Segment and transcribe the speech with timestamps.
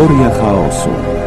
[0.00, 1.19] Teoria chaosu.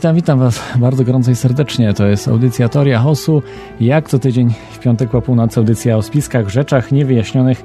[0.00, 1.94] Witam, witam Was bardzo gorąco i serdecznie.
[1.94, 3.42] To jest audycja Teoria Chaosu.
[3.80, 7.62] Jak co tydzień w piątek po północy audycja o spiskach, rzeczach niewyjaśnionych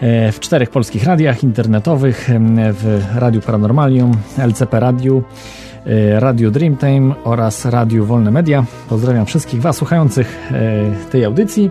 [0.00, 2.30] e, w czterech polskich radiach internetowych,
[2.72, 5.22] w Radiu Paranormalium, LCP Radiu,
[5.86, 8.64] e, Radiu Dreamtime oraz Radiu Wolne Media.
[8.88, 11.70] Pozdrawiam wszystkich Was słuchających e, tej audycji.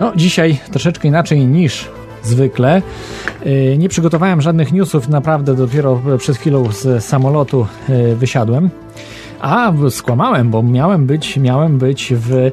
[0.00, 1.88] No, dzisiaj troszeczkę inaczej niż
[2.22, 2.82] zwykle.
[3.78, 7.66] Nie przygotowałem żadnych newsów, naprawdę dopiero przed chwilą z samolotu
[8.16, 8.70] wysiadłem.
[9.40, 12.50] A, skłamałem, bo miałem być, miałem być w, e,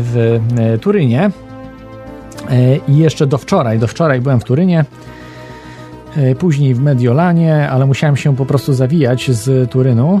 [0.00, 1.30] w e, Turynie.
[2.50, 4.84] E, i jeszcze do wczoraj, do wczoraj byłem w Turynie,
[6.38, 10.20] później w Mediolanie, ale musiałem się po prostu zawijać z Turynu,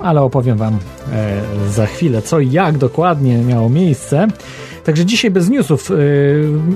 [0.00, 0.78] ale opowiem Wam
[1.12, 4.28] e, za chwilę, co i jak dokładnie miało miejsce.
[4.88, 5.96] Także dzisiaj bez newsów, yy,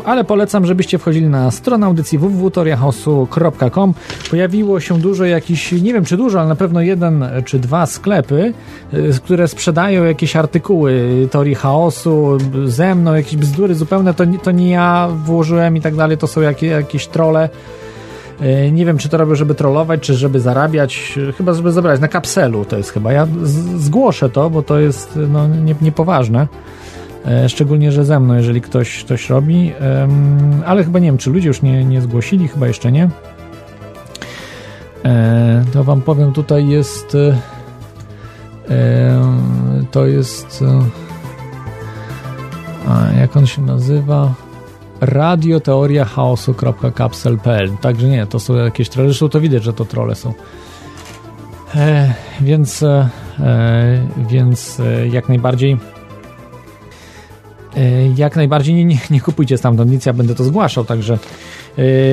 [0.04, 3.94] ale polecam, żebyście wchodzili na stronę audycji www.toriachaosu.com.
[4.30, 8.52] Pojawiło się dużo jakichś, nie wiem czy dużo, ale na pewno jeden czy dwa sklepy,
[8.92, 14.70] yy, które sprzedają jakieś artykuły teorii chaosu ze mną, jakieś bzdury zupełne, to, to nie
[14.70, 17.48] ja włożyłem i tak dalej, to są jakie, jakieś trole.
[18.40, 21.16] Yy, Nie wiem, czy to robię, żeby trollować, czy żeby zarabiać.
[21.16, 23.12] Yy, Chyba, żeby zabrać na kapselu to jest chyba.
[23.12, 23.26] Ja
[23.76, 26.48] zgłoszę to, bo to jest no, nie, niepoważne.
[27.26, 29.72] E, Szczególnie, że ze mną, jeżeli ktoś coś robi,
[30.66, 33.08] ale chyba nie wiem, czy ludzie już nie, nie zgłosili, chyba jeszcze nie.
[35.04, 37.14] E, To wam powiem, tutaj jest.
[37.14, 37.36] e,
[38.74, 39.20] e,
[39.90, 40.64] To jest.
[42.88, 44.34] e, jak on się nazywa?
[45.02, 49.08] radioteoriachaosu.capsel.pl Także nie, to są jakieś trolle.
[49.08, 50.34] Zresztą to widać, że to trolle są.
[51.74, 53.08] E, więc, e,
[53.40, 55.78] e, więc e, jak najbardziej
[57.76, 61.18] E, jak najbardziej nie, nie, nie kupujcie stamtąd nic, ja będę to zgłaszał, także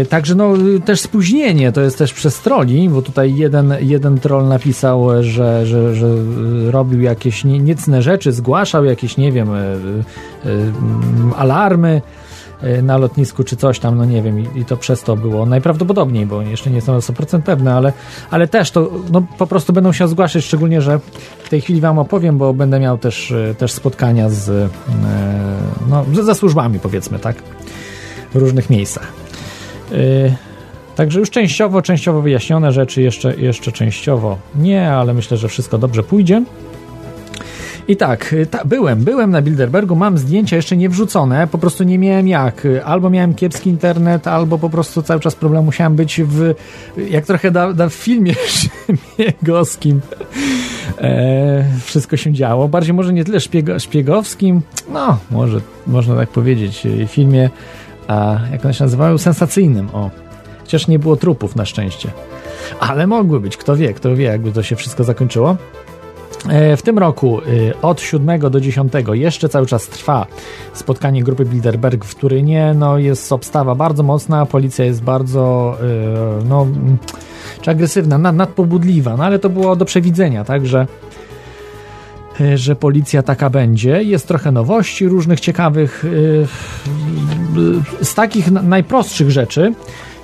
[0.09, 0.53] także no
[0.85, 5.95] też spóźnienie to jest też przez troli, bo tutaj jeden, jeden troll napisał, że, że,
[5.95, 6.07] że
[6.71, 9.49] robił jakieś nie, niecne rzeczy, zgłaszał jakieś, nie wiem,
[11.37, 12.01] alarmy
[12.83, 16.25] na lotnisku czy coś tam, no nie wiem, i, i to przez to było najprawdopodobniej,
[16.25, 17.93] bo jeszcze nie jestem na 100% pewny, ale,
[18.31, 20.99] ale też to no, po prostu będą się zgłaszać, szczególnie, że
[21.43, 24.69] w tej chwili Wam opowiem, bo będę miał też, e, też spotkania z, e,
[25.89, 27.35] no, ze- służbami, powiedzmy, tak,
[28.33, 29.11] w różnych miejscach.
[30.95, 36.03] Także już częściowo, częściowo wyjaśnione rzeczy, jeszcze, jeszcze częściowo nie, ale myślę, że wszystko dobrze
[36.03, 36.43] pójdzie.
[37.89, 41.83] I tak, y, ta, byłem, byłem na Bilderbergu, mam zdjęcia jeszcze nie wrzucone, po prostu
[41.83, 42.65] nie miałem jak.
[42.65, 46.53] Y, Albo miałem kiepski internet, albo po prostu cały czas problem musiałem być w,
[47.09, 50.01] jak trochę na, na filmie szpiegowskim.
[50.97, 52.67] E, wszystko się działo.
[52.67, 54.61] Bardziej może nie tyle szpiego, szpiegowskim,
[54.93, 57.49] no, może można tak powiedzieć, y, filmie,
[58.07, 60.09] a jak one się nazywają, sensacyjnym, o.
[60.59, 62.11] Chociaż nie było trupów na szczęście.
[62.79, 65.57] Ale mogły być, kto wie, kto wie, jakby to się wszystko zakończyło.
[66.49, 70.25] E, W tym roku y, od 7 do 10 jeszcze cały czas trwa
[70.73, 72.73] spotkanie grupy Bilderberg w Turynie.
[72.75, 75.77] No jest obstawa bardzo mocna, policja jest bardzo
[76.41, 76.67] y, no,
[77.61, 80.87] czy agresywna, nad, nadpobudliwa, no ale to było do przewidzenia, tak, że,
[82.75, 84.03] policja taka będzie.
[84.03, 86.05] Jest trochę nowości różnych ciekawych.
[88.01, 89.73] Z takich na- najprostszych rzeczy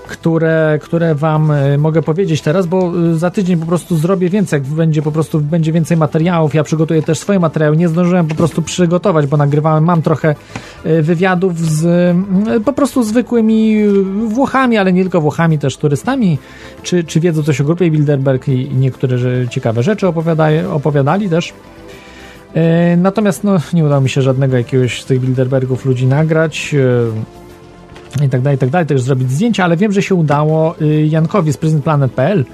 [0.07, 4.59] które, które wam e, mogę powiedzieć teraz, bo e, za tydzień po prostu zrobię więcej,
[4.59, 8.35] jak będzie po prostu będzie więcej materiałów, ja przygotuję też swoje materiały, nie zdążyłem po
[8.35, 10.35] prostu przygotować, bo nagrywałem, mam trochę
[10.83, 13.87] e, wywiadów z mm, po prostu zwykłymi
[14.27, 16.37] Włochami, ale nie tylko Włochami, też turystami,
[16.83, 19.17] czy, czy wiedzą coś o grupie Bilderberg i, niektóre
[19.49, 21.53] ciekawe rzeczy opowiada, opowiadali też.
[22.97, 26.75] Natomiast no, nie udało mi się żadnego jakiegoś z tych Bilderbergów ludzi nagrać
[28.23, 31.07] i tak dalej, i tak dalej, też zrobić zdjęcia, ale wiem, że się udało y,
[31.07, 32.45] Jankowi z prisonplanet.pl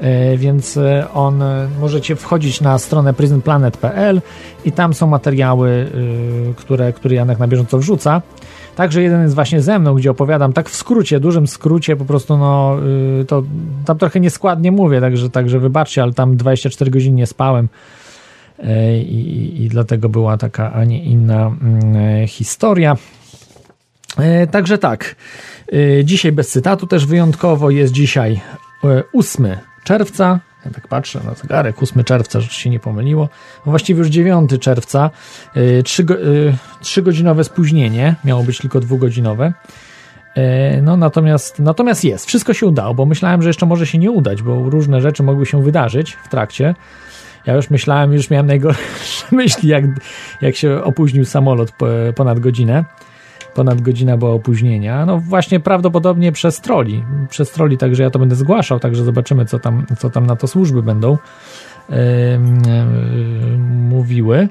[0.00, 0.78] e, więc
[1.14, 1.44] on
[1.80, 4.20] możecie wchodzić na stronę prisonplanet.pl
[4.64, 5.70] i tam są materiały,
[6.50, 8.22] y, które, które Janek na bieżąco wrzuca.
[8.76, 12.36] Także jeden jest właśnie ze mną, gdzie opowiadam tak w skrócie, dużym skrócie, po prostu
[12.38, 12.76] no
[13.20, 13.42] y, to
[13.84, 17.68] tam trochę nieskładnie mówię, także, także wybaczcie, ale tam 24 godziny nie spałem
[18.58, 22.96] E, i, i dlatego była taka, a nie inna mm, historia.
[24.18, 25.16] E, także tak,
[26.04, 28.40] dzisiaj bez cytatu też wyjątkowo jest dzisiaj
[29.14, 29.46] 8
[29.84, 30.40] czerwca.
[30.64, 33.28] Ja tak patrzę na zegarek, 8 czerwca, że się nie pomyliło.
[33.66, 35.10] No właściwie już 9 czerwca,
[35.84, 36.06] 3,
[36.80, 39.52] 3 godzinowe spóźnienie, miało być tylko dwugodzinowe.
[40.82, 44.42] No natomiast, natomiast jest, wszystko się udało, bo myślałem, że jeszcze może się nie udać,
[44.42, 46.74] bo różne rzeczy mogły się wydarzyć w trakcie.
[47.46, 49.84] Ja już myślałem, już miałem najgorsze myśli, jak,
[50.40, 51.72] jak się opóźnił samolot
[52.16, 52.84] ponad godzinę.
[53.56, 55.06] Ponad godzina była opóźnienia.
[55.06, 57.04] No właśnie prawdopodobnie przez troli.
[57.28, 60.46] Przez troli, także ja to będę zgłaszał, także zobaczymy, co tam, co tam na to
[60.46, 61.18] służby będą
[61.88, 63.58] yy, yy,
[63.88, 64.48] mówiły.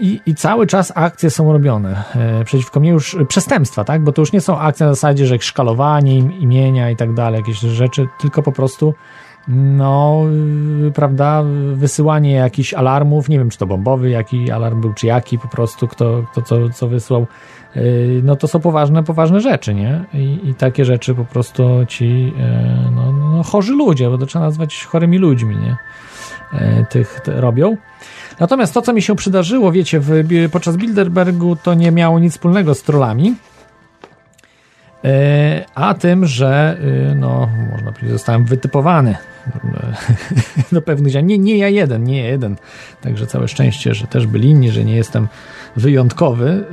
[0.00, 2.04] I, I, cały czas akcje są robione
[2.44, 4.02] przeciwko mnie już przestępstwa, tak?
[4.02, 7.58] Bo to już nie są akcje na zasadzie, że szkalowanie imienia i tak dalej, jakieś
[7.58, 8.94] rzeczy, tylko po prostu
[9.48, 10.22] no,
[10.82, 11.42] yy, prawda,
[11.74, 15.88] wysyłanie jakichś alarmów, nie wiem, czy to bombowy, jaki alarm był, czy jaki, po prostu
[15.88, 17.26] kto, kto co, co wysłał,
[17.76, 20.04] yy, no to są poważne, poważne rzeczy, nie?
[20.14, 24.44] I, i takie rzeczy po prostu ci, yy, no, no, chorzy ludzie, bo to trzeba
[24.44, 25.76] nazwać chorymi ludźmi, nie?
[26.90, 27.76] Tych robią.
[28.40, 30.10] Natomiast to, co mi się przydarzyło, wiecie, w,
[30.52, 33.34] podczas Bilderbergu, to nie miało nic wspólnego z trollami,
[35.74, 36.76] a tym, że
[37.16, 39.16] no, można powiedzieć, zostałem wytypowany
[40.72, 41.26] do pewnych działań.
[41.26, 42.56] Nie, nie ja jeden, nie ja jeden.
[43.00, 45.28] Także całe szczęście, że też byli inni, że nie jestem
[45.76, 46.64] wyjątkowy.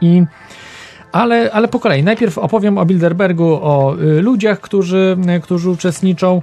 [0.00, 0.22] I
[1.12, 2.02] ale, ale po kolei.
[2.02, 6.42] Najpierw opowiem o Bilderbergu, o y, ludziach, którzy, którzy uczestniczą.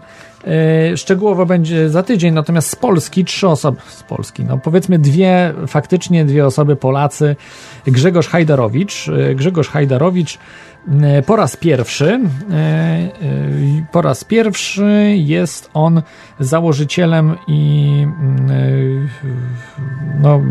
[0.94, 5.54] Y, szczegółowo będzie za tydzień, natomiast z Polski trzy osoby, z Polski, no powiedzmy dwie,
[5.68, 7.36] faktycznie dwie osoby Polacy.
[7.88, 9.08] Grzegorz Hajdarowicz.
[9.08, 10.69] Y, Grzegorz Hajdarowicz E,
[11.26, 12.06] po raz pierwszy,
[12.52, 13.10] e, e,
[13.92, 16.02] po raz pierwszy jest on
[16.40, 19.10] założycielem i mm,
[20.22, 20.42] no,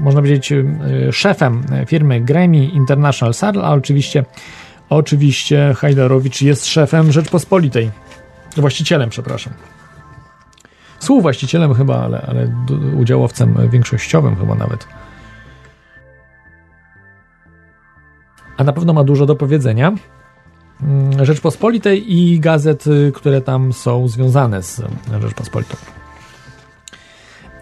[0.00, 0.52] można powiedzieć
[1.12, 4.24] szefem firmy Grammy International Saddle, a oczywiście
[4.88, 7.90] oczywiście Hajdarowicz jest szefem Rzeczpospolitej.
[8.56, 9.52] Właścicielem, przepraszam.
[10.98, 12.52] Współwłaścicielem chyba, ale, ale
[12.96, 14.88] udziałowcem większościowym chyba nawet.
[18.58, 19.92] A na pewno ma dużo do powiedzenia.
[20.82, 24.82] Mm, Rzeczpospolitej i gazet, y, które tam są związane z
[25.20, 25.76] Rzeczpospolitą.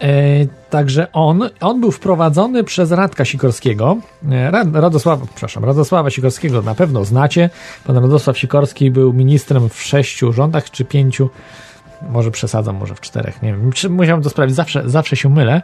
[0.01, 3.97] E, także on, on był wprowadzony przez Radka Sikorskiego.
[4.31, 7.49] E, Rad, Radosława, przepraszam, Radosława Sikorskiego na pewno znacie.
[7.85, 11.29] Pan Radosław Sikorski był ministrem w sześciu rządach, czy pięciu.
[12.09, 13.71] Może przesadzam, może w czterech, nie wiem.
[13.89, 15.61] Musiałem to sprawdzić, zawsze, zawsze się mylę.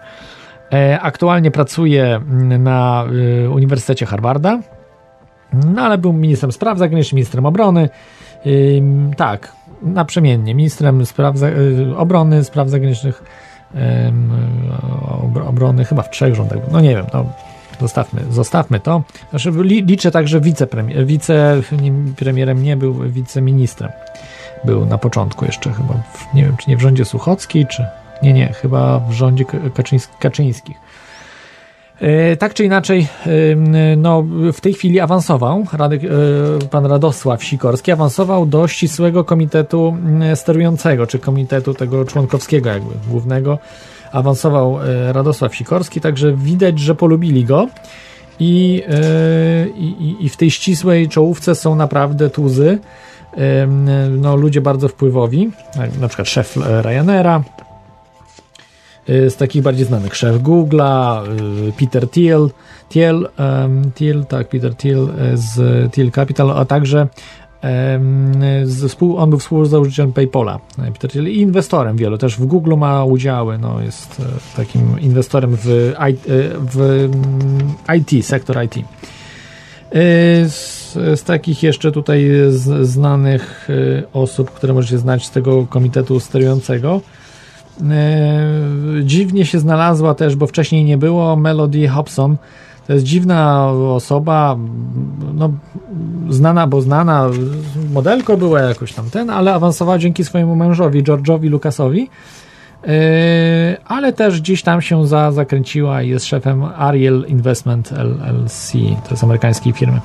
[0.73, 2.21] E, aktualnie pracuje
[2.59, 3.05] na
[3.45, 4.59] y, Uniwersytecie Harvarda
[5.53, 7.89] no ale był ministrem spraw zagranicznych, ministrem obrony.
[8.45, 8.81] Yy,
[9.17, 10.55] tak, naprzemiennie.
[10.55, 13.23] Ministrem spraw za, yy, obrony, spraw zagranicznych,
[13.73, 16.59] yy, obrony chyba w trzech rządach.
[16.71, 17.25] No nie wiem, no
[17.79, 19.03] zostawmy, zostawmy to.
[19.29, 23.91] Znaczy, li, liczę także wicepremier, wicepremierem nie był, wiceministrem.
[24.65, 27.85] Był na początku jeszcze chyba, w, nie wiem, czy nie w rządzie Suchockiej, czy
[28.23, 29.45] nie, nie, chyba w rządzie
[30.19, 30.77] Kaczyńskich.
[32.01, 34.23] E, tak czy inaczej, e, no,
[34.53, 36.07] w tej chwili awansował, Radek, e,
[36.67, 39.97] pan Radosław Sikorski awansował do ścisłego komitetu
[40.35, 43.59] sterującego, czy komitetu tego członkowskiego jakby, głównego.
[44.11, 44.79] Awansował
[45.11, 47.67] Radosław Sikorski, także widać, że polubili go
[48.39, 48.83] i,
[49.75, 52.79] i, i w tej ścisłej czołówce są naprawdę tuzy,
[54.09, 55.51] no, ludzie bardzo wpływowi,
[56.01, 57.43] na przykład szef Ryanaira,
[59.07, 61.23] z takich bardziej znanych szef Google'a,
[61.69, 62.49] y, Peter Thiel,
[62.89, 67.07] Thiel, um, Thiel, tak, Peter Thiel y, z Thiel Capital, a także
[69.17, 70.59] on był współzałożycielem PayPala,
[70.93, 74.21] Peter Thiel i inwestorem wielu, też w Google ma udziały, no, jest
[74.55, 75.93] takim inwestorem w,
[76.71, 78.75] w mm, IT, sektor IT.
[80.49, 83.67] Z, z, takich jeszcze tutaj z, znanych
[84.13, 87.22] osób, które możecie znać z tego komitetu sterującego, E,
[89.03, 92.37] dziwnie się znalazła też, bo wcześniej nie było, Melody Hobson.
[92.87, 94.57] To jest dziwna osoba,
[95.33, 95.51] no,
[96.29, 97.29] znana, bo znana,
[97.93, 102.09] modelko była jakoś tam ten, ale awansowała dzięki swojemu mężowi, George'owi Lucasowi.
[103.85, 108.71] ale też gdzieś tam się za, zakręciła i jest szefem Ariel Investment LLC,
[109.03, 109.99] to jest amerykańskiej firmy.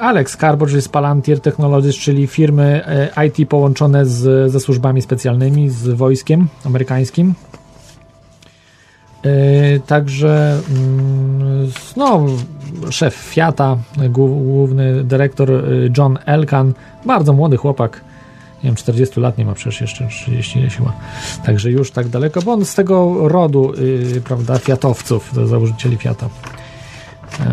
[0.00, 2.84] Alex Carbo, czyli z Palantir Technologies, czyli firmy
[3.26, 7.34] IT połączone z, ze służbami specjalnymi, z wojskiem amerykańskim.
[9.86, 12.26] Także mm, no,
[12.90, 13.76] szef Fiata,
[14.10, 15.50] główny dyrektor
[15.98, 16.72] John Elkan,
[17.06, 18.00] bardzo młody chłopak,
[18.56, 20.92] nie wiem, 40 lat nie ma przecież jeszcze 30 nie chyba.
[21.44, 23.72] Także już tak daleko, bo on z tego rodu,
[24.14, 26.28] yy, prawda, Fiatowców, założycieli Fiata.
[27.40, 27.46] Yy,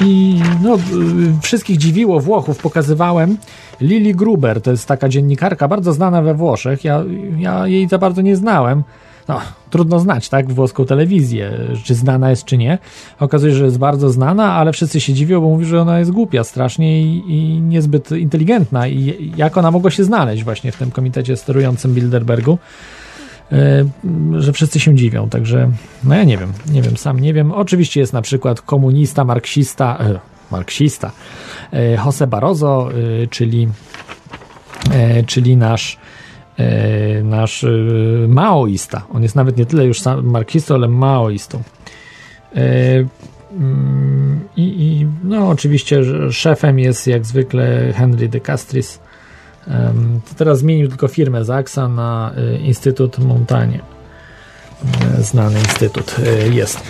[0.00, 3.36] I no, yy, wszystkich dziwiło Włochów, pokazywałem.
[3.80, 7.04] Lili Gruber, to jest taka dziennikarka bardzo znana we Włoszech, ja,
[7.38, 8.82] ja jej za bardzo nie znałem,
[9.28, 11.52] no, trudno znać, tak, włoską telewizję,
[11.84, 12.78] czy znana jest, czy nie.
[13.20, 16.10] Okazuje się, że jest bardzo znana, ale wszyscy się dziwią, bo mówi, że ona jest
[16.10, 18.88] głupia strasznie i, i niezbyt inteligentna.
[18.88, 22.58] I jak ona mogła się znaleźć właśnie w tym komitecie sterującym Bilderbergu,
[24.38, 25.70] że wszyscy się dziwią, także
[26.04, 27.52] no ja nie wiem, nie wiem, sam nie wiem.
[27.52, 30.18] Oczywiście jest na przykład komunista, marksista, yy,
[30.50, 31.10] marksista,
[31.72, 32.88] yy, Jose Barroso,
[33.30, 33.68] czyli
[35.26, 35.98] czyli nasz
[36.58, 37.68] E, nasz e,
[38.28, 39.06] maoista.
[39.12, 41.62] On jest nawet nie tyle już marksistą, ale maoistą.
[42.56, 42.60] E,
[43.52, 49.00] mm, I, I, no, oczywiście szefem jest jak zwykle Henry de Castris.
[50.28, 53.80] To teraz zmienił tylko firmę Zaxa na Instytut Montanie.
[55.18, 56.16] Znany instytut
[56.50, 56.80] jest.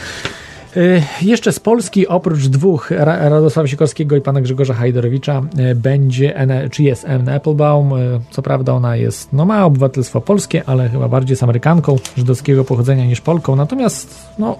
[0.76, 6.82] Y, jeszcze z Polski, oprócz dwóch, Radosława Sikorskiego i pana Grzegorza Hajderowicza, y, będzie, czy
[6.82, 7.92] jest Anne Applebaum.
[7.92, 12.64] Y, co prawda ona jest, no ma obywatelstwo polskie, ale chyba bardziej jest Amerykanką żydowskiego
[12.64, 13.56] pochodzenia niż Polką.
[13.56, 14.56] Natomiast, no,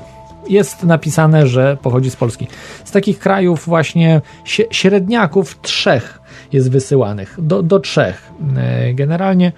[0.49, 2.47] jest napisane, że pochodzi z Polski.
[2.85, 4.21] Z takich krajów właśnie
[4.71, 6.21] średniaków trzech
[6.55, 8.33] jest wysyłanych, do, do trzech.
[8.95, 9.53] Generalnie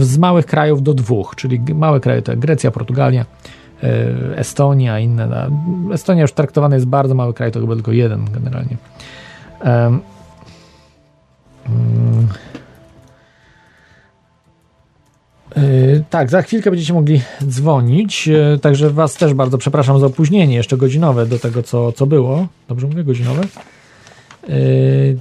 [0.00, 3.24] z małych krajów do dwóch, czyli małe kraje to Grecja, Portugalia,
[3.82, 5.50] E, Estonia, inne.
[5.92, 8.76] Estonia już traktowana jest bardzo mały kraj, to chyba tylko jeden generalnie.
[9.64, 10.00] Um,
[15.56, 18.28] Yy, tak, za chwilkę będziecie mogli dzwonić,
[18.62, 22.46] także Was też bardzo przepraszam za opóźnienie, jeszcze godzinowe do tego, co, co było.
[22.68, 23.42] Dobrze mówię, godzinowe?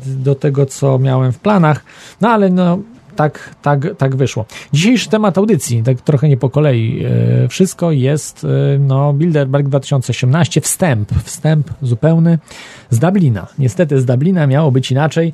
[0.05, 1.83] Do tego, co miałem w planach.
[2.21, 2.79] No ale no,
[3.19, 4.45] tak, tak, tak wyszło.
[4.73, 10.61] Dzisiejszy temat audycji, tak trochę nie po kolei, e, wszystko jest e, no, Bilderberg 2018,
[10.61, 12.39] wstęp, wstęp zupełny
[12.89, 13.47] z Dublina.
[13.59, 15.33] Niestety z Dublina miało być inaczej.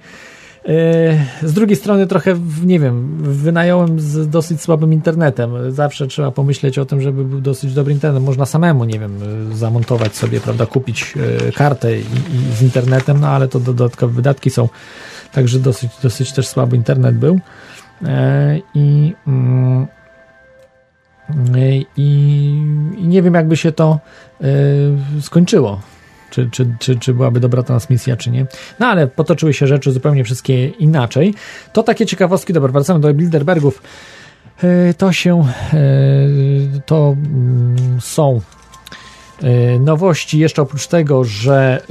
[0.67, 5.71] E, z drugiej strony trochę, nie wiem, wynająłem z dosyć słabym internetem.
[5.71, 8.23] Zawsze trzeba pomyśleć o tym, żeby był dosyć dobry internet.
[8.23, 9.19] Można samemu, nie wiem,
[9.53, 11.13] zamontować sobie, prawda, kupić
[11.55, 14.69] kartę i, i z internetem, no ale to dodatkowe wydatki są.
[15.31, 17.39] Także dosyć, dosyć też słaby internet był.
[18.05, 19.87] E, I, mm,
[21.57, 21.85] i,
[22.97, 23.99] i nie wiem, jakby się to
[24.41, 24.45] e,
[25.21, 25.81] skończyło.
[26.35, 28.45] Czy, czy, czy, czy byłaby dobra transmisja, czy nie.
[28.79, 31.33] No ale potoczyły się rzeczy zupełnie wszystkie inaczej.
[31.73, 33.81] To takie ciekawostki, dobra, wracamy do Bilderbergów.
[34.63, 35.47] E, to się,
[36.85, 38.41] to mm, są
[39.79, 41.81] nowości jeszcze oprócz tego, że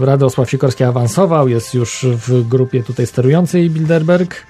[0.00, 4.46] Radosław Sikorski awansował, jest już w grupie tutaj sterującej Bilderberg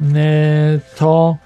[0.00, 1.36] E, to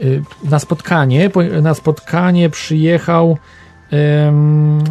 [0.00, 0.04] e,
[0.50, 1.30] na spotkanie,
[1.62, 3.38] na spotkanie przyjechał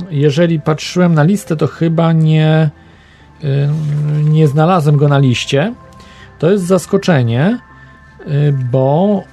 [0.09, 2.69] jeżeli patrzyłem na listę, to chyba nie
[4.23, 5.73] nie znalazłem go na liście.
[6.39, 7.59] To jest zaskoczenie,
[8.19, 9.23] e, bo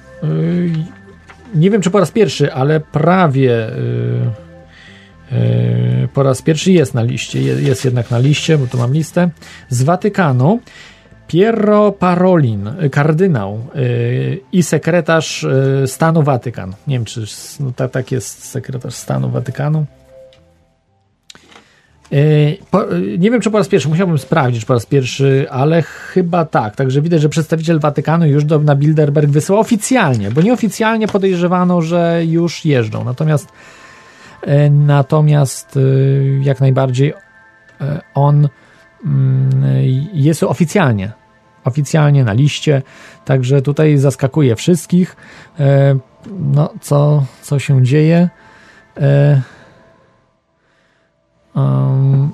[1.55, 3.67] nie wiem czy po raz pierwszy, ale prawie
[6.13, 9.29] po raz pierwszy jest na liście, jest jednak na liście, bo tu mam listę,
[9.69, 10.59] z Watykanu
[11.27, 15.45] Piero Parolin, kardynał yy, i sekretarz
[15.81, 16.73] yy, stanu Watykan.
[16.87, 17.25] Nie wiem, czy
[17.59, 19.85] no, tak, tak jest sekretarz stanu Watykanu.
[22.71, 22.83] Po,
[23.17, 26.75] nie wiem, czy po raz pierwszy, musiałbym sprawdzić, czy po raz pierwszy, ale chyba tak.
[26.75, 32.21] Także widać, że przedstawiciel Watykanu już do, na Bilderberg wysyłał oficjalnie, bo nieoficjalnie podejrzewano, że
[32.25, 33.03] już jeżdżą.
[33.03, 33.47] Natomiast,
[34.71, 35.79] natomiast
[36.41, 37.13] jak najbardziej
[38.13, 38.49] on
[40.13, 41.13] jest oficjalnie
[41.63, 42.81] oficjalnie na liście,
[43.25, 45.15] także tutaj zaskakuje wszystkich.
[45.59, 45.95] E,
[46.39, 48.29] no, co, co się dzieje?
[51.55, 52.31] Um,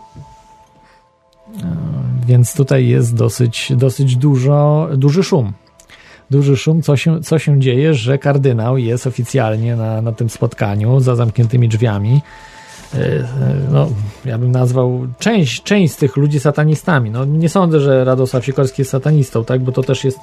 [2.27, 5.53] więc tutaj jest dosyć, dosyć dużo, duży szum.
[6.31, 10.99] Duży szum, co się, co się dzieje, że kardynał jest oficjalnie na, na tym spotkaniu
[10.99, 12.21] za zamkniętymi drzwiami.
[12.93, 13.27] E,
[13.71, 13.87] no,
[14.25, 17.11] ja bym nazwał część, część z tych ludzi satanistami.
[17.11, 20.19] No, nie sądzę, że Radosław Sikorski jest satanistą, tak, bo to też jest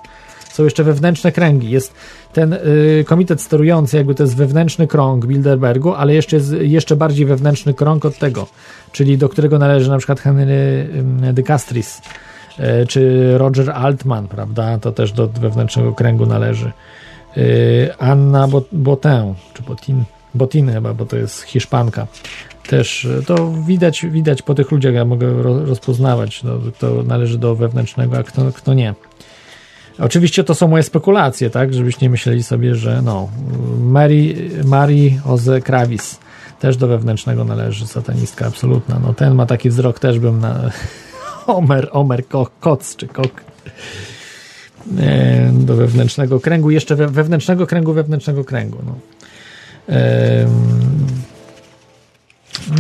[0.57, 1.71] są jeszcze wewnętrzne kręgi.
[1.71, 1.95] Jest
[2.33, 7.27] ten y, komitet sterujący, jakby to jest wewnętrzny krąg Bilderbergu, ale jeszcze jest jeszcze bardziej
[7.27, 8.47] wewnętrzny krąg od tego,
[8.93, 10.89] czyli do którego należy na przykład Henry
[11.29, 12.03] y, de Castris,
[12.59, 14.79] y, czy Roger Altman, prawda?
[14.79, 16.73] To też do wewnętrznego kręgu należy.
[17.37, 20.05] Y, Anna Botin, czy Botin,
[20.35, 22.07] Botin chyba, bo to jest Hiszpanka.
[22.69, 27.55] Też y, to widać, widać po tych ludziach, ja mogę rozpoznawać, no, kto należy do
[27.55, 28.95] wewnętrznego, a kto, kto nie.
[29.99, 33.29] Oczywiście to są moje spekulacje, tak, żebyście nie myśleli sobie, że no,
[33.81, 36.19] Mary, Mary Oze Kravis
[36.61, 38.99] też do wewnętrznego należy, satanistka absolutna.
[39.03, 40.71] No ten ma taki wzrok, też bym na
[41.47, 42.23] Omer, Omer
[42.61, 43.47] Koc czy Kok
[45.53, 48.79] do wewnętrznego kręgu, jeszcze we, wewnętrznego kręgu, wewnętrznego kręgu.
[48.87, 48.95] No,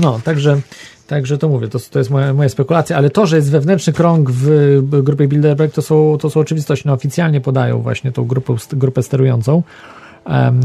[0.03, 0.61] no także
[1.07, 4.31] Także to mówię, to, to jest moja, moja spekulacja, ale to, że jest wewnętrzny krąg
[4.31, 6.89] w grupie Bilderberg, to są, to są oczywistości.
[6.89, 9.63] No, oficjalnie podają właśnie tą grupę, grupę sterującą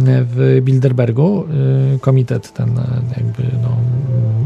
[0.06, 1.46] w Bilderbergu,
[1.96, 2.70] y, komitet ten
[3.18, 3.77] jakby no,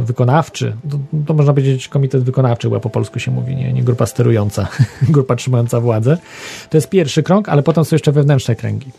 [0.05, 4.05] wykonawczy, to, to, można powiedzieć komitet wykonawczy, bo po polsku się mówi, nie, nie grupa
[4.05, 4.67] sterująca,
[5.09, 6.17] grupa trzymająca władzę.
[6.69, 8.91] To jest pierwszy krąg, ale potem są jeszcze wewnętrzne kręgi.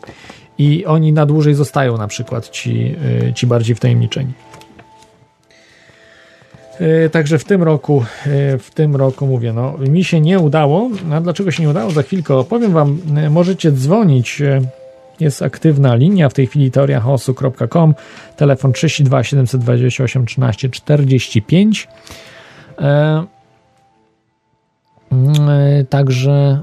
[0.58, 2.94] I oni na dłużej zostają na przykład ci,
[3.28, 4.32] y, ci bardziej wtajemniczeni.
[6.80, 10.90] E, także w tym roku, e, w tym roku mówię, no mi się nie udało,
[11.12, 11.90] a dlaczego się nie udało?
[11.90, 14.42] Za chwilkę opowiem wam, e, możecie dzwonić,
[15.20, 17.94] jest aktywna linia w tej chwili teoriachaosu.com,
[18.36, 21.88] telefon 32 728 13 45.
[25.88, 26.62] Także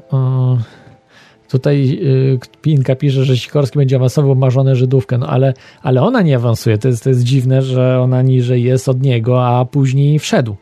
[1.53, 6.36] Tutaj y, Pinka pisze, że Sikorski będzie awansował marzone Żydówkę, no ale, ale ona nie
[6.36, 6.77] awansuje.
[6.77, 10.55] To jest, to jest dziwne, że ona niżej jest od niego, a później wszedł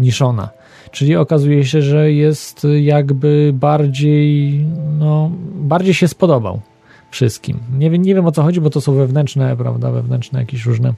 [0.00, 0.48] niż ona.
[0.90, 4.60] Czyli okazuje się, że jest jakby bardziej,
[4.98, 6.60] no, bardziej się spodobał
[7.10, 7.58] wszystkim.
[7.78, 10.94] Nie, wiem, nie wiem o co chodzi, bo to są wewnętrzne, prawda, wewnętrzne jakieś różne.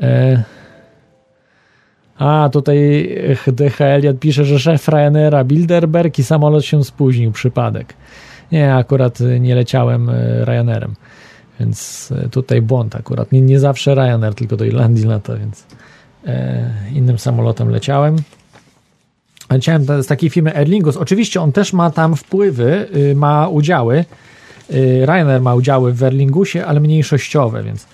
[0.00, 0.42] E...
[2.18, 3.08] A, tutaj
[3.46, 7.94] DHL pisze, że szef Ryanaira Bilderberg i samolot się spóźnił, przypadek.
[8.52, 10.94] Nie, akurat nie leciałem e, Ryanerem,
[11.60, 13.32] więc e, tutaj błąd akurat.
[13.32, 15.66] Nie, nie zawsze Ryanair, tylko do Irlandii lata, więc
[16.26, 18.16] e, innym samolotem leciałem.
[19.50, 20.96] Leciałem z takiej firmy Aer Lingus.
[20.96, 24.04] Oczywiście on też ma tam wpływy, y, ma udziały.
[24.70, 27.86] Y, Ryanair ma udziały w Aer Lingusie, ale mniejszościowe, więc,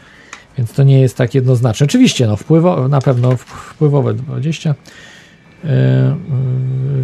[0.58, 1.84] więc to nie jest tak jednoznaczne.
[1.84, 4.74] Oczywiście, no, wpływo, na pewno wpływowe 20
[5.64, 6.16] E, e,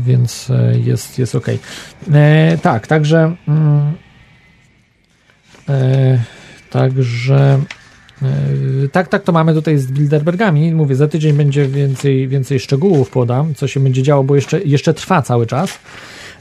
[0.07, 1.47] więc e, jest, jest ok.
[2.62, 3.93] Tak, także mm,
[6.71, 7.61] także
[8.93, 10.75] tak, tak to mamy tutaj z Bilderbergami.
[10.75, 14.95] Mówię, za tydzień będzie więcej, więcej szczegółów podam, co się będzie działo, bo jeszcze, jeszcze
[14.95, 15.79] trwa cały czas.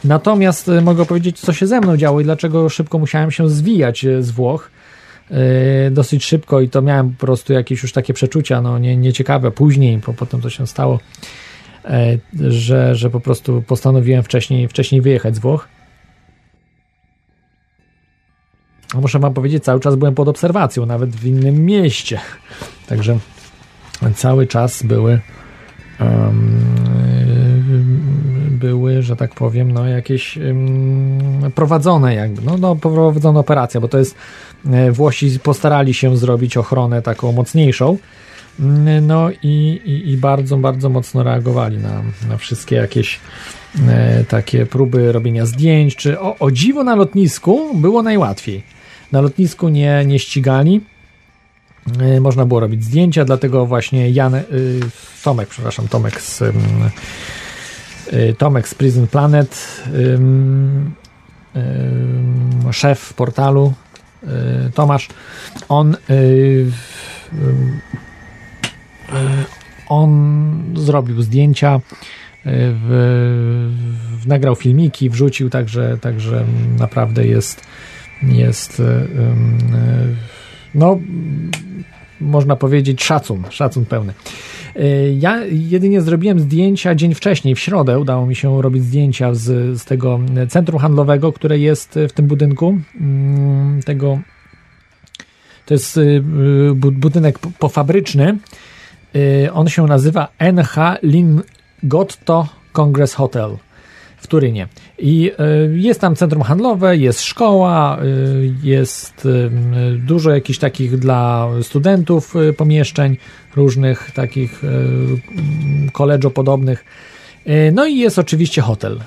[0.03, 4.31] Natomiast mogę powiedzieć, co się ze mną działo i dlaczego szybko musiałem się zwijać z
[4.31, 4.71] Włoch.
[5.91, 9.51] Dosyć szybko i to miałem po prostu jakieś już takie przeczucia, no nie, nieciekawe.
[9.51, 10.99] Później, po, potem to się stało.
[11.85, 12.17] E,
[12.49, 15.67] że, że po prostu postanowiłem wcześniej, wcześniej wyjechać z Włoch.
[18.93, 22.19] Muszę wam powiedzieć, cały czas byłem pod obserwacją, nawet w innym mieście.
[22.89, 23.19] Także
[24.15, 25.19] cały czas były
[25.99, 26.59] um,
[28.51, 33.97] były, że tak powiem, no jakieś um, prowadzone jakby, no, no prowadzona operacja, bo to
[33.97, 34.15] jest
[34.71, 37.97] e, Włosi postarali się zrobić ochronę taką mocniejszą,
[39.01, 43.19] no i, i, i, bardzo, bardzo mocno reagowali na, na wszystkie jakieś
[43.87, 48.63] e, takie próby robienia zdjęć, czy o, o dziwo na lotnisku było najłatwiej.
[49.11, 50.81] Na lotnisku nie, nie ścigali,
[51.99, 54.41] e, można było robić zdjęcia, dlatego właśnie Jan, e,
[55.23, 56.51] Tomek, przepraszam, Tomek z e,
[58.33, 59.79] Tomek z Prison Planet,
[62.71, 63.73] szef portalu
[64.73, 65.09] Tomasz,
[65.69, 65.97] on
[69.87, 71.79] on zrobił zdjęcia, e,
[72.45, 72.87] w,
[74.21, 76.45] w, nagrał filmiki, wrzucił, także, także
[76.79, 77.67] naprawdę jest,
[78.23, 79.07] jest e,
[80.75, 80.99] no,
[82.21, 84.13] można powiedzieć szacun, szacun pełny.
[85.19, 89.85] Ja jedynie zrobiłem zdjęcia dzień wcześniej, w środę udało mi się robić zdjęcia z, z
[89.85, 94.19] tego centrum handlowego, które jest w tym budynku, mm, tego
[95.65, 95.99] to jest
[96.75, 98.72] budynek pofabryczny, Y,
[99.53, 103.57] on się nazywa NH Lingotto Congress Hotel
[104.23, 104.67] w Turynie.
[104.99, 105.31] I
[105.71, 109.27] y, jest tam centrum handlowe, jest szkoła, y, jest
[109.97, 113.17] dużo jakichś takich dla studentów pomieszczeń,
[113.55, 114.61] różnych takich
[115.91, 116.85] koledżo podobnych.
[117.73, 118.99] No i jest oczywiście hotel,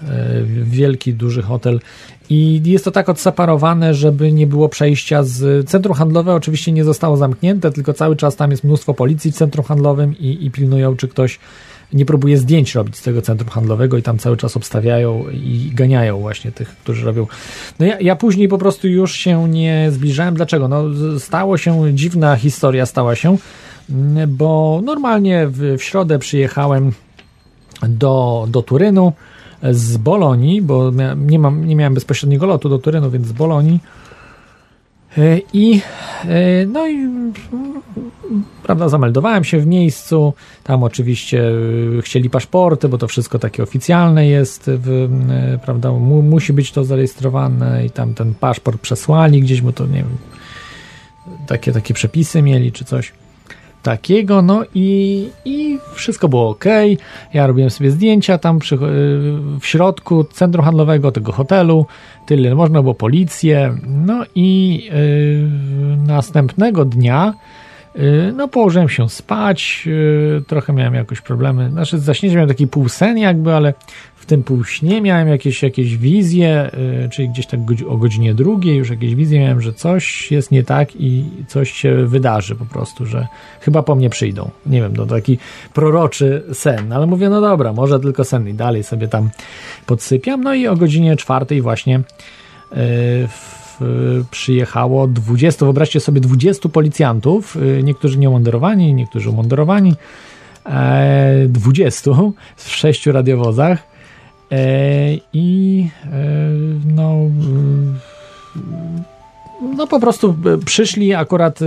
[0.62, 1.80] wielki, duży hotel
[2.30, 6.34] i jest to tak odseparowane, żeby nie było przejścia z centrum handlowe.
[6.34, 10.46] Oczywiście nie zostało zamknięte, tylko cały czas tam jest mnóstwo policji w centrum handlowym i,
[10.46, 11.38] i pilnują, czy ktoś
[11.92, 16.20] nie próbuje zdjęć robić z tego centrum handlowego i tam cały czas obstawiają i ganiają
[16.20, 17.26] właśnie tych, którzy robią.
[17.78, 20.34] No ja, ja później po prostu już się nie zbliżałem.
[20.34, 20.68] Dlaczego?
[20.68, 20.84] No
[21.18, 23.36] stało się, dziwna historia stała się,
[24.28, 26.92] bo normalnie w, w środę przyjechałem
[27.88, 29.12] do, do Turynu
[29.70, 33.80] z Bolonii, bo nie, mam, nie miałem bezpośredniego lotu do Turynu, więc z Bolonii.
[35.18, 35.80] E, I
[36.24, 37.08] e, no i
[38.62, 40.32] prawda, zameldowałem się w miejscu.
[40.64, 41.50] Tam oczywiście
[41.98, 45.08] e, chcieli paszporty, bo to wszystko takie oficjalne jest, w,
[45.64, 49.96] prawda, mu, musi być to zarejestrowane i tam ten paszport przesłali gdzieś, bo to nie
[49.96, 50.16] wiem,
[51.46, 53.12] takie, takie przepisy mieli czy coś
[53.86, 56.64] takiego, no i, i wszystko było ok.
[57.34, 58.76] Ja robiłem sobie zdjęcia tam przy,
[59.60, 61.86] w środku centrum handlowego tego hotelu,
[62.26, 67.34] tyle można było policję, no i yy, następnego dnia
[67.94, 69.88] yy, no położyłem się spać,
[70.46, 73.74] trochę miałem jakoś problemy, znaczy zaśnięcie miałem taki półsen jakby, ale
[74.26, 76.70] w tym półśnie miałem jakieś, jakieś wizje,
[77.02, 80.64] yy, czyli gdzieś tak o godzinie drugiej już jakieś wizje miałem, że coś jest nie
[80.64, 83.26] tak i coś się wydarzy po prostu, że
[83.60, 84.50] chyba po mnie przyjdą.
[84.66, 85.38] Nie wiem, to taki
[85.74, 89.30] proroczy sen, ale mówię, no dobra, może tylko sen i dalej sobie tam
[89.86, 90.40] podsypiam.
[90.40, 92.76] No i o godzinie czwartej właśnie yy,
[93.28, 93.80] w,
[94.30, 99.94] przyjechało 20, wyobraźcie sobie 20 policjantów, yy, niektórzy nieumundurowani, niektórzy umundurowani,
[101.48, 103.95] 20 e, w sześciu radiowozach
[105.32, 106.08] I e,
[106.94, 107.16] no,
[109.76, 111.58] no po prostu przyszli akurat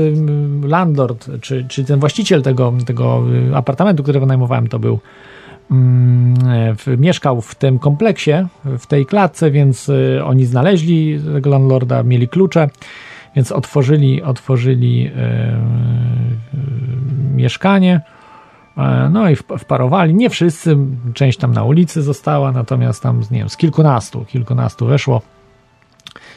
[0.64, 5.00] landlord, czy, czy ten właściciel tego, tego apartamentu, który wynajmowałem, to był
[6.98, 8.32] mieszkał w tym kompleksie,
[8.66, 12.70] w tej klatce, więc e, oni znaleźli tego landlorda, mieli klucze,
[13.36, 15.12] więc otworzyli, otworzyli
[17.36, 18.19] mieszkanie E,
[19.12, 20.16] no i wparowali.
[20.16, 20.78] Nie wszyscy,
[21.14, 25.22] część tam na ulicy została, natomiast tam nie wiem, z kilkunastu, kilkunastu weszło.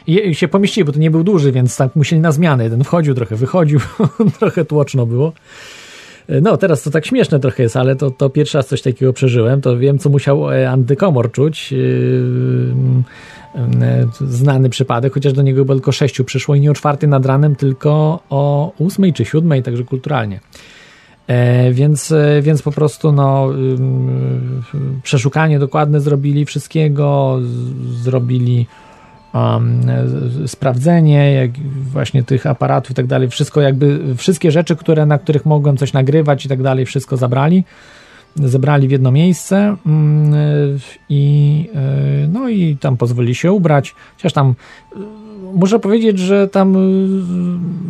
[0.07, 2.63] I się pomieścili, bo to nie był duży, więc tak musieli na zmianę.
[2.63, 3.79] Jeden wchodził, trochę wychodził,
[4.39, 5.33] trochę tłoczno było.
[6.29, 9.13] E, no, teraz to tak śmieszne trochę jest, ale to, to pierwszy raz coś takiego
[9.13, 9.61] przeżyłem.
[9.61, 11.73] To wiem, co musiał e, antykomor czuć.
[14.21, 18.19] Znany przypadek, chociaż do niego tylko sześciu przyszło i nie o czwartej nad ranem, tylko
[18.29, 20.39] o ósmej czy siódmej, także kulturalnie.
[21.27, 23.49] E, więc, e, więc po prostu no,
[25.03, 27.39] przeszukanie dokładne zrobili wszystkiego,
[28.01, 28.67] zrobili
[29.33, 29.81] um,
[30.47, 31.51] sprawdzenie jak
[31.91, 35.93] właśnie tych aparatów i tak dalej, wszystko jakby, wszystkie rzeczy, które, na których mogłem coś
[35.93, 37.63] nagrywać i tak dalej, wszystko zabrali,
[38.35, 40.33] zebrali w jedno miejsce mm,
[41.09, 41.69] i
[42.27, 44.55] no i tam pozwolili się ubrać, chociaż tam
[45.53, 46.75] muszę powiedzieć, że tam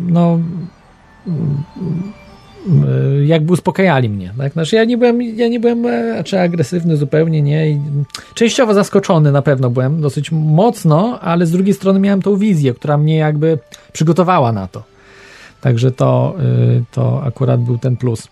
[0.07, 0.39] no
[3.25, 4.33] jakby uspokajali mnie.
[4.37, 4.53] Tak?
[4.53, 7.69] Znaczy ja nie byłem, ja nie byłem e, czy agresywny zupełnie, nie.
[7.69, 7.79] I
[8.33, 12.97] częściowo zaskoczony na pewno byłem, dosyć mocno, ale z drugiej strony miałem tą wizję, która
[12.97, 13.59] mnie jakby
[13.93, 14.83] przygotowała na to.
[15.61, 16.43] Także to, e,
[16.91, 18.27] to akurat był ten plus.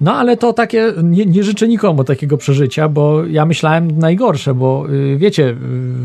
[0.00, 4.86] No ale to takie, nie, nie, życzę nikomu takiego przeżycia, bo ja myślałem najgorsze, bo
[5.16, 5.56] wiecie,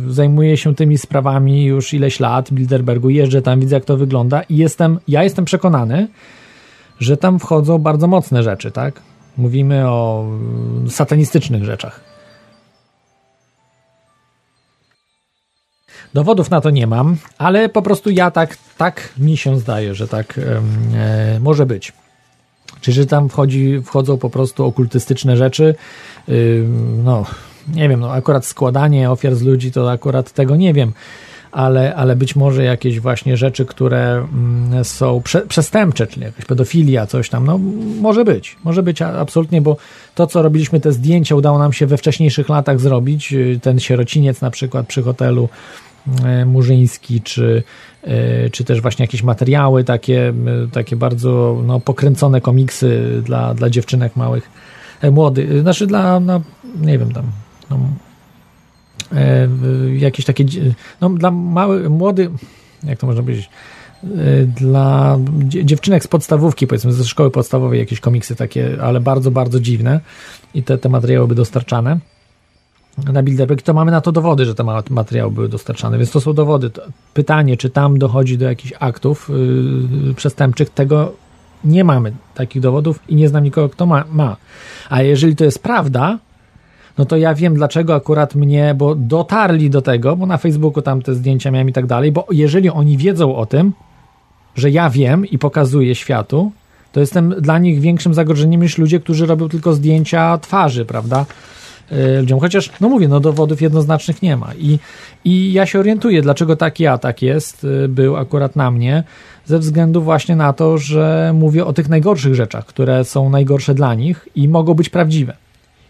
[0.08, 4.58] zajmuję się tymi sprawami już ileś lat Bilderbergu, jeżdżę tam, widzę jak to wygląda i
[4.58, 6.08] jestem, ja jestem przekonany,
[7.00, 9.02] że tam wchodzą bardzo mocne rzeczy, tak?
[9.38, 10.26] Mówimy o
[10.90, 12.00] satanistycznych rzeczach.
[16.14, 20.08] Dowodów na to nie mam, ale po prostu ja tak, tak mi się zdaje, że
[20.08, 20.40] tak
[20.94, 21.94] e, może być.
[22.82, 25.76] Czyli, że tam wchodzi, wchodzą po prostu okultystyczne rzeczy.
[26.28, 26.66] Yy,
[27.04, 27.26] no,
[27.68, 30.94] nie wiem, no akurat składanie ofiar z ludzi to akurat tego nie wiem
[31.54, 37.06] ale, ale być może jakieś właśnie rzeczy, które mm, są prze, przestępcze, czyli jakaś pedofilia,
[37.06, 37.60] coś tam, no
[38.02, 39.78] może być, może być absolutnie, bo
[40.16, 44.42] to, co robiliśmy, te zdjęcia udało nam się we wcześniejszych latach zrobić, y, ten sierociniec
[44.42, 45.50] na przykład przy hotelu
[46.42, 47.64] y, Murzyński, czy,
[48.08, 50.34] y, czy też właśnie jakieś materiały takie,
[50.72, 54.50] takie bardzo no, pokręcone komiksy dla, dla dziewczynek małych,
[55.02, 56.42] e, młodych, znaczy dla, no,
[56.82, 57.26] nie wiem, tam
[57.70, 57.80] no,
[59.98, 60.46] jakieś takie,
[61.02, 62.30] no dla małych, młodych,
[62.84, 63.50] jak to można powiedzieć,
[64.04, 64.08] e,
[64.46, 70.00] dla dziewczynek z podstawówki, powiedzmy ze szkoły podstawowej, jakieś komiksy takie, ale bardzo, bardzo dziwne
[70.54, 72.00] i te, te materiały były dostarczane
[72.98, 76.34] na Bilderberg, to mamy na to dowody, że te materiały były dostarczane, więc to są
[76.34, 76.72] dowody.
[77.14, 79.30] Pytanie, czy tam dochodzi do jakichś aktów
[80.08, 81.14] yy, przestępczych, tego
[81.64, 84.38] nie mamy takich dowodów i nie znam nikogo, kto ma, ma.
[84.90, 86.20] A jeżeli to jest prawda,
[86.98, 91.02] no to ja wiem dlaczego akurat mnie, bo dotarli do tego, bo na Facebooku tam
[91.02, 93.74] te zdjęcia miałem i tak dalej, bo jeżeli oni wiedzą o tym,
[94.56, 96.52] że ja wiem i pokazuję światu,
[96.92, 101.26] to jestem dla nich większym zagrożeniem niż ludzie, którzy robią tylko zdjęcia twarzy, prawda?
[101.92, 104.54] Y, ludziom, chociaż, no mówię, no dowodów jednoznacznych nie ma.
[104.58, 104.80] I,
[105.26, 109.04] I ja się orientuję, dlaczego taki atak jest, y, był akurat na mnie,
[109.46, 113.96] ze względu właśnie na to, że mówię o tych najgorszych rzeczach, które są najgorsze dla
[113.96, 115.43] nich i mogą być prawdziwe.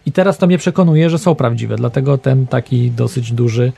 [0.06, 3.72] I teraz to mnie przekonuje, że są prawdziwe, dlatego ten taki dosyć duży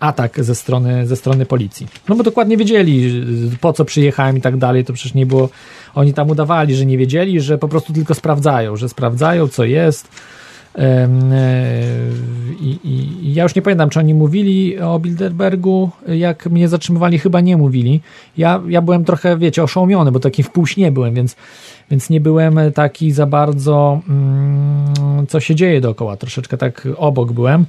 [0.00, 1.86] atak ze strony, ze strony policji.
[2.08, 3.24] No bo dokładnie wiedzieli,
[3.60, 5.48] po co przyjechałem i tak dalej, to przecież nie było,
[5.94, 10.08] oni tam udawali, że nie wiedzieli, że po prostu tylko sprawdzają, że sprawdzają, co jest.
[10.78, 11.08] E,
[12.60, 17.40] I, i, ja już nie pamiętam, czy oni mówili o Bilderbergu, jak mnie zatrzymywali, chyba
[17.40, 18.00] nie mówili.
[18.36, 21.36] Ja, ja byłem trochę, wiecie, oszołomiony, bo taki w półśnie byłem, więc,
[21.90, 27.66] więc nie byłem taki za bardzo, mm, co się dzieje dookoła, troszeczkę tak obok byłem.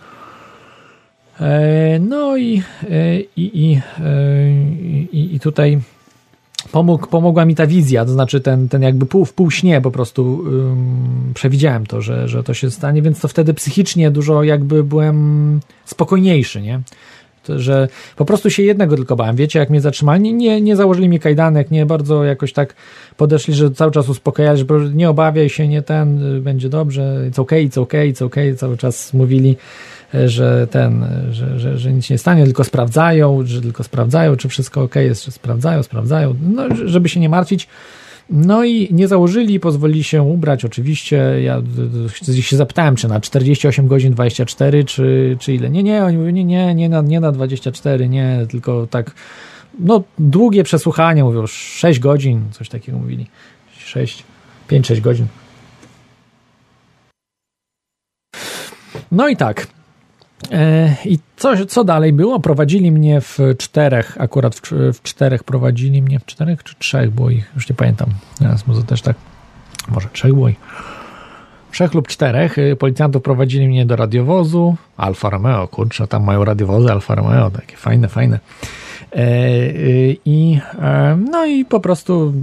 [1.39, 3.81] E, no i, e, i, i,
[5.11, 5.79] i, i tutaj
[6.71, 9.91] pomógł, pomogła mi ta wizja, to znaczy ten, ten jakby pół w pół śnie po
[9.91, 14.83] prostu um, przewidziałem to, że, że to się stanie, więc to wtedy psychicznie dużo jakby
[14.83, 16.81] byłem spokojniejszy, nie?
[17.49, 19.35] Że po prostu się jednego tylko bałem.
[19.35, 22.75] Wiecie, jak mnie zatrzymali, nie, nie założyli mi kajdanek, nie bardzo jakoś tak
[23.17, 27.41] podeszli, że cały czas uspokajali, że nie obawiaj się, nie ten, y, będzie dobrze, it's
[27.41, 29.57] okay, it's okay, it's okay, cały czas mówili
[30.25, 34.81] że ten, że, że, że nic nie stanie, tylko sprawdzają, że tylko sprawdzają, czy wszystko
[34.81, 37.67] ok jest, czy sprawdzają, sprawdzają, no, żeby się nie martwić.
[38.31, 41.17] No i nie założyli, pozwolili się ubrać, oczywiście.
[41.43, 41.61] Ja
[42.41, 45.69] się zapytałem, czy na 48 godzin 24, czy, czy ile.
[45.69, 49.15] Nie, nie, oni mówią, nie, nie, nie na, nie na 24, nie, tylko tak,
[49.79, 53.27] no długie przesłuchanie, mówią 6 godzin, coś takiego mówili.
[53.77, 54.23] 6,
[54.69, 55.27] 5-6 godzin.
[59.11, 59.67] No i tak,
[61.05, 62.39] I co, co dalej było?
[62.39, 64.61] Prowadzili mnie w czterech, akurat w,
[64.93, 68.09] w, czterech prowadzili mnie, w czterech czy trzech było ich, już nie pamiętam.
[68.39, 69.15] Teraz może też tak,
[69.87, 70.57] może trzech było ich.
[71.71, 76.91] Trzech lub czterech y, policjantów prowadzili mnie do radiowozu Alfa Romeo, kurczę, tam mają radiowozy
[76.91, 78.39] Alfa Romeo, takie fajne, fajne.
[79.11, 82.33] E, y, I, e, no i po prostu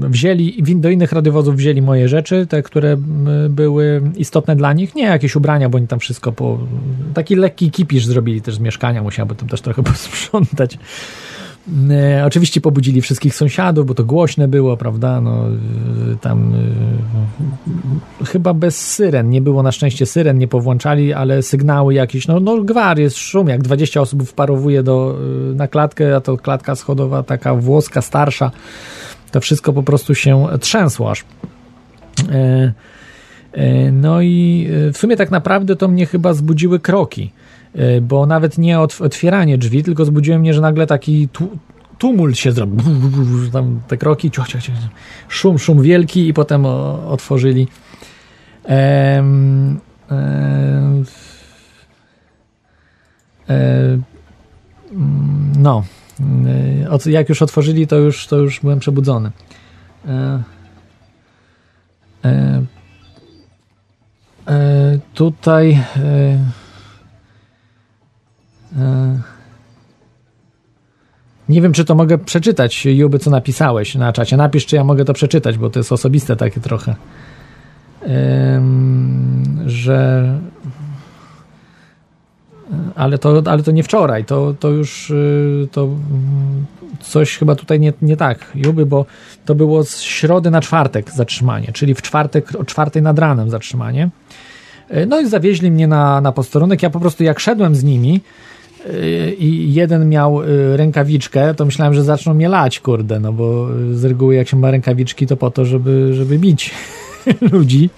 [0.00, 2.96] wzięli, do innych radiowozów wzięli moje rzeczy, te, które
[3.50, 6.58] były istotne dla nich, nie jakieś ubrania, bo oni tam wszystko po,
[7.14, 10.78] taki lekki kipisz zrobili też z mieszkania, musiałby tam też trochę posprzątać.
[11.90, 15.20] E, oczywiście pobudzili wszystkich sąsiadów, bo to głośne było, prawda?
[15.20, 16.54] No, e, tam
[18.20, 22.40] e, chyba bez syren, nie było na szczęście syren, nie powłączali, ale sygnały jakieś, no,
[22.40, 25.18] no gwar, jest szum, jak 20 osób wparowuje do,
[25.54, 28.50] na klatkę, a to klatka schodowa taka włoska, starsza,
[29.30, 31.24] to wszystko po prostu się trzęsło aż.
[33.92, 37.32] No i w sumie tak naprawdę to mnie chyba zbudziły kroki
[38.02, 41.28] bo nawet nie otwieranie drzwi, tylko zbudziło mnie, że nagle taki
[41.98, 42.78] tumult się zrobił,
[43.52, 44.74] tam te kroki, ciuch, ciuch, ciuch,
[45.28, 47.68] szum, szum wielki i potem otworzyli.
[48.64, 49.78] Ehm,
[50.10, 51.04] ehm,
[55.58, 55.84] no.
[57.06, 59.30] Jak już otworzyli, to już, to już byłem przebudzony.
[60.08, 60.42] E,
[62.24, 62.62] e,
[64.48, 66.69] e, tutaj e, E,
[71.48, 74.36] nie wiem, czy to mogę przeczytać, Juby, co napisałeś na czacie.
[74.36, 76.94] Napisz, czy ja mogę to przeczytać, bo to jest osobiste takie trochę.
[79.66, 80.38] że.
[82.94, 85.88] Ale to, ale to nie wczoraj, to, to już y, to
[87.00, 89.06] coś chyba tutaj nie, nie tak, Juby, bo
[89.44, 94.10] to było z środy na czwartek zatrzymanie, czyli w czwartek o czwartej nad ranem zatrzymanie.
[94.88, 96.82] E, no i zawieźli mnie na, na posterunek.
[96.82, 98.20] Ja po prostu jak szedłem z nimi,
[99.38, 104.04] i jeden miał y, rękawiczkę, to myślałem, że zaczną mnie lać, kurde, no bo z
[104.04, 106.70] reguły jak się ma rękawiczki, to po to, żeby, żeby bić
[107.52, 107.90] ludzi.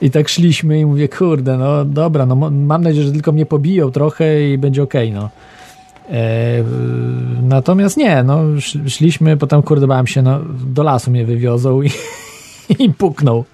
[0.00, 3.90] I tak szliśmy i mówię, kurde, no dobra, no mam nadzieję, że tylko mnie pobiją
[3.90, 5.30] trochę i będzie okej, okay, no.
[6.10, 6.64] E,
[7.42, 8.40] natomiast nie, no
[8.88, 11.90] szliśmy, potem kurde bałem się, no do lasu mnie wywiozą i,
[12.84, 13.44] i puknął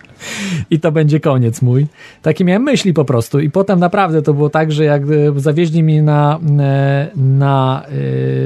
[0.70, 1.87] i to będzie koniec mój.
[2.22, 5.06] Takie miałem myśli po prostu i potem naprawdę to było tak, że jak e,
[5.37, 7.82] zawieźli mnie na, e, na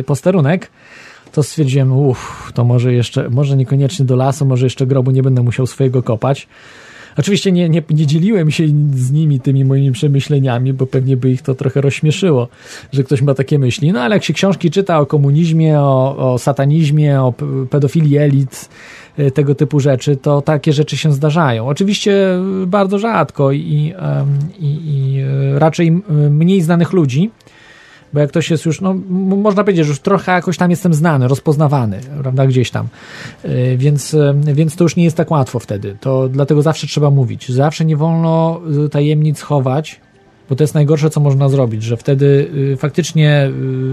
[0.00, 0.70] e, posterunek,
[1.32, 5.42] to stwierdziłem, uff, to może jeszcze, może niekoniecznie do lasu, może jeszcze grobu nie będę
[5.42, 6.48] musiał swojego kopać.
[7.18, 11.42] Oczywiście nie, nie, nie dzieliłem się z nimi tymi moimi przemyśleniami, bo pewnie by ich
[11.42, 12.48] to trochę rozśmieszyło,
[12.92, 13.92] że ktoś ma takie myśli.
[13.92, 17.34] No ale jak się książki czyta o komunizmie, o, o satanizmie, o
[17.70, 18.68] pedofilii elit,
[19.34, 21.68] tego typu rzeczy, to takie rzeczy się zdarzają.
[21.68, 23.94] Oczywiście bardzo rzadko i,
[24.58, 25.24] i, i
[25.54, 27.30] raczej mniej znanych ludzi,
[28.12, 28.94] bo jak ktoś jest już, no
[29.36, 32.88] można powiedzieć, że już trochę jakoś tam jestem znany, rozpoznawany, prawda, gdzieś tam,
[33.76, 37.84] więc, więc to już nie jest tak łatwo wtedy, to dlatego zawsze trzeba mówić, zawsze
[37.84, 40.00] nie wolno tajemnic chować,
[40.48, 43.50] bo to jest najgorsze, co można zrobić, że wtedy y, faktycznie,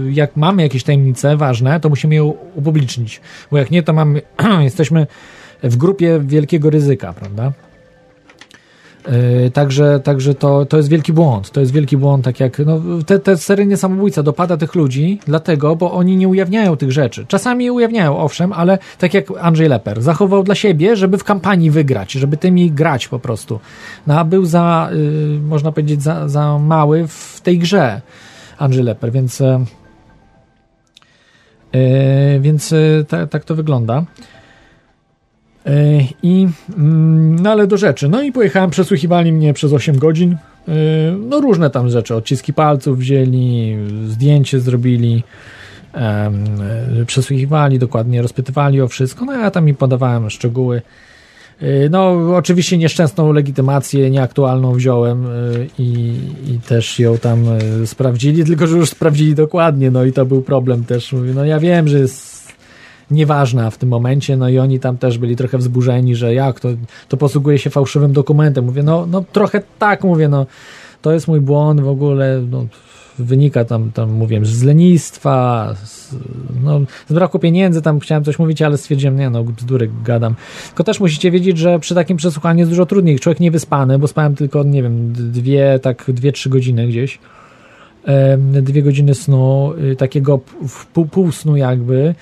[0.08, 4.22] y, jak mamy jakieś tajemnice ważne, to musimy je upublicznić, bo jak nie, to mamy,
[4.60, 5.06] jesteśmy
[5.62, 7.52] w grupie wielkiego ryzyka, prawda?
[9.42, 11.50] Yy, także, także to, to jest wielki błąd.
[11.50, 15.76] To jest wielki błąd, tak jak no, te, te seryjny samobójca dopada tych ludzi, dlatego,
[15.76, 17.26] bo oni nie ujawniają tych rzeczy.
[17.28, 22.12] Czasami ujawniają, owszem, ale tak jak Andrzej Leper, zachował dla siebie, żeby w kampanii wygrać,
[22.12, 23.60] żeby tymi grać po prostu.
[24.06, 28.00] No a był za, yy, można powiedzieć, za, za mały w tej grze
[28.58, 29.40] Andrzej Leper, więc,
[31.72, 32.74] yy, więc
[33.30, 34.04] tak to wygląda.
[35.66, 38.08] E, I, mm, no ale do rzeczy.
[38.08, 40.36] No i pojechałem, przesłuchiwali mnie przez 8 godzin.
[40.68, 40.72] E,
[41.18, 45.22] no różne tam rzeczy, odciski palców wzięli, zdjęcie zrobili,
[45.94, 46.30] e,
[47.06, 49.24] przesłuchiwali dokładnie, rozpytywali o wszystko.
[49.24, 50.82] No ja tam mi podawałem szczegóły.
[51.90, 55.26] No, oczywiście nieszczęsną legitymację nieaktualną wziąłem
[55.78, 56.14] i,
[56.46, 57.44] i, też ją tam
[57.86, 61.12] sprawdzili, tylko że już sprawdzili dokładnie, no i to był problem też.
[61.12, 62.33] Mówię, no ja wiem, że jest
[63.10, 66.68] nieważna w tym momencie, no i oni tam też byli trochę wzburzeni, że jak, to,
[67.08, 68.64] to posługuje się fałszywym dokumentem.
[68.64, 70.46] Mówię, no, no trochę tak, mówię, no
[71.02, 72.66] to jest mój błąd w ogóle, no,
[73.18, 76.14] wynika tam, tam mówiłem, z lenistwa, z,
[76.64, 80.34] no, z braku pieniędzy, tam chciałem coś mówić, ale stwierdziłem, nie no, bzdury gadam.
[80.66, 83.18] Tylko też musicie wiedzieć, że przy takim przesłuchaniu jest dużo trudniej.
[83.18, 87.18] Człowiek nie wyspany, bo spałem tylko, nie wiem, dwie, tak, dwie, trzy godziny gdzieś.
[88.62, 90.40] Dwie godziny snu, y, takiego
[90.94, 92.14] pół, pół snu jakby,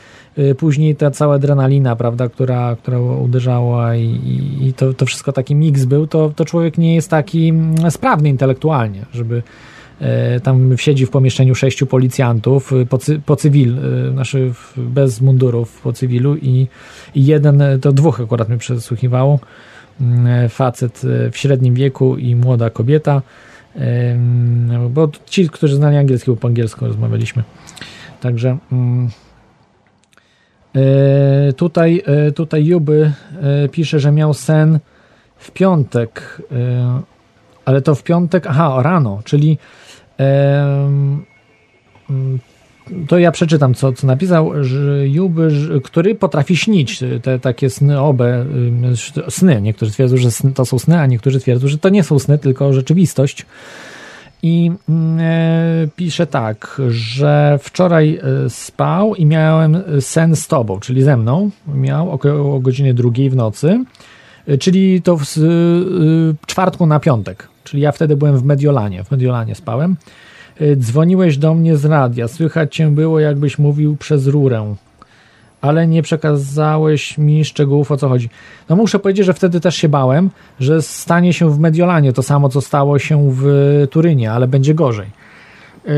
[0.58, 5.84] później ta cała adrenalina, prawda, która, która uderzała i, i to, to wszystko taki miks
[5.84, 9.42] był, to, to człowiek nie jest taki mm, sprawny intelektualnie, żeby
[10.00, 15.80] e, tam siedzi w pomieszczeniu sześciu policjantów y, po, po cywil, y, znaczy bez mundurów
[15.80, 16.66] po cywilu i,
[17.14, 19.38] i jeden, to dwóch akurat mnie przesłuchiwało,
[20.00, 23.22] mm, facet w średnim wieku i młoda kobieta,
[24.90, 27.42] bo ci, którzy znali angielski, bo po angielsku rozmawialiśmy.
[28.20, 29.31] Także mm, E,
[31.56, 34.78] tutaj, e, tutaj Juby e, pisze, że miał sen
[35.36, 36.42] w piątek,
[37.64, 39.58] ale to w piątek, aha, rano, czyli
[40.18, 41.24] mm,
[43.08, 45.48] to ja przeczytam, co, co napisał, że Juby,
[45.84, 48.46] który potrafi śnić te takie sny obe,
[49.28, 49.62] sny.
[49.62, 52.72] Niektórzy twierdzą, że to są sny, a niektórzy twierdzą, że to nie są sny, tylko
[52.72, 53.46] rzeczywistość.
[54.42, 61.02] I mm, e, pisze tak, że wczoraj e, spał i miałem sen z tobą, czyli
[61.02, 61.50] ze mną.
[61.74, 63.84] Miał około godziny drugiej w nocy,
[64.46, 65.24] e, czyli to w
[66.46, 67.48] czwartku na piątek.
[67.64, 69.96] Czyli ja wtedy byłem w Mediolanie, w Mediolanie spałem.
[70.76, 74.74] Dzwoniłeś do mnie z radia, słychać cię było, jakbyś mówił przez rurę
[75.62, 78.28] ale nie przekazałeś mi szczegółów o co chodzi.
[78.68, 82.12] No muszę powiedzieć, że wtedy też się bałem, że stanie się w Mediolanie.
[82.12, 83.44] To samo, co stało się w
[83.90, 85.06] Turynie, ale będzie gorzej.
[85.84, 85.92] Yy,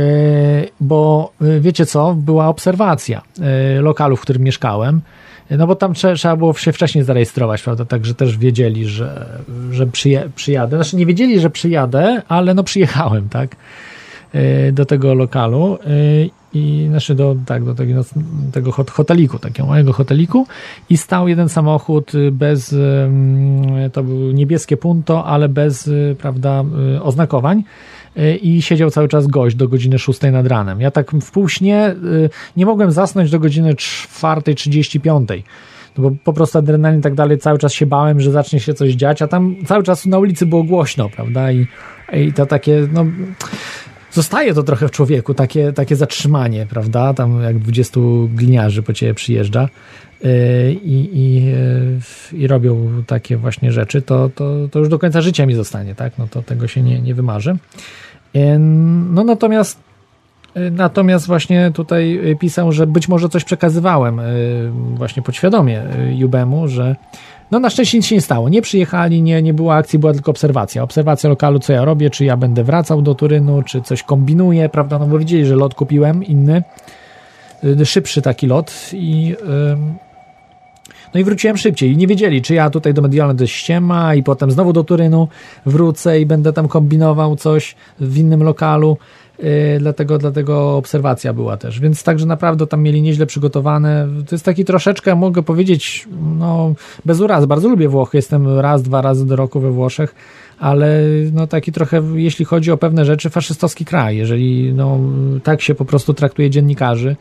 [0.81, 5.01] bo yy, wiecie co, była obserwacja yy, lokalu, w którym mieszkałem,
[5.51, 10.31] no bo tam trzeba było się wcześniej zarejestrować, prawda, także też wiedzieli, że, że przyje,
[10.37, 13.57] przyjadę, znaczy nie wiedzieli, że przyjadę, ale no przyjechałem, tak,
[14.73, 15.79] do tego lokalu
[16.55, 18.05] i znaczy do, tak, do tego,
[18.53, 20.47] tego hoteliku, takiego małego hoteliku
[20.91, 23.09] i stał jeden samochód y, bez, y,
[23.93, 26.65] to był niebieskie punto, ale bez, y, prawda,
[27.03, 27.65] oznakowań
[28.43, 30.81] i siedział cały czas gość do godziny 6 nad ranem.
[30.81, 31.95] Ja tak w półśnie
[32.57, 35.43] nie mogłem zasnąć do godziny 4.35.
[35.99, 38.75] No bo po prostu adrenalin i tak dalej, cały czas się bałem, że zacznie się
[38.75, 41.53] coś dziać, a tam cały czas na ulicy było głośno, prawda?
[41.53, 41.67] I,
[42.13, 43.07] i to takie, no
[44.15, 47.15] zostaje to trochę w człowieku, takie, takie zatrzymanie, prawda?
[47.15, 49.69] Tam jak 20 gliniarzy po ciebie przyjeżdża
[50.23, 50.31] yy,
[50.73, 52.01] i, i, yy,
[52.33, 56.19] i robią takie właśnie rzeczy, to, to, to już do końca życia mi zostanie, tak?
[56.19, 57.57] No to tego się nie, nie wymarzy.
[58.35, 59.85] Yy, no natomiast
[60.73, 64.21] Natomiast właśnie tutaj pisał, że być może coś przekazywałem
[64.95, 65.83] właśnie podświadomie
[66.17, 66.97] Jubemu, że
[67.55, 68.49] no na szczęście nic się nie stało.
[68.49, 70.83] Nie przyjechali, nie, nie była akcji, była tylko obserwacja.
[70.83, 74.99] Obserwacja lokalu, co ja robię, czy ja będę wracał do Turynu, czy coś kombinuję, prawda?
[74.99, 76.63] No bo widzieli, że lot kupiłem inny,
[77.65, 79.37] y, szybszy taki lot i...
[81.15, 84.23] No i wróciłem szybciej i nie wiedzieli, czy ja tutaj do Mediolanu do ściema i
[84.23, 85.29] potem znowu do Turynu
[85.67, 88.97] wrócę i będę tam kombinował coś w innym lokalu.
[89.39, 91.81] Yy, dlatego, dlatego obserwacja była też.
[91.81, 94.09] Więc także naprawdę tam mieli nieźle przygotowane.
[94.29, 96.09] To jest taki troszeczkę, mogę powiedzieć,
[96.39, 96.75] no
[97.05, 100.15] bez urazy, bardzo lubię Włochy, jestem raz, dwa razy do roku we Włoszech,
[100.59, 101.01] ale
[101.33, 104.17] no taki trochę, jeśli chodzi o pewne rzeczy, faszystowski kraj.
[104.17, 104.99] Jeżeli no,
[105.43, 107.17] tak się po prostu traktuje dziennikarzy,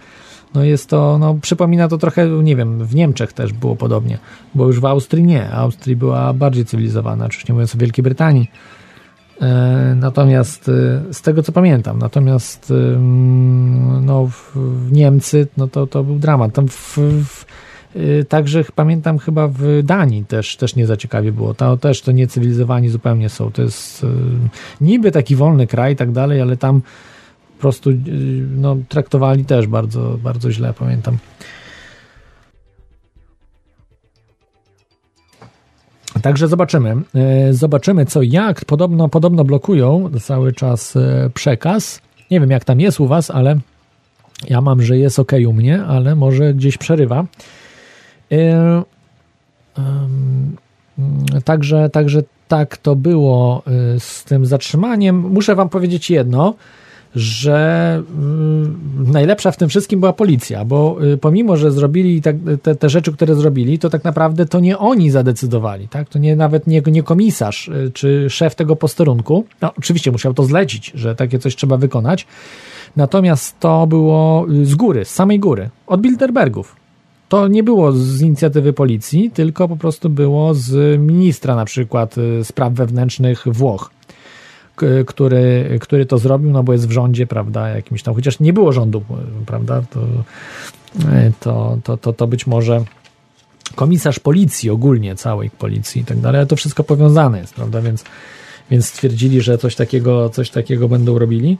[0.56, 4.18] no jest to, no przypomina to trochę, nie wiem, w Niemczech też było podobnie,
[4.56, 5.52] bo już w Austrii nie.
[5.52, 8.48] Austrii była bardziej cywilizowana, oczywiście mówiąc o Wielkiej Brytanii.
[9.42, 13.00] E, natomiast e, z tego co pamiętam, natomiast e,
[14.02, 14.56] no, w
[14.92, 16.54] Niemcy no to, to był dramat.
[16.54, 17.46] Tam w, w,
[18.30, 21.54] także pamiętam chyba w Danii też, też nie za ciekawie było.
[21.54, 23.52] To też to niecywilizowani zupełnie są.
[23.52, 24.06] To jest
[24.82, 26.82] niby taki wolny kraj i tak dalej, ale tam
[27.58, 27.90] po prostu
[28.58, 31.18] no, traktowali też bardzo, bardzo źle, pamiętam.
[36.24, 36.96] Także zobaczymy.
[37.16, 38.66] E, zobaczymy co jak.
[38.66, 42.02] Podobno, podobno blokują cały czas e, przekaz.
[42.32, 43.60] Nie wiem jak tam jest u was, ale
[44.50, 47.26] ja mam, że jest ok u mnie, ale może gdzieś przerywa.
[48.32, 48.84] E,
[51.46, 53.64] także, także tak to było
[54.00, 55.16] z tym zatrzymaniem.
[55.16, 56.54] Muszę wam powiedzieć jedno
[57.16, 58.80] że mm,
[59.12, 63.14] najlepsza w tym wszystkim była policja, bo y, pomimo, że zrobili tak, te, te, rzeczy,
[63.14, 66.10] które zrobili, to tak naprawdę to nie oni zadecydowali, tak?
[66.10, 69.46] To nie nawet nie, nie komisarz y, czy szef tego posterunku.
[69.62, 72.28] No, oczywiście musiał to zlecić, że takie coś trzeba wykonać.
[72.96, 76.76] Natomiast to było y, z góry, z samej góry, od Bilderbergów.
[77.30, 82.74] To nie było z inicjatywy policji, tylko po prostu było z ministra na przykład spraw
[82.74, 83.92] wewnętrznych Włoch
[85.06, 88.74] który, który to zrobił, no bo jest w rządzie, prawda, jakimś tam, chociaż nie było
[88.74, 89.04] rządu,
[89.46, 90.00] prawda, to,
[91.40, 92.84] to, to, to, to być może
[93.76, 98.04] komisarz policji ogólnie, całej policji i tak dalej, ale to wszystko powiązane jest, prawda, więc,
[98.74, 101.58] więc stwierdzili, że coś takiego, coś takiego będą robili.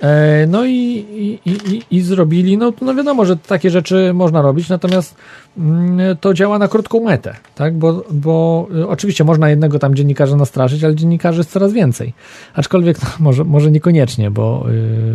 [0.00, 1.04] E, no i,
[1.44, 5.14] i, i, i, zrobili, no, no wiadomo, że takie rzeczy można robić, natomiast
[5.58, 7.78] mm, to działa na krótką metę, tak?
[7.78, 12.12] Bo, bo y, oczywiście można jednego tam dziennikarza nastraszyć, ale dziennikarzy jest coraz więcej.
[12.54, 14.66] Aczkolwiek no, może, może niekoniecznie, bo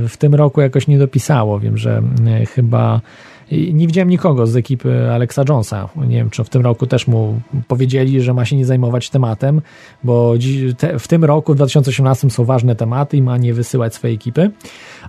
[0.06, 1.60] y, w tym roku jakoś nie dopisało.
[1.60, 2.04] Wiem, że
[2.42, 3.02] y, chyba
[3.52, 5.90] nie widziałem nikogo z ekipy Alexa Jonesa.
[5.96, 9.62] Nie wiem, czy w tym roku też mu powiedzieli, że ma się nie zajmować tematem,
[10.04, 10.34] bo
[11.00, 14.52] w tym roku, w 2018 są ważne tematy i ma nie wysyłać swojej ekipy.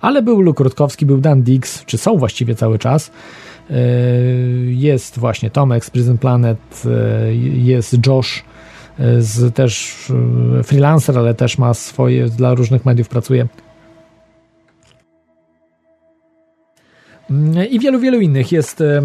[0.01, 3.11] Ale był Luke Rutkowski, był Dan Dix, czy są właściwie cały czas.
[3.71, 3.75] E,
[4.67, 8.45] jest właśnie Tomek z Prison Planet, e, jest Josh
[8.99, 9.97] e, z też
[10.65, 13.47] freelancer, ale też ma swoje, dla różnych mediów pracuje.
[17.71, 18.53] I wielu, wielu innych.
[18.53, 19.03] Jest e,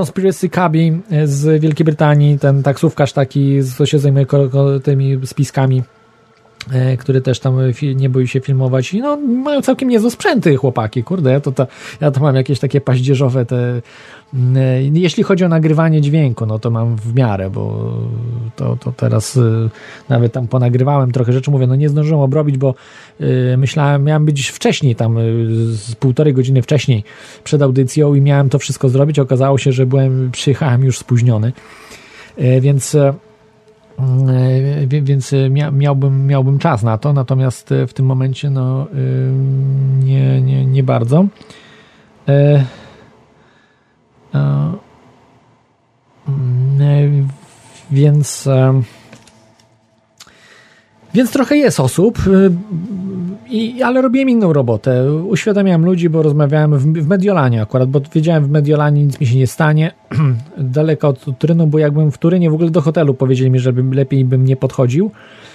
[0.00, 4.26] Conspiracy Cabby z Wielkiej Brytanii, ten taksówkarz taki, co się zajmuje
[4.84, 5.93] tymi spiskami, e,
[6.98, 7.56] który też tam
[7.96, 8.94] nie boi się filmować.
[8.94, 11.66] I no, mają całkiem niezłe sprzęty chłopaki, kurde, ja to, to,
[12.00, 13.82] ja to mam jakieś takie paździerzowe te
[14.56, 17.92] E, jeśli chodzi o nagrywanie dźwięku, no to mam w miarę, bo
[18.56, 19.40] to, to teraz e,
[20.08, 22.74] nawet tam ponagrywałem trochę rzeczy, mówię, no nie zdążyłem obrobić, bo
[23.20, 25.16] e, myślałem, miałem być wcześniej, tam
[25.70, 27.04] z półtorej godziny wcześniej
[27.44, 29.18] przed audycją i miałem to wszystko zrobić.
[29.18, 31.52] Okazało się, że byłem, przyjechałem już spóźniony,
[32.60, 32.96] więc
[35.02, 35.34] więc
[35.72, 38.86] miałbym, miałbym czas na to, natomiast w tym momencie no
[39.98, 41.26] nie, nie, nie bardzo.
[42.28, 42.64] E,
[46.28, 47.28] mm,
[47.90, 48.82] więc e,
[51.14, 52.50] więc trochę jest osób, e,
[53.50, 55.12] i, ale robiłem inną robotę.
[55.12, 59.36] Uświadamiałem ludzi, bo rozmawiałem w, w Mediolanie akurat, bo wiedziałem w Mediolanie nic mi się
[59.36, 59.92] nie stanie.
[60.58, 64.24] Daleko od Turynu, bo jakbym w Turynie w ogóle do hotelu powiedzieli mi, żebym lepiej
[64.24, 65.10] bym nie podchodził.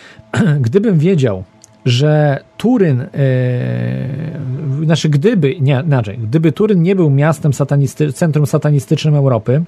[0.61, 1.43] Gdybym wiedział,
[1.85, 9.15] że Turyn, yy, znaczy gdyby, nie, inaczej, gdyby Turyn nie był miastem satanisty, centrum satanistycznym
[9.15, 9.63] Europy,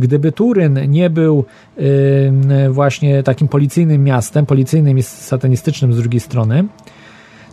[0.00, 1.44] gdyby Turyn nie był
[1.76, 6.64] yy, właśnie takim policyjnym miastem, policyjnym i satanistycznym z drugiej strony,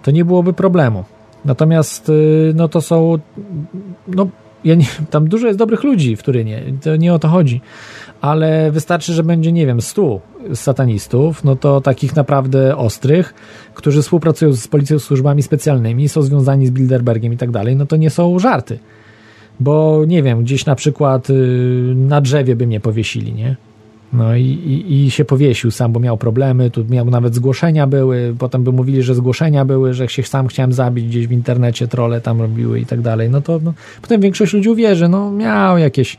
[0.10, 1.04] to nie byłoby problemu.
[1.46, 3.20] Natomiast yy, no to są
[4.08, 4.28] no,
[4.64, 7.62] ja nie, tam dużo jest dobrych ludzi w Turynie, to nie o to chodzi,
[8.22, 10.22] ale wystarczy, że będzie, nie wiem, stu
[10.54, 13.34] satanistów, no to takich naprawdę ostrych,
[13.74, 17.96] którzy współpracują z policją, służbami specjalnymi, są związani z Bilderbergiem i tak dalej, no to
[17.96, 18.80] nie są żarty.
[19.60, 21.34] Bo nie wiem, gdzieś na przykład y,
[21.96, 23.56] na drzewie by mnie powiesili, nie?
[24.14, 28.36] No i, i, i, się powiesił sam, bo miał problemy, tu miał nawet zgłoszenia były,
[28.40, 32.22] potem by mówili, że zgłoszenia były, że się sam chciałem zabić gdzieś w internecie, trole
[32.22, 33.30] tam robiły i tak dalej.
[33.30, 36.18] No to no, potem większość ludzi uwierzy, no miał jakieś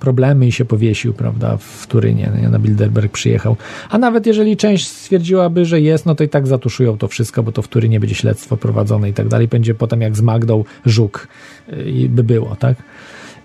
[0.00, 2.48] problemy i się powiesił, prawda, w Turynie, nie?
[2.48, 3.56] na Bilderberg przyjechał.
[3.90, 7.52] A nawet jeżeli część stwierdziłaby, że jest, no to i tak zatuszują to wszystko, bo
[7.52, 9.48] to w Turynie będzie śledztwo prowadzone i tak dalej.
[9.48, 11.28] Będzie potem jak z Magdą Żuk
[11.72, 12.76] y, by było, tak?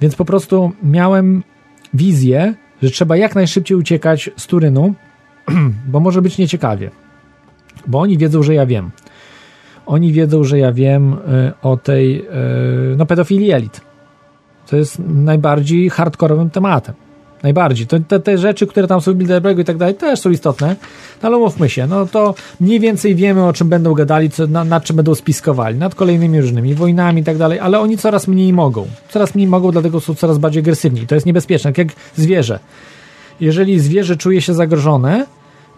[0.01, 1.43] Więc po prostu miałem
[1.93, 4.93] wizję, że trzeba jak najszybciej uciekać z Turynu,
[5.91, 6.91] bo może być nieciekawie.
[7.87, 8.91] Bo oni wiedzą, że ja wiem.
[9.85, 11.17] Oni wiedzą, że ja wiem y,
[11.61, 13.81] o tej y, no, pedofilii elit.
[14.67, 16.95] To jest najbardziej hardkorowym tematem.
[17.43, 17.87] Najbardziej.
[17.87, 20.75] Te, te rzeczy, które tam są w Bilderbergu i tak dalej, też są istotne,
[21.23, 24.63] no, ale umówmy się, no to mniej więcej wiemy, o czym będą gadali, co, na,
[24.63, 28.53] nad czym będą spiskowali, nad kolejnymi różnymi wojnami i tak dalej, ale oni coraz mniej
[28.53, 28.87] mogą.
[29.09, 31.07] Coraz mniej mogą, dlatego są coraz bardziej agresywni.
[31.07, 32.59] To jest niebezpieczne, tak jak zwierzę.
[33.39, 35.25] Jeżeli zwierzę czuje się zagrożone,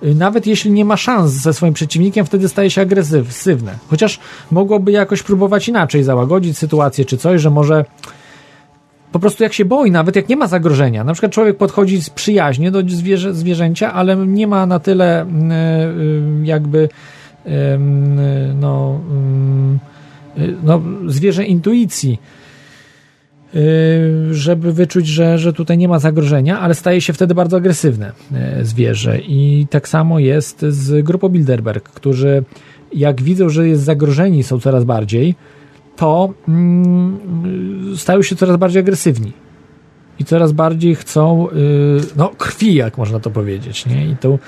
[0.04, 3.78] y, nawet jeśli nie ma szans ze swoim przeciwnikiem, wtedy staje się agresywne.
[3.90, 4.20] Chociaż
[4.52, 7.86] mogłoby jakoś próbować inaczej załagodzić sytuację czy coś, że może
[9.12, 11.04] po prostu jak się boi, nawet jak nie ma zagrożenia.
[11.04, 16.48] Na przykład człowiek podchodzi przyjaźnie do zwierzę, zwierzęcia, ale nie ma na tyle mm, y,
[16.48, 16.90] jakby
[18.56, 19.80] no, mm,
[20.38, 22.20] y, no zwierzę intuicji,
[24.32, 28.12] żeby wyczuć, że, że tutaj nie ma zagrożenia, ale staje się wtedy bardzo agresywne
[28.62, 29.20] zwierzę.
[29.20, 32.44] I tak samo jest z grupą Bilderberg, którzy
[32.94, 35.36] jak widzą, że jest zagrożeni, są coraz bardziej,
[36.00, 37.20] to mm,
[37.98, 39.34] stają się coraz bardziej agresywni
[40.20, 44.06] i coraz bardziej chcą yy, no, krwi, jak można to powiedzieć, nie?
[44.06, 44.40] I, to,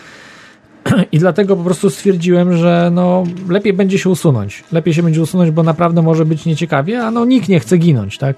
[1.12, 4.64] I dlatego po prostu stwierdziłem, że no, lepiej będzie się usunąć.
[4.72, 8.18] Lepiej się będzie usunąć, bo naprawdę może być nieciekawie, a no nikt nie chce ginąć,
[8.18, 8.36] tak?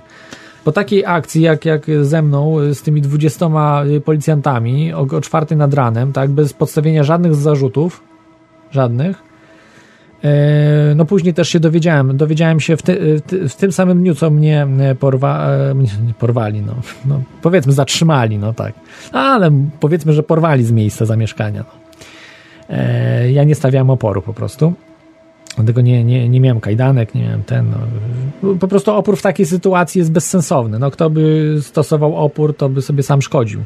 [0.63, 5.73] Po takiej akcji, jak, jak ze mną, z tymi dwudziestoma policjantami o, o czwartej nad
[5.73, 8.03] ranem, tak, bez podstawienia żadnych zarzutów,
[8.71, 9.32] żadnych,
[10.95, 14.67] no później też się dowiedziałem, dowiedziałem się w, ty, w tym samym dniu, co mnie
[14.79, 15.75] e, porwa, e,
[16.19, 18.73] porwali, no, no, powiedzmy zatrzymali, no tak,
[19.11, 21.63] ale powiedzmy, że porwali z miejsca zamieszkania.
[21.67, 21.83] No.
[23.31, 24.73] Ja nie stawiałem oporu po prostu.
[25.55, 27.65] Dlatego nie, nie, nie miałem kajdanek, nie miałem ten.
[28.43, 28.55] No.
[28.55, 30.79] Po prostu opór w takiej sytuacji jest bezsensowny.
[30.79, 33.63] No, kto by stosował opór, to by sobie sam szkodził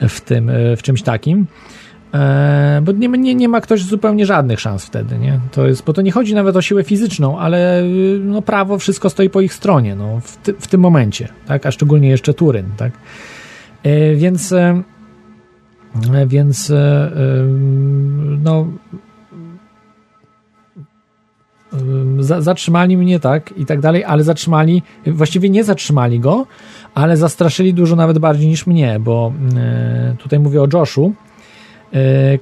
[0.00, 1.46] w tym, w czymś takim.
[2.14, 5.40] E, bo nie, nie, nie ma ktoś zupełnie żadnych szans wtedy, nie?
[5.52, 7.82] To jest, bo to nie chodzi nawet o siłę fizyczną, ale
[8.20, 11.66] no, prawo wszystko stoi po ich stronie, no, w, ty, w tym momencie, tak?
[11.66, 12.92] A szczególnie jeszcze Turyn, tak?
[13.82, 14.82] E, więc e,
[16.26, 17.10] więc e, e,
[18.42, 18.66] no
[21.72, 26.46] e, zatrzymali mnie, tak, i tak dalej, ale zatrzymali, właściwie nie zatrzymali go,
[26.94, 29.32] ale zastraszyli dużo nawet bardziej niż mnie, bo
[30.18, 31.29] tutaj mówię o Joshu, E,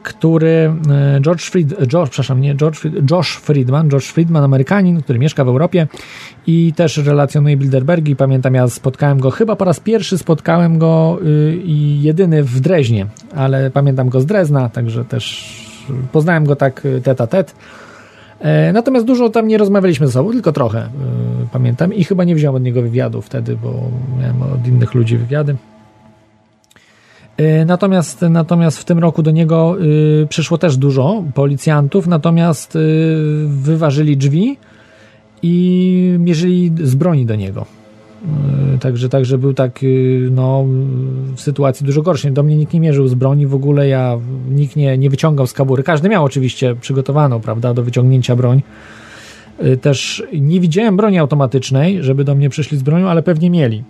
[0.03, 2.81] który e, George Fried, George, przepraszam, nie George,
[3.11, 5.87] Josh Friedman, George Friedman, Amerykanin, który mieszka w Europie
[6.47, 8.17] i też relacjonuje Bilderbergi.
[8.17, 13.07] Pamiętam, ja spotkałem go chyba po raz pierwszy, spotkałem go y, i jedyny w Dreźnie,
[13.37, 15.55] ale pamiętam go z Drezna, także też
[16.13, 17.55] poznałem go tak y, tet a tet.
[18.41, 20.89] E, natomiast dużo tam nie rozmawialiśmy ze sobą, tylko trochę y,
[21.53, 23.75] pamiętam i chyba nie wziąłem od niego wywiadu wtedy, bo
[24.21, 25.57] miałem od innych ludzi wywiady.
[27.39, 29.77] E, natomiast, natomiast w tym roku do niego
[30.23, 32.79] y, przyszło też dużo policjantów, natomiast y,
[33.47, 34.57] wyważyli drzwi
[35.43, 37.67] i mierzyli z broni do niego.
[38.75, 40.65] Y, także, także był tak y, no,
[41.37, 42.33] w sytuacji dużo gorszej.
[42.33, 44.19] Do mnie nikt nie mierzył z broni w ogóle, ja
[44.51, 45.83] nikt nie, nie wyciągał z kabury.
[45.83, 48.63] Każdy miał oczywiście przygotowaną, prawda, do wyciągnięcia broń.
[49.65, 53.85] Y, też nie widziałem broni automatycznej, żeby do mnie przyszli z bronią, ale pewnie mieli.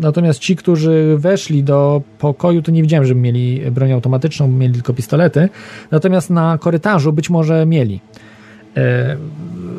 [0.00, 4.94] Natomiast ci, którzy weszli do pokoju, to nie widziałem, żeby mieli broń automatyczną, mieli tylko
[4.94, 5.48] pistolety.
[5.90, 8.00] Natomiast na korytarzu być może mieli.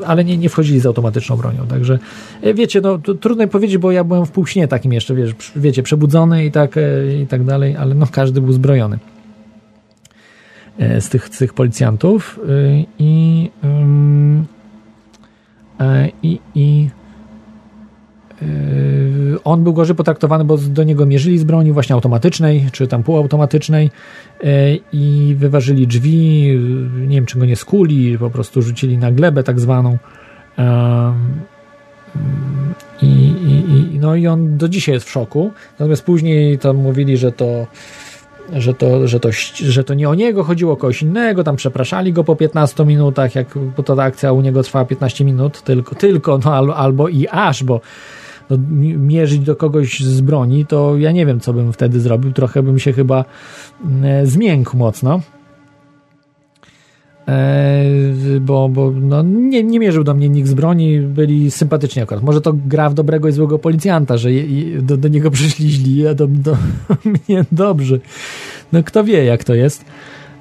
[0.06, 1.68] Ale nie, nie wchodzili z automatyczną bronią.
[1.68, 2.00] Także
[2.42, 6.46] e, wiecie, no trudno powiedzieć, bo ja byłem w półśnie takim jeszcze, wiesz, wiecie, przebudzony
[6.46, 6.82] i tak, e,
[7.22, 9.00] i tak dalej, ale no każdy był zbrojony
[10.78, 12.40] e, z tych, z tych policjantów
[13.00, 13.50] i
[16.24, 16.90] i, i
[19.44, 23.92] on był gorzej potraktowany, bo do niego mierzyli z broni właśnie automatycznej, czy tam półautomatycznej
[24.44, 24.50] yy,
[24.94, 26.60] i wyważyli drzwi,
[27.08, 29.98] nie wiem czy go nie skuli, po prostu rzucili na glebę tak zwaną.
[33.02, 35.52] I, i, no i on do dzisiaj jest w szoku.
[35.80, 37.68] Natomiast później tam mówili, że to
[38.54, 42.14] że to, że, to, że to nie o niego chodziło, o kogoś innego, tam przepraszali
[42.14, 46.38] go po 15 minutach, jak, bo ta akcja u niego trwała 15 minut, tylko, tylko
[46.46, 47.82] no, albo, albo i aż, bo
[48.50, 48.58] no,
[48.98, 52.32] mierzyć do kogoś z broni, to ja nie wiem, co bym wtedy zrobił.
[52.32, 53.26] Trochę bym się chyba
[53.86, 55.22] mm, e, zmiękł mocno.
[57.28, 57.84] E,
[58.42, 62.24] bo, bo no, nie, nie mierzył do mnie nikt z broni, byli sympatyczni akurat.
[62.24, 66.08] Może to gra w dobrego i złego policjanta, że je, do, do niego przyszli źli,
[66.08, 66.58] a do, do
[67.28, 68.02] mnie dobrzy.
[68.74, 69.86] No kto wie, jak to jest.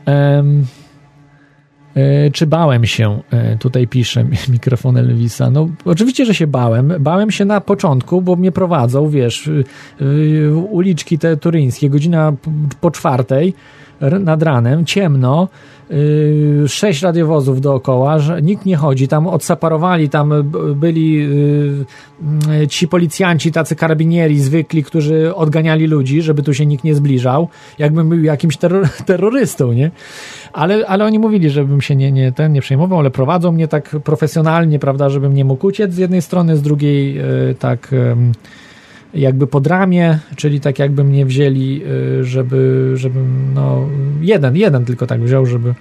[0.07, 0.65] Um,
[2.33, 3.23] czy bałem się?
[3.31, 5.51] E, tutaj pisze mikrofon Elvisa.
[5.51, 6.93] No, oczywiście, że się bałem.
[7.01, 9.51] Bałem się na początku, bo mnie prowadzą, wiesz,
[10.71, 12.33] uliczki te turyńskie, godzina
[12.81, 13.55] po czwartej
[14.01, 15.49] nad ranem, ciemno,
[15.91, 20.33] yy, sześć radiowozów dookoła, że nikt nie chodzi, tam odseparowali, tam
[20.77, 21.15] byli
[22.49, 27.49] yy, ci policjanci, tacy karabinieri zwykli, którzy odganiali ludzi, żeby tu się nikt nie zbliżał,
[27.79, 29.91] jakbym był jakimś terror terrorystą, nie?
[30.53, 33.97] Ale, ale oni mówili, żebym się nie, nie, ten nie przejmował, ale prowadzą mnie tak
[34.05, 37.95] profesjonalnie, prawda, żebym nie mógł uciec z jednej strony, z drugiej yy, tak
[39.15, 41.83] jakby pod ramię, czyli tak jakby mnie wzięli,
[42.21, 43.21] y, żeby, żeby
[43.55, 43.89] no,
[44.21, 45.75] jeden, jeden tylko tak wziął, żeby,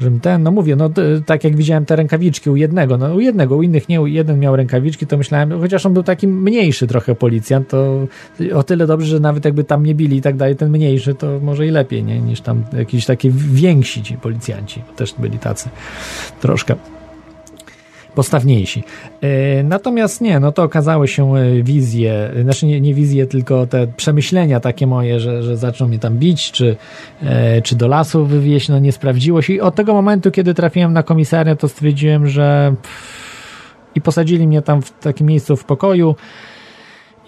[0.00, 0.90] żebym ten, no mówię, no
[1.26, 4.38] tak jak widziałem te rękawiczki u jednego, no u jednego, u innych nie, u jeden
[4.40, 8.06] miał rękawiczki, to myślałem, chociaż on był taki mniejszy trochę policjant, to
[8.54, 11.40] o tyle dobrze, że nawet jakby tam nie bili i tak dalej, ten mniejszy, to
[11.42, 15.68] może i lepiej, nie, niż tam jakiś taki więksi ci policjanci, też byli tacy
[16.40, 16.74] troszkę
[18.14, 18.84] postawniejsi.
[19.20, 23.86] E, natomiast nie, no to okazały się e, wizje, znaczy nie, nie wizje, tylko te
[23.86, 26.76] przemyślenia takie moje, że, że zaczną mnie tam bić, czy,
[27.22, 30.92] e, czy do lasu wywieźć, no nie sprawdziło się i od tego momentu, kiedy trafiłem
[30.92, 32.74] na komisariat, to stwierdziłem, że
[33.94, 36.14] i posadzili mnie tam w takim miejscu w pokoju,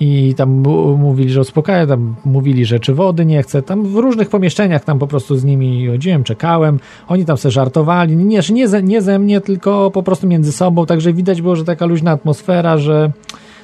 [0.00, 0.50] i tam
[0.98, 4.98] mówili, że uspokaja, tam mówili, że czy wody nie chce, tam w różnych pomieszczeniach tam
[4.98, 6.78] po prostu z nimi chodziłem, czekałem,
[7.08, 10.86] oni tam se żartowali, nie, nie, ze, nie ze mnie, tylko po prostu między sobą,
[10.86, 13.12] także widać było, że taka luźna atmosfera, że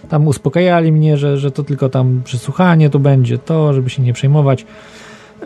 [0.09, 4.13] tam uspokajali mnie, że, że to tylko tam przesłuchanie tu będzie to, żeby się nie
[4.13, 4.67] przejmować.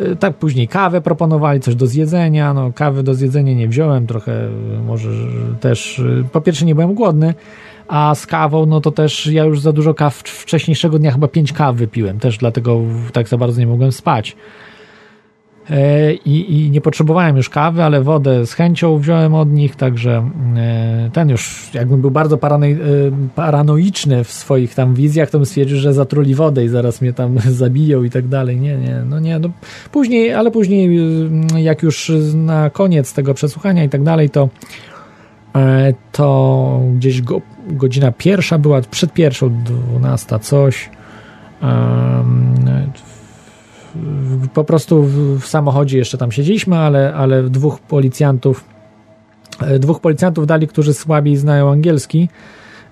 [0.01, 4.49] Y, tak później kawę proponowali, coś do zjedzenia, no kawy do zjedzenia nie wziąłem, trochę
[4.87, 5.11] może
[5.61, 7.35] też, y, po pierwsze nie byłem głodny,
[7.89, 11.53] a z kawą, no to też ja już za dużo kaw wcześniejszego dnia chyba pięć
[11.53, 12.81] kaw wypiłem, też dlatego
[13.13, 14.37] tak za bardzo nie mogłem spać.
[15.71, 20.31] E, I, I, nie potrzebowałem już kawy, ale wodę z chęcią wziąłem od nich, także
[20.57, 22.77] e, ten już, jakbym był bardzo parano, e,
[23.35, 27.39] paranoiczny w swoich tam wizjach, to bym stwierdził, że zatruli wodę i zaraz mnie tam
[27.63, 28.61] zabiją i tak dalej.
[28.61, 29.39] Nie, nie, no nie.
[29.39, 29.49] No
[29.93, 30.99] później, ale później,
[31.57, 34.49] jak już na koniec tego przesłuchania i tak dalej, to
[36.13, 40.91] to gdzieś go, godzina pierwsza była, przed pierwszą, dwunasta coś.
[44.55, 48.65] Po prostu w, w samochodzie jeszcze tam siedzieliśmy, ale, ale dwóch policjantów
[49.61, 52.29] e, dwóch policjantów dali, którzy słabiej znają angielski.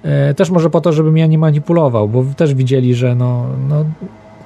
[0.03, 3.85] E, też może po to, żebym ja nie manipulował, bo też widzieli, że no, no,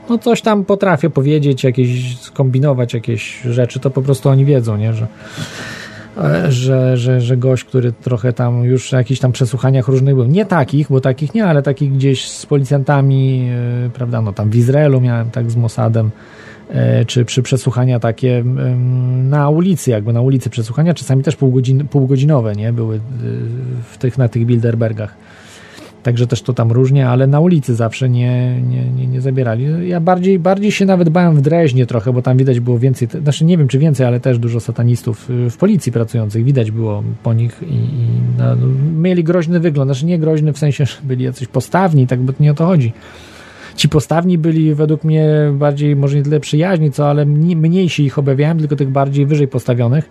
[0.09, 4.95] no coś tam potrafię powiedzieć, jakieś skombinować jakieś rzeczy, to po prostu oni wiedzą, nie,
[4.95, 5.07] że
[6.49, 10.45] że, że, że gość, który trochę tam już na jakichś tam przesłuchaniach różnych był, nie
[10.45, 13.51] takich, bo takich nie, ale takich gdzieś z policjantami,
[13.87, 16.11] e, prawda, no tam w Izraelu miałem tak z Mossadem,
[16.71, 18.45] e, czy przy przesłuchania takie
[19.25, 23.01] na ulicy, jakby na ulicy przesłuchania, czasami też półgodzin, półgodzinowe, nie, były e,
[23.93, 25.15] w tych, na tych Bilderbergach
[26.03, 29.89] Także też to tam różnie, ale na ulicy zawsze nie, nie, nie, nie zabierali.
[29.89, 33.45] Ja bardziej, bardziej się nawet bałem w Dreźnie trochę, bo tam widać było więcej, znaczy
[33.45, 36.45] nie wiem czy więcej, ale też dużo satanistów y, w policji pracujących.
[36.45, 38.07] Widać było po nich i, i
[38.39, 38.45] no,
[39.01, 39.89] mieli groźny wygląd.
[39.89, 42.93] Znaczy nie groźny w sensie, że byli jacyś postawni, tak, bo nie o to chodzi.
[43.77, 48.59] Ci postawni byli według mnie bardziej, może nie tyle przyjaźni, co, ale mniejsi ich obawiałem,
[48.59, 50.11] tylko tych bardziej wyżej postawionych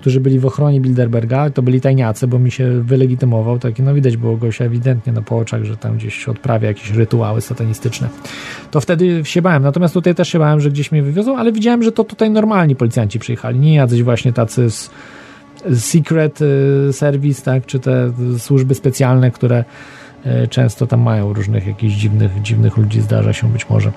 [0.00, 4.16] którzy byli w ochronie Bilderberga, to byli tajniacy, bo mi się wylegitymował, taki, no widać
[4.16, 8.08] było gościa ewidentnie na po oczach, że tam gdzieś odprawia jakieś rytuały satanistyczne.
[8.70, 11.82] To wtedy się bałem, natomiast tutaj też się bałem, że gdzieś mnie wywiozą, ale widziałem,
[11.82, 14.90] że to tutaj normalni policjanci przyjechali, nie jacyś właśnie tacy z
[15.74, 19.64] Secret y, Service, tak, czy te służby specjalne, które
[20.50, 23.92] często tam mają różnych jakichś dziwnych, dziwnych ludzi, zdarza się być może.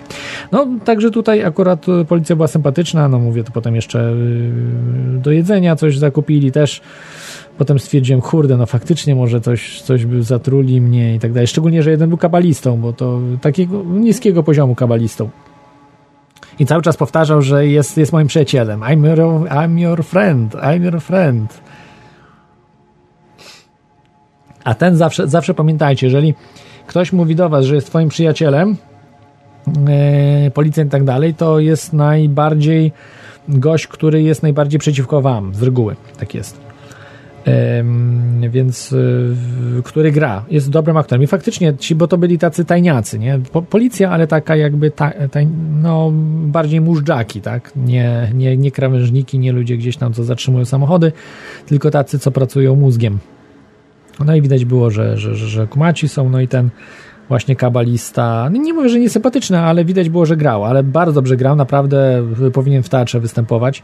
[0.52, 4.14] No, także tutaj akurat policja była sympatyczna, no mówię, to potem jeszcze e,
[5.20, 6.82] do jedzenia coś zakupili też.
[7.58, 11.48] Potem stwierdziłem, kurde, no faktycznie może coś, coś by zatruli mnie i tak dalej.
[11.48, 15.30] Szczególnie, że jeden był kabalistą, bo to takiego niskiego poziomu kabalistą.
[16.60, 18.80] I cały czas powtarzał, że jest, jest moim przyjacielem.
[18.80, 19.20] I'm your,
[19.50, 21.62] I'm your friend, I'm your friend.
[24.64, 26.34] A ten zawsze, zawsze pamiętajcie, jeżeli
[26.88, 28.76] ktoś mówi do was, że jest twoim przyjacielem,
[29.68, 32.92] yy, policjant i tak dalej, to jest najbardziej
[33.50, 35.96] gość, który jest najbardziej przeciwko wam, z reguły.
[36.20, 36.70] Tak jest.
[37.80, 39.36] Ym, więc y,
[39.84, 41.24] który gra, jest dobrym aktorem.
[41.24, 43.40] I faktycznie ci, bo to byli tacy tajniacy, nie?
[43.52, 45.12] Po, policja, ale taka jakby ta,
[45.82, 46.12] no,
[46.46, 47.72] bardziej mużdżaki, tak?
[47.76, 51.12] Nie, nie, nie krawężniki, nie ludzie gdzieś tam, co zatrzymują samochody,
[51.66, 53.20] tylko tacy, co pracują mózgiem.
[54.26, 56.70] No i widać było, że, że, że, że kumaci są, no i ten
[57.30, 61.38] właśnie kabalista, no nie mówię, że niesympatyczny, ale widać było, że grał, ale bardzo dobrze
[61.38, 63.84] grał, naprawdę powinien w teatrze występować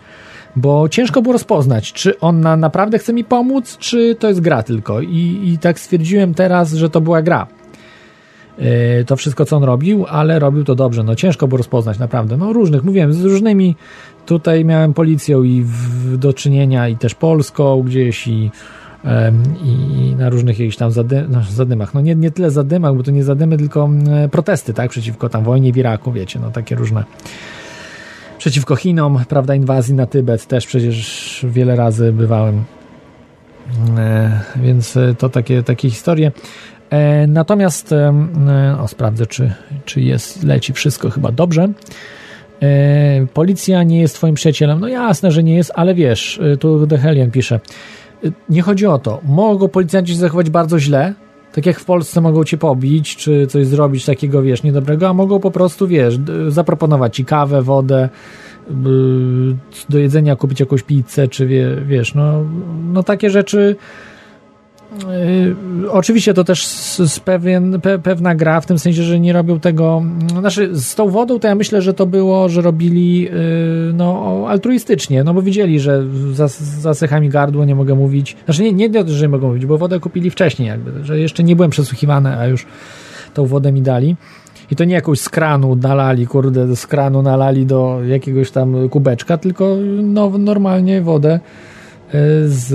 [0.55, 4.63] bo ciężko było rozpoznać, czy on na, naprawdę chce mi pomóc, czy to jest gra
[4.63, 5.01] tylko.
[5.01, 7.47] I, i tak stwierdziłem teraz, że to była gra.
[8.57, 8.65] Yy,
[9.05, 11.03] to wszystko, co on robił, ale robił to dobrze.
[11.03, 12.37] No ciężko było rozpoznać, naprawdę.
[12.37, 13.75] No różnych, mówiłem, z różnymi
[14.25, 18.51] tutaj miałem policją i w, do czynienia i też polską gdzieś i,
[19.63, 21.93] i na różnych jakichś tam zady, no, zadymach.
[21.93, 23.89] No nie, nie tyle zadymach, bo to nie zadymy, tylko
[24.21, 27.03] yy, protesty, tak, przeciwko tam wojnie w Iraku, wiecie, no takie różne
[28.37, 32.63] przeciwko Chinom, prawda, inwazji na Tybet też przecież wiele razy bywałem.
[33.97, 36.31] E, więc to takie, takie historie.
[36.89, 38.13] E, natomiast e,
[38.81, 39.53] o, sprawdzę, czy,
[39.85, 41.69] czy jest, leci wszystko chyba dobrze.
[43.33, 44.79] Policja nie jest twoim przyjacielem.
[44.79, 47.59] No jasne, że nie jest, ale wiesz, tu Dehelian pisze,
[48.49, 49.21] nie chodzi o to.
[49.23, 51.13] Mogą policjanci się zachować bardzo źle,
[51.53, 55.39] tak jak w Polsce mogą cię pobić, czy coś zrobić takiego, wiesz, niedobrego, a mogą
[55.39, 58.09] po prostu, wiesz, zaproponować ci kawę, wodę,
[59.89, 62.43] do jedzenia kupić jakąś pizzę, czy wie, wiesz, no,
[62.93, 64.14] no takie rzeczy Yy,
[65.89, 70.03] oczywiście to też z pewien, pe, pewna gra, w tym sensie, że nie robią tego.
[70.39, 73.31] Znaczy, z tą wodą to ja myślę, że to było, że robili yy,
[73.93, 76.03] no, altruistycznie, no bo widzieli, że
[76.79, 78.35] zasycha mi gardło, nie mogę mówić.
[78.45, 81.55] Znaczy, nie, nie, że nie mogą mówić, bo wodę kupili wcześniej, jakby, że jeszcze nie
[81.55, 82.65] byłem przesłuchiwany, a już
[83.33, 84.15] tą wodę mi dali.
[84.71, 89.37] I to nie jakąś z kranu nalali, kurde, z kranu nalali do jakiegoś tam kubeczka,
[89.37, 91.39] tylko no, normalnie wodę
[92.45, 92.71] z,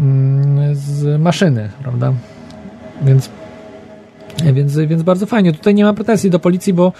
[0.00, 2.12] mm, z maszyny, prawda?
[3.02, 3.30] Więc,
[4.52, 5.52] więc, więc bardzo fajnie.
[5.52, 6.92] Tutaj nie ma pretensji do policji, bo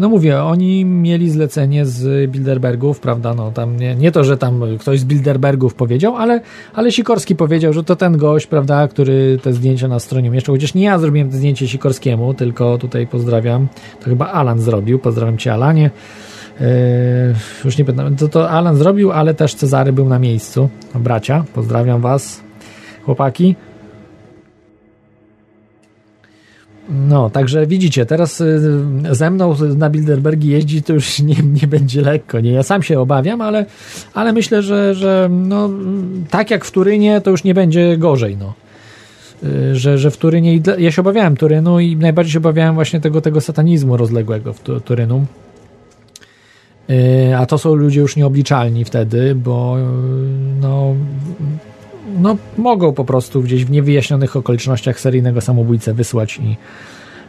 [0.00, 4.62] no mówię, oni mieli zlecenie z Bilderbergów, prawda, no tam nie, nie to, że tam
[4.78, 6.40] ktoś z Bilderbergów powiedział, ale,
[6.74, 10.74] ale Sikorski powiedział, że to ten gość, prawda, który te zdjęcia na stronie umieszczał, chociaż
[10.74, 13.68] nie ja zrobiłem te zdjęcie Sikorskiemu, tylko tutaj pozdrawiam,
[14.00, 15.90] to chyba Alan zrobił, pozdrawiam Cię Alanie,
[17.64, 20.68] już nie pamiętam, to, to Alan zrobił, ale też Cezary był na miejscu.
[20.94, 22.40] Bracia, pozdrawiam Was,
[23.04, 23.56] chłopaki.
[27.08, 28.60] No, także widzicie, teraz y,
[29.10, 32.40] ze mną na Bilderbergi jeździ to już nie, nie będzie lekko.
[32.40, 33.66] Nie, ja sam się obawiam, ale,
[34.14, 35.70] ale myślę, że, że no,
[36.30, 38.36] tak jak w Turynie, to już nie będzie gorzej.
[38.36, 38.54] No.
[39.44, 43.20] Y, że, że w Turynie, ja się obawiałem Turynu i najbardziej się obawiałem właśnie tego,
[43.20, 45.26] tego satanizmu rozległego w Turynu.
[46.90, 49.76] Y, a to są ludzie już nieobliczalni wtedy, bo
[50.60, 50.94] no,
[52.18, 56.56] no mogą po prostu gdzieś w niewyjaśnionych okolicznościach seryjnego samobójcę wysłać i,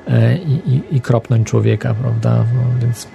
[0.07, 2.45] e, i, i, i kropnąć człowieka, prawda?
[2.55, 3.07] No, więc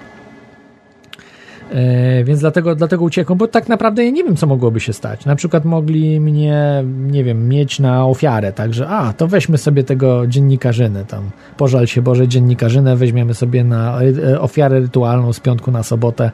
[1.74, 5.24] e, więc dlatego, dlatego uciekłem, bo tak naprawdę ja nie wiem, co mogłoby się stać.
[5.24, 10.26] Na przykład mogli mnie, nie wiem, mieć na ofiarę, także a, to weźmy sobie tego
[10.26, 15.82] dziennikarzynę tam, pożal się Boże dziennikarzynę, weźmiemy sobie na e, ofiarę rytualną z piątku na
[15.82, 16.30] sobotę,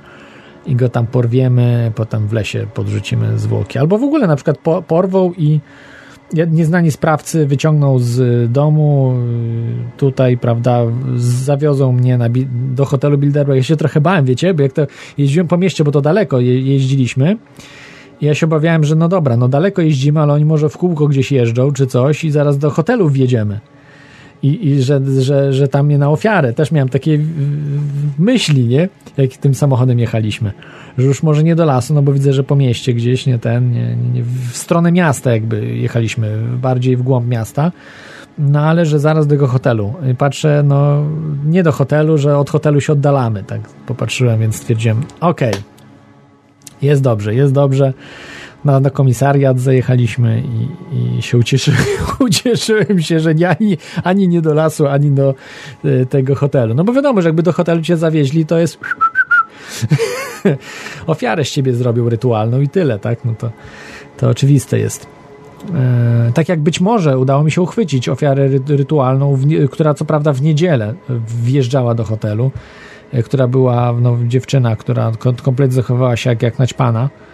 [0.66, 3.78] i go tam porwiemy, potem w lesie podrzucimy zwłoki.
[3.78, 5.60] Albo w ogóle na przykład po, porwą i
[6.32, 9.14] nieznani sprawcy wyciągną z domu
[9.96, 10.80] tutaj, prawda,
[11.16, 12.28] zawiozą mnie na,
[12.74, 13.56] do hotelu Bilderberg.
[13.56, 14.86] Ja się trochę bałem, wiecie, bo jak to
[15.18, 17.36] jeździłem po mieście, bo to daleko je, jeździliśmy,
[18.20, 21.32] ja się obawiałem, że no dobra, no daleko jeździmy, ale oni może w kółko gdzieś
[21.32, 23.60] jeżdżą czy coś i zaraz do hotelu wjedziemy
[24.42, 26.52] i, i że, że, że tam mnie na ofiarę.
[26.52, 27.18] Też miałem takie
[28.18, 28.88] myśli, nie?
[29.16, 30.52] Jak tym samochodem jechaliśmy.
[30.98, 33.72] Że już może nie do lasu, no bo widzę, że po mieście gdzieś, nie ten,
[33.72, 34.22] nie, nie,
[34.52, 37.72] w stronę miasta jakby jechaliśmy, bardziej w głąb miasta.
[38.38, 39.94] No ale że zaraz do tego hotelu.
[40.12, 41.04] I patrzę, no
[41.46, 43.44] nie do hotelu, że od hotelu się oddalamy.
[43.44, 45.62] Tak popatrzyłem, więc stwierdziłem, okej, okay,
[46.82, 47.92] jest dobrze, jest dobrze
[48.64, 51.80] na, na komisariat zajechaliśmy i, i się ucieszyłem,
[52.28, 55.34] ucieszyłem się, że nie, ani, ani nie do lasu, ani do
[55.84, 56.74] y, tego hotelu.
[56.74, 58.78] No bo wiadomo, że jakby do hotelu cię zawieźli, to jest
[61.06, 63.24] ofiarę z ciebie zrobił rytualną i tyle, tak?
[63.24, 63.50] No to,
[64.16, 65.06] to oczywiste jest.
[65.74, 70.32] E, tak jak być może udało mi się uchwycić ofiarę rytualną, w, która co prawda
[70.32, 70.94] w niedzielę
[71.42, 72.50] wjeżdżała do hotelu,
[73.12, 77.29] e, która była no, dziewczyna, która kompletnie zachowała się jak, jak naćpana e,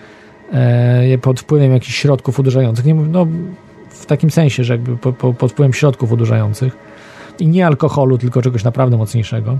[1.22, 2.84] pod wpływem jakichś środków uderzających.
[2.84, 3.26] Nie, no,
[3.88, 6.76] w takim sensie, że jakby po, po, pod wpływem środków uderzających
[7.40, 9.58] i nie alkoholu, tylko czegoś naprawdę mocniejszego.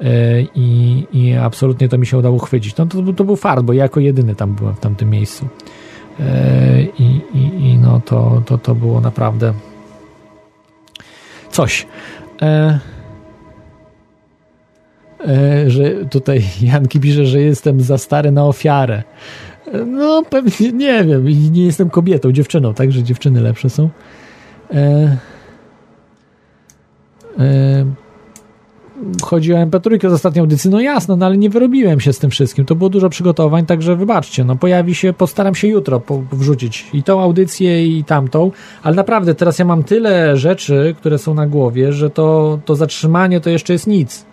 [0.00, 2.76] E, I, I absolutnie to mi się udało chwycić.
[2.76, 5.48] No to, to był fart, bo ja jako jedyny tam byłem w tamtym miejscu.
[6.98, 9.54] i, i, i no to, to, to było naprawdę
[11.56, 11.86] coś.
[12.42, 12.78] E,
[15.26, 19.02] e, że tutaj Janki pisze, że jestem za stary na ofiarę.
[19.86, 21.26] No, pewnie nie wiem.
[21.52, 23.90] Nie jestem kobietą, dziewczyną, także dziewczyny lepsze są.
[24.74, 25.16] E,
[27.38, 27.84] e,
[29.22, 30.70] chodzi o MP3 z ostatniej audycji.
[30.70, 32.64] No jasno, no ale nie wyrobiłem się z tym wszystkim.
[32.64, 34.44] To było dużo przygotowań, także wybaczcie.
[34.44, 38.50] No pojawi się, postaram się jutro po, wrzucić i tą audycję, i tamtą.
[38.82, 43.40] Ale naprawdę, teraz ja mam tyle rzeczy, które są na głowie, że to, to zatrzymanie
[43.40, 44.26] to jeszcze jest nic.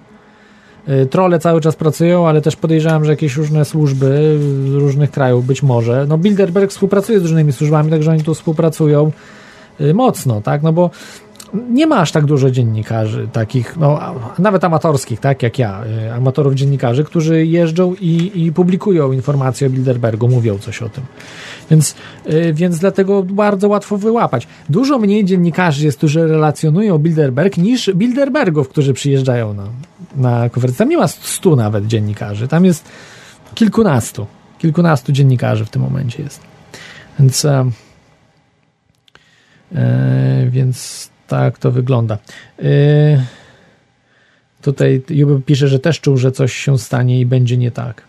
[0.89, 5.45] Y, Trole cały czas pracują, ale też podejrzewam, że jakieś różne służby z różnych krajów,
[5.45, 6.05] być może.
[6.09, 9.11] No Bilderberg współpracuje z różnymi służbami, także oni tu współpracują
[9.81, 10.63] y, mocno, tak?
[10.63, 10.89] No bo
[11.69, 13.99] nie ma aż tak dużo dziennikarzy takich, no,
[14.39, 19.69] nawet amatorskich, tak jak ja, y, amatorów dziennikarzy, którzy jeżdżą i, i publikują informacje o
[19.69, 21.03] Bilderbergu, mówią coś o tym.
[21.71, 21.95] Więc,
[22.53, 24.47] więc dlatego bardzo łatwo wyłapać.
[24.69, 29.63] Dużo mniej dziennikarzy jest, którzy relacjonują Bilderberg, niż Bilderbergów, którzy przyjeżdżają na,
[30.15, 30.77] na konferencję.
[30.77, 32.89] Tam nie ma stu nawet dziennikarzy, tam jest
[33.55, 34.27] kilkunastu.
[34.57, 36.41] Kilkunastu dziennikarzy w tym momencie jest.
[37.19, 37.69] Więc, e,
[39.75, 42.17] e więc tak to wygląda.
[42.59, 43.23] Yy,
[44.61, 48.03] tutaj Juby pisze, że też czuł, że coś się stanie i będzie nie tak.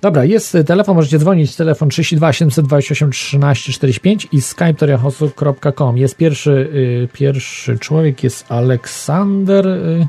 [0.00, 5.98] Dobra, jest telefon, możecie dzwonić, telefon 32 728 13 45 i skype.com.
[5.98, 9.66] Jest pierwszy, yy, pierwszy człowiek, jest Aleksander.
[9.66, 10.06] Yy,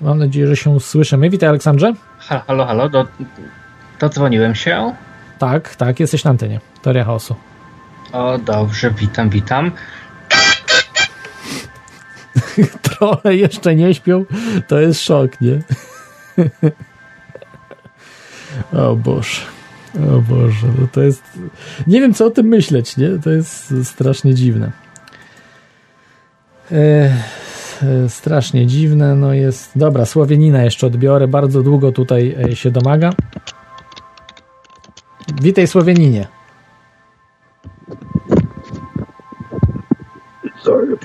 [0.00, 1.30] mam nadzieję, że się słyszymy.
[1.30, 1.94] Witaj Aleksandrze.
[2.18, 3.06] Halo, halo, do,
[4.00, 4.94] dodzwoniłem się.
[5.38, 6.60] Tak, tak, jesteś na antenie.
[6.82, 7.36] Teoria chaosu.
[8.12, 9.70] O, dobrze, witam, witam.
[12.82, 14.24] Trochę jeszcze nie śpią,
[14.68, 15.60] to jest szok, nie?
[18.80, 19.40] o Boże.
[20.16, 21.22] O Boże, no to jest.
[21.86, 23.08] Nie wiem, co o tym myśleć, nie?
[23.24, 24.70] To jest strasznie dziwne.
[26.72, 27.10] E,
[28.08, 29.78] strasznie dziwne, no jest.
[29.78, 31.28] Dobra, Słowienina jeszcze odbiorę.
[31.28, 33.12] Bardzo długo tutaj e, się domaga.
[35.42, 36.28] Witaj, Słowieninie.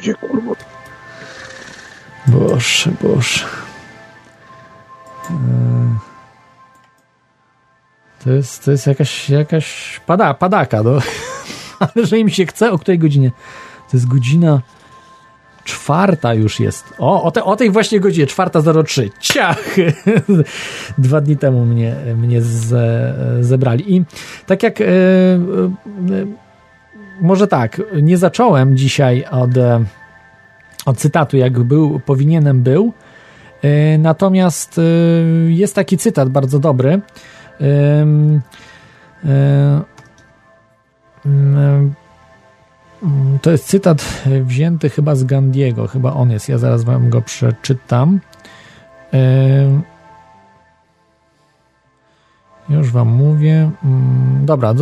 [0.02, 0.52] Gdzie kurwa?
[2.28, 3.46] Boże, Boże.
[5.30, 6.00] E,
[8.24, 10.92] to jest, to jest jakaś, jakaś pada, padaka, no.
[11.80, 13.32] Ale że im się chce, o której godzinie?
[13.92, 14.62] To jest godzina
[15.64, 16.94] czwarta już jest.
[16.98, 19.10] O, o, te, o tej właśnie godzinie, czwarta 03.
[19.20, 19.76] Ciach!
[20.98, 23.96] Dwa dni temu mnie, mnie ze, zebrali.
[23.96, 24.04] I
[24.46, 24.88] tak jak e, e,
[27.22, 29.50] może tak, nie zacząłem dzisiaj od
[30.86, 32.94] od cytatu, jak był, powinienem był.
[33.62, 34.82] E, natomiast e,
[35.52, 37.02] jest taki cytat bardzo dobry.
[37.62, 38.06] E,
[43.42, 46.50] to jest cytat wzięty chyba z Gandiego, chyba on jest.
[46.50, 48.20] Ja zaraz wam go przeczytam.
[52.70, 53.72] Już wam mówię.
[53.84, 54.74] Mm, dobra,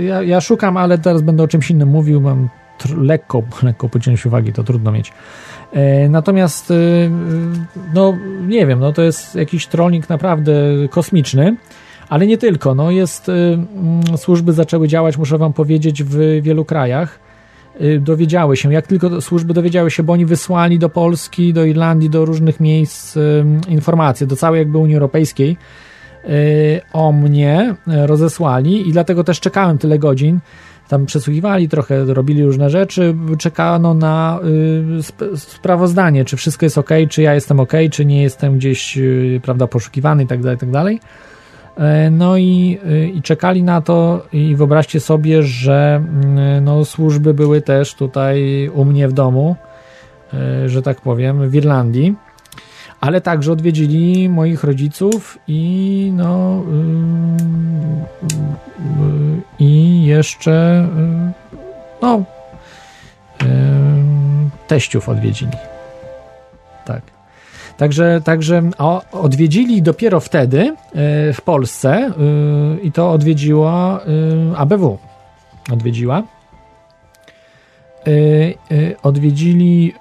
[0.00, 2.20] ja, ja, szukam, ale teraz będę o czymś innym mówił.
[2.20, 2.48] Mam
[2.96, 5.12] lekko, lekko pociąć uwagi, to trudno mieć.
[5.72, 6.74] E, natomiast, e,
[7.94, 8.14] no
[8.46, 10.52] nie wiem, no to jest jakiś trolling naprawdę
[10.90, 11.56] kosmiczny,
[12.08, 12.74] ale nie tylko.
[12.74, 17.29] No jest, e, mm, służby zaczęły działać, muszę wam powiedzieć, w wielu krajach.
[18.00, 22.24] Dowiedziały się, jak tylko służby dowiedziały się, bo oni wysłali do Polski, do Irlandii, do
[22.24, 23.18] różnych miejsc
[23.68, 25.56] informacje, do całej jakby Unii Europejskiej
[26.92, 30.40] o mnie rozesłali i dlatego też czekałem tyle godzin.
[30.90, 34.40] Tam przesłuchiwali, trochę robili różne rzeczy, czekano na
[34.96, 38.98] y, sp sprawozdanie, czy wszystko jest ok, czy ja jestem ok, czy nie jestem gdzieś,
[38.98, 40.40] y, prawda, poszukiwany i tak
[42.10, 46.04] no i, y, i czekali na to i wyobraźcie sobie, że
[46.58, 49.56] y, no, służby były też tutaj u mnie w domu,
[50.64, 52.14] y, że tak powiem, w Irlandii
[53.00, 57.46] ale także odwiedzili moich rodziców i no yy,
[59.06, 60.88] yy, i jeszcze
[62.02, 62.24] no
[64.66, 65.52] teściów odwiedzili.
[66.84, 67.19] Tak.
[67.80, 68.62] Także, także
[69.12, 70.76] odwiedzili dopiero wtedy
[71.34, 72.10] w Polsce
[72.82, 74.00] i to odwiedziła
[74.56, 74.98] ABW.
[75.72, 76.22] Odwiedziła
[79.02, 79.94] odwiedzili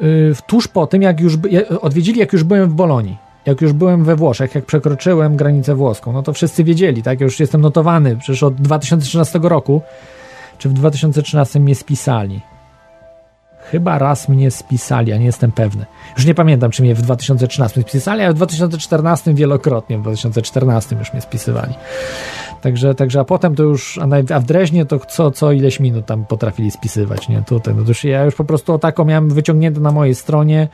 [0.47, 1.33] tuż po tym, jak już
[1.81, 3.17] odwiedzili, jak już byłem w Bolonii.
[3.45, 7.19] Jak już byłem we Włoszech, jak przekroczyłem granicę włoską, no to wszyscy wiedzieli, tak?
[7.19, 9.81] Ja już jestem notowany, przecież od 2013 roku,
[10.57, 12.41] czy w 2013 mnie spisali.
[13.71, 15.85] Chyba raz mnie spisali, a nie jestem pewny.
[16.17, 21.13] Już nie pamiętam, czy mnie w 2013 spisali, ale w 2014 wielokrotnie, w 2014 już
[21.13, 21.73] mnie spisywali.
[22.61, 23.99] Także, także a potem to już,
[24.31, 27.41] a, w Dreźnie to co, co ileś minut tam potrafili spisywać, nie?
[27.41, 30.67] Tutaj, no to już ja już po prostu o taką miałem wyciągnięte na mojej stronie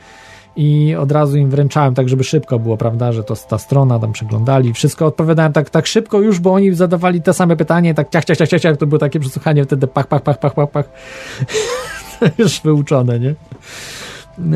[0.56, 4.12] i od razu im wręczałem tak, żeby szybko było, prawda, że to ta strona tam
[4.12, 8.24] przeglądali, wszystko odpowiadałem tak, tak szybko już, bo oni zadawali te same pytanie, tak ciach,
[8.24, 10.88] ciach, ciach, ciach to było takie przesłuchanie wtedy pach, pach, pach, pach, pach, pach.
[12.38, 13.34] już wyuczone, nie?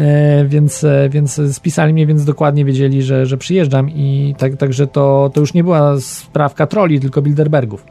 [0.02, 4.86] E, więc, e, więc spisali mnie, więc dokładnie wiedzieli, że, że przyjeżdżam i tak, także
[4.86, 7.84] to, to już nie była sprawka troli, tylko Bilderbergów.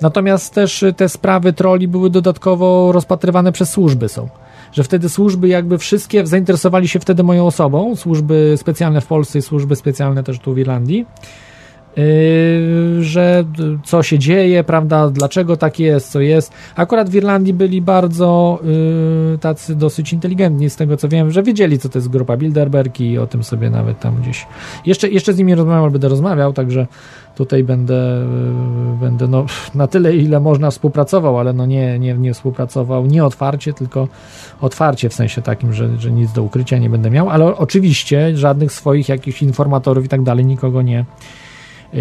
[0.00, 4.28] Natomiast też te sprawy troli były dodatkowo rozpatrywane przez służby są
[4.74, 9.42] że wtedy służby jakby wszystkie zainteresowali się wtedy moją osobą, służby specjalne w Polsce i
[9.42, 11.06] służby specjalne też tu w Irlandii,
[13.00, 13.44] że
[13.84, 16.52] co się dzieje, prawda, dlaczego tak jest, co jest.
[16.76, 18.58] Akurat w Irlandii byli bardzo
[19.30, 23.00] yy, tacy dosyć inteligentni, z tego co wiem, że wiedzieli, co to jest grupa Bilderberg
[23.00, 24.46] i o tym sobie nawet tam gdzieś.
[24.86, 26.86] Jeszcze, jeszcze z nimi rozmawiał, będę rozmawiał, także
[27.34, 28.26] tutaj będę,
[29.00, 33.72] będę no, na tyle, ile można współpracował, ale no nie, nie, nie współpracował nie otwarcie,
[33.72, 34.08] tylko
[34.60, 38.72] otwarcie w sensie takim, że, że nic do ukrycia nie będę miał, ale oczywiście żadnych
[38.72, 41.04] swoich jakichś informatorów i tak dalej nikogo nie,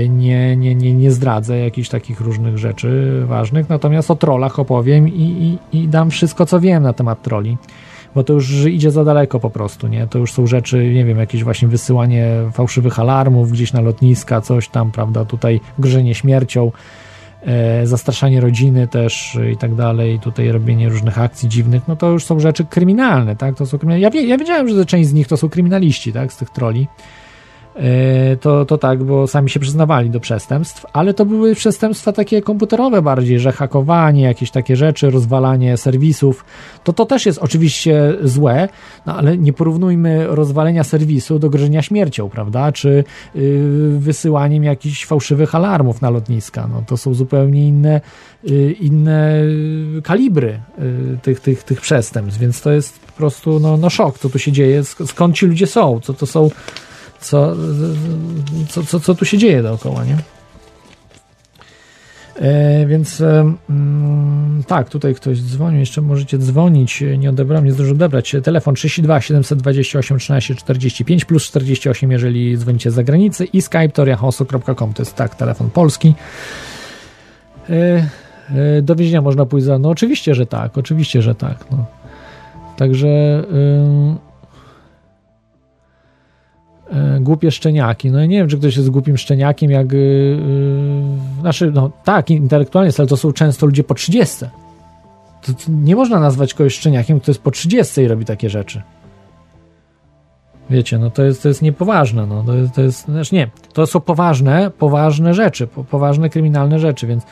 [0.09, 5.57] nie, nie, nie, nie zdradzę jakichś takich różnych rzeczy ważnych, natomiast o trollach opowiem i,
[5.71, 7.57] i, i dam wszystko, co wiem na temat troli
[8.15, 10.07] bo to już idzie za daleko po prostu, nie?
[10.07, 14.69] To już są rzeczy, nie wiem, jakieś właśnie wysyłanie fałszywych alarmów gdzieś na lotniska, coś
[14.69, 16.71] tam, prawda, tutaj grzenie śmiercią,
[17.45, 22.25] e, zastraszanie rodziny też i tak dalej, tutaj robienie różnych akcji dziwnych, no to już
[22.25, 23.55] są rzeczy kryminalne, tak?
[23.55, 24.01] To są kryminalne.
[24.01, 26.33] Ja, wie, ja wiedziałem, że część z nich to są kryminaliści, tak?
[26.33, 26.87] Z tych troli.
[27.75, 32.41] E, to, to tak, bo sami się przyznawali do przestępstw, ale to były przestępstwa takie
[32.41, 36.45] komputerowe bardziej, że hakowanie, jakieś takie rzeczy, rozwalanie serwisów,
[36.83, 38.69] to to też jest oczywiście złe,
[39.05, 43.03] no ale nie porównujmy rozwalenia serwisu do grożenia śmiercią, prawda, czy
[43.35, 48.01] yy, wysyłaniem jakichś fałszywych alarmów na lotniska, no to są zupełnie inne,
[48.43, 49.41] yy, inne
[50.03, 54.29] kalibry yy, tych, tych, tych przestępstw, więc to jest po prostu no, no szok, co
[54.29, 56.49] tu się dzieje, skąd ci ludzie są, co to są
[57.23, 57.55] co,
[58.69, 60.17] co, co, co tu się dzieje dookoła, nie?
[62.35, 67.95] E, więc e, mm, tak, tutaj ktoś dzwonił, jeszcze możecie dzwonić, nie odebrałem, nie zdążył
[67.95, 68.35] odebrać.
[68.43, 75.01] Telefon 32 728 13 45 plus 48, jeżeli dzwonicie z zagranicy i skype toriahosu.com, to
[75.01, 76.13] jest tak, telefon polski.
[77.69, 77.73] E,
[78.49, 81.65] e, do więzienia można pójść za, no oczywiście, że tak, oczywiście, że tak.
[81.71, 81.85] No.
[82.77, 84.32] Także E,
[87.21, 88.11] głupie szczeniaki.
[88.11, 89.93] No ja nie wiem, czy ktoś jest głupim szczeniakiem, jak.
[89.93, 90.37] Yy,
[91.41, 94.45] znaczy, no tak, intelektualnie, ale to są często ludzie po 30.
[95.41, 98.81] To, to nie można nazwać kogoś szczeniakiem, kto jest po 30 i robi takie rzeczy.
[100.69, 102.25] Wiecie, no to jest, to jest niepoważne.
[102.25, 102.43] No.
[102.43, 107.07] To, jest, to jest, znaczy nie, to są poważne, poważne rzeczy, po, poważne kryminalne rzeczy,
[107.07, 107.23] więc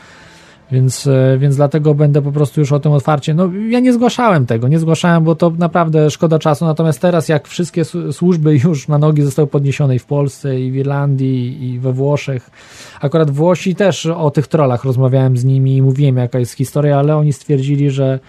[0.72, 3.34] więc, e, więc dlatego będę po prostu już o tym otwarcie.
[3.34, 6.66] No, ja nie zgłaszałem tego, nie zgłaszałem, bo to naprawdę szkoda czasu.
[6.66, 10.76] Natomiast teraz, jak wszystkie służby już na nogi zostały podniesione i w Polsce, i w
[10.76, 12.50] Irlandii, i we Włoszech,
[13.02, 17.18] akurat Włosi też o tych trollach rozmawiałem z nimi i mówiłem, jaka jest historia, ale
[17.18, 18.20] oni stwierdzili, że,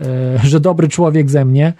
[0.00, 0.04] e,
[0.50, 1.72] że dobry człowiek ze mnie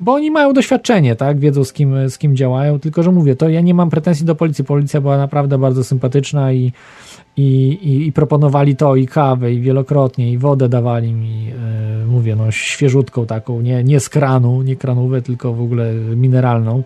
[0.00, 3.48] bo oni mają doświadczenie, tak, wiedzą z kim, z kim działają, tylko że mówię, to
[3.48, 6.72] ja nie mam pretensji do policji, policja była naprawdę bardzo sympatyczna i
[7.36, 11.50] i, i, i, proponowali to i kawę i wielokrotnie i wodę dawali mi,
[12.02, 16.82] e, mówię, no świeżutką taką, nie, nie z kranu, nie kranówę, tylko w ogóle mineralną,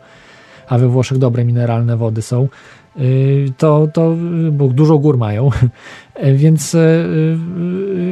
[0.68, 2.49] a we Włoszech dobre mineralne wody są,
[2.97, 3.01] e,
[3.59, 4.16] to, to
[4.53, 5.51] bo dużo gór mają,
[6.14, 6.76] e, więc,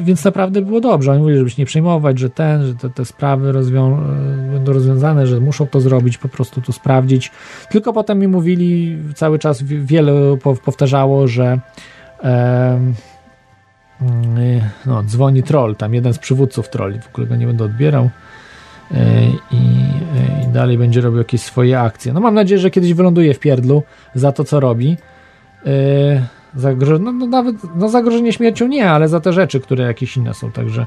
[0.03, 1.13] więc naprawdę było dobrze.
[1.13, 4.01] Oni mówili, żeby się nie przejmować, że ten, że te, te sprawy rozwią
[4.53, 7.31] będą rozwiązane, że muszą to zrobić, po prostu to sprawdzić.
[7.71, 11.61] Tylko potem mi mówili, cały czas wiele powtarzało, że
[14.87, 18.11] no, dzwoni troll, tam jeden z przywódców trolli, w ogóle go nie będę odbierał
[18.91, 19.57] e, i,
[20.17, 22.13] e, i dalej będzie robił jakieś swoje akcje.
[22.13, 23.83] No mam nadzieję, że kiedyś wyląduje w pierdlu
[24.15, 24.97] za to, co robi.
[25.67, 30.17] E, Zagroż no, no, nawet no, zagrożenie śmiercią nie, ale za te rzeczy, które jakieś
[30.17, 30.53] inne są.
[30.53, 30.87] Także,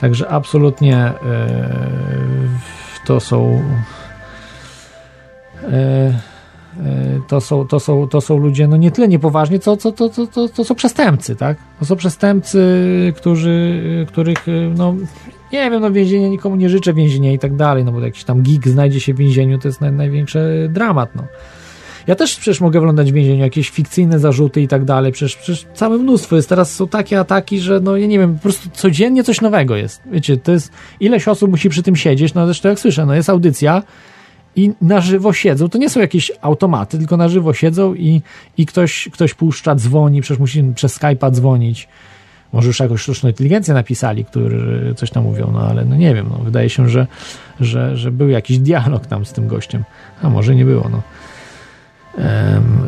[0.00, 1.12] także absolutnie
[3.06, 3.62] to są
[7.28, 10.26] to są, to są, to są ludzie no nie tyle niepoważni, co, co to, to,
[10.26, 11.56] to, to są przestępcy, tak?
[11.78, 12.62] To są przestępcy,
[13.16, 14.94] którzy, których, e, no
[15.52, 18.42] nie wiem, no więzienie nikomu nie życzę więzienia i tak dalej, no bo jakiś tam
[18.42, 21.24] gig znajdzie się w więzieniu, to jest naj, największy dramat, no.
[22.06, 25.12] Ja też przecież mogę wlądać w więzieniu, jakieś fikcyjne zarzuty i tak dalej.
[25.12, 26.48] Przecież, przecież całe mnóstwo jest.
[26.48, 30.02] Teraz są takie ataki, że no ja nie wiem, po prostu codziennie coś nowego jest.
[30.12, 32.34] Wiecie, to jest ileś osób musi przy tym siedzieć.
[32.34, 33.82] No zresztą jak słyszę, no jest audycja
[34.56, 35.68] i na żywo siedzą.
[35.68, 38.22] To nie są jakieś automaty, tylko na żywo siedzą i,
[38.58, 41.88] i ktoś, ktoś puszcza, dzwoni, przecież musi przez Skype'a dzwonić.
[42.52, 46.26] Może już jakąś sztuczną inteligencję napisali, którzy coś tam mówią, no ale no nie wiem,
[46.30, 47.06] no, wydaje się, że,
[47.60, 49.84] że, że był jakiś dialog tam z tym gościem,
[50.22, 51.02] a może nie było, no.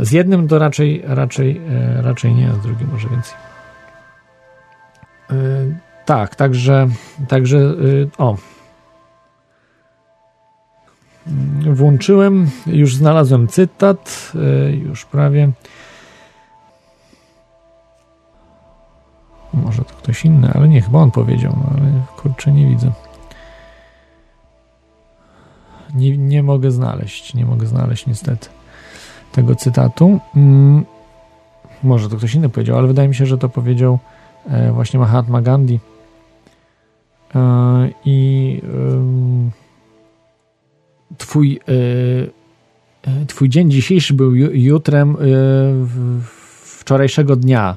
[0.03, 3.35] Z jednym to raczej, raczej, e, raczej nie, z drugim może więcej.
[5.31, 5.35] E,
[6.05, 6.89] tak, także,
[7.29, 7.73] także, e,
[8.19, 8.37] o.
[11.73, 14.33] Włączyłem, już znalazłem cytat,
[14.85, 15.51] już prawie.
[19.55, 22.93] Może to ktoś inny, ale nie, chyba on powiedział, no, ale kurczę, nie widzę.
[25.95, 28.49] Nie, nie mogę znaleźć, nie mogę znaleźć niestety
[29.33, 30.21] tego cytatu.
[30.37, 30.85] Mm,
[31.83, 33.99] może to ktoś inny powiedział, ale wydaje mi się, że to powiedział
[34.51, 35.81] e, właśnie Mahatma Gandhi.
[37.35, 38.63] E, I
[41.19, 41.61] twój,
[43.07, 45.17] e, twój dzień dzisiejszy był jutrem
[46.65, 47.77] wczorajszego dnia.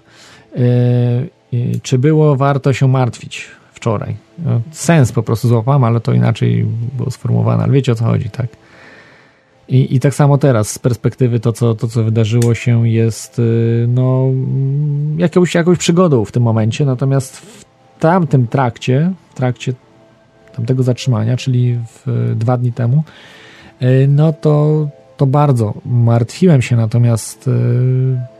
[1.81, 4.15] Czy było warto się martwić wczoraj?
[4.45, 6.65] No, sens po prostu złapałem, ale to inaczej
[6.97, 8.47] było sformułowane, ale wiecie o co chodzi, tak?
[9.69, 13.41] I, I tak samo teraz, z perspektywy to co, to, co wydarzyło się, jest
[13.87, 14.25] no,
[15.17, 17.65] jakąś, jakąś przygodą w tym momencie, natomiast w
[17.99, 19.73] tamtym trakcie, w trakcie
[20.55, 23.03] tamtego zatrzymania, czyli w, dwa dni temu,
[23.81, 24.87] y, no to,
[25.17, 27.51] to bardzo martwiłem się, natomiast y,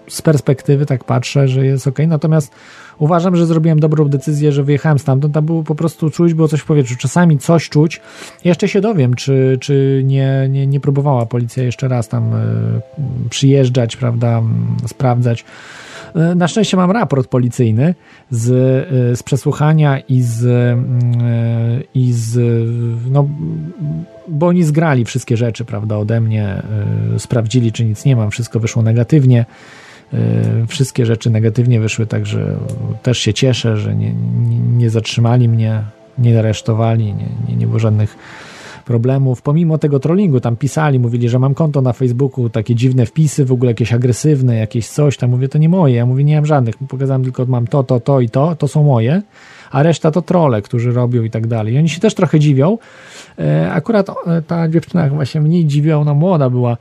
[0.10, 2.00] z perspektywy tak patrzę, że jest ok.
[2.08, 2.52] Natomiast
[2.98, 5.34] uważam, że zrobiłem dobrą decyzję, że wyjechałem stamtąd.
[5.34, 6.96] Tam było po prostu czuć, było coś w powietrzu.
[6.96, 8.02] Czasami coś czuć.
[8.44, 12.40] Jeszcze się dowiem, czy, czy nie, nie, nie próbowała policja jeszcze raz tam y,
[13.30, 14.42] przyjeżdżać, prawda,
[14.88, 15.46] sprawdzać.
[16.16, 17.96] E, na szczęście mam raport policyjny
[18.32, 20.48] z, e, z przesłuchania i z,
[21.96, 22.40] i z
[23.12, 23.30] no,
[24.28, 26.64] bo oni zgrali wszystkie rzeczy, prawda, ode mnie,
[27.18, 29.46] sprawdzili, czy nic nie mam, wszystko wyszło negatywnie.
[30.68, 32.56] Wszystkie rzeczy negatywnie wyszły, także
[33.04, 35.84] też się cieszę, że nie, nie, nie zatrzymali mnie,
[36.18, 38.18] nie aresztowali, nie, nie, nie było żadnych
[38.90, 39.42] problemów.
[39.42, 43.52] Pomimo tego trollingu, tam pisali, mówili, że mam konto na Facebooku, takie dziwne wpisy, w
[43.52, 45.96] ogóle jakieś agresywne, jakieś coś, tam mówię, to nie moje.
[45.96, 48.84] Ja mówię, nie mam żadnych, pokazałem tylko, mam to, to, to i to, to są
[48.84, 49.22] moje,
[49.72, 51.74] a reszta to trole, którzy robią i tak dalej.
[51.74, 52.78] I oni się też trochę dziwią.
[53.40, 56.78] E, akurat e, ta dziewczyna właśnie mniej dziwiła, ona młoda była,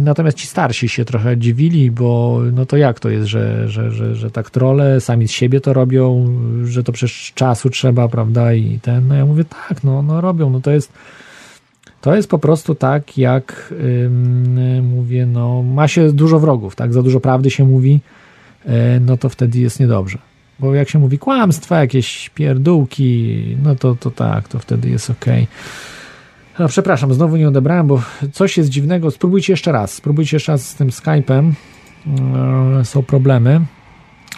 [0.00, 4.14] natomiast ci starsi się trochę dziwili, bo no to jak to jest, że, że, że,
[4.14, 6.26] że tak trole sami z siebie to robią,
[6.64, 8.54] że to przecież czasu trzeba, prawda?
[8.54, 10.92] I ten, no ja mówię, tak, no, no robią, no to jest.
[12.00, 13.74] To jest po prostu tak, jak
[14.04, 16.92] ym, mówię, no ma się dużo wrogów, tak?
[16.92, 18.00] Za dużo prawdy się mówi,
[18.64, 20.18] yy, no to wtedy jest niedobrze.
[20.58, 25.24] Bo jak się mówi kłamstwa, jakieś pierdółki, no to, to tak, to wtedy jest ok.
[26.58, 29.10] No, przepraszam, znowu nie odebrałem, bo coś jest dziwnego.
[29.10, 29.92] Spróbujcie jeszcze raz.
[29.92, 31.52] Spróbujcie jeszcze raz z tym Skype'em.
[32.78, 33.60] Yy, są problemy.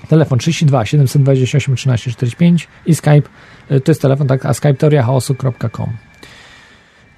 [0.08, 3.22] Telefon 32 728 13 45 i Skype,
[3.70, 5.90] yy, to jest telefon, tak, a skype teoriachaosu.com.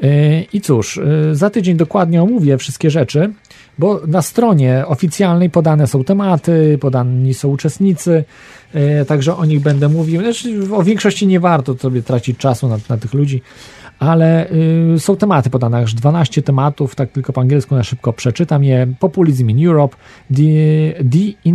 [0.00, 0.10] Yy,
[0.52, 1.00] I cóż,
[1.32, 3.32] za tydzień dokładnie omówię wszystkie rzeczy,
[3.78, 8.24] bo na stronie oficjalnej podane są tematy, podani są uczestnicy,
[9.08, 10.22] także o nich będę mówił.
[10.22, 13.42] Znaczy, o większości nie warto sobie tracić czasu na, na tych ludzi,
[13.98, 14.50] ale
[14.94, 18.86] y, są tematy podane, aż 12 tematów, tak tylko po angielsku na szybko przeczytam je.
[19.00, 19.96] Populism in Europe,
[20.34, 21.50] The, the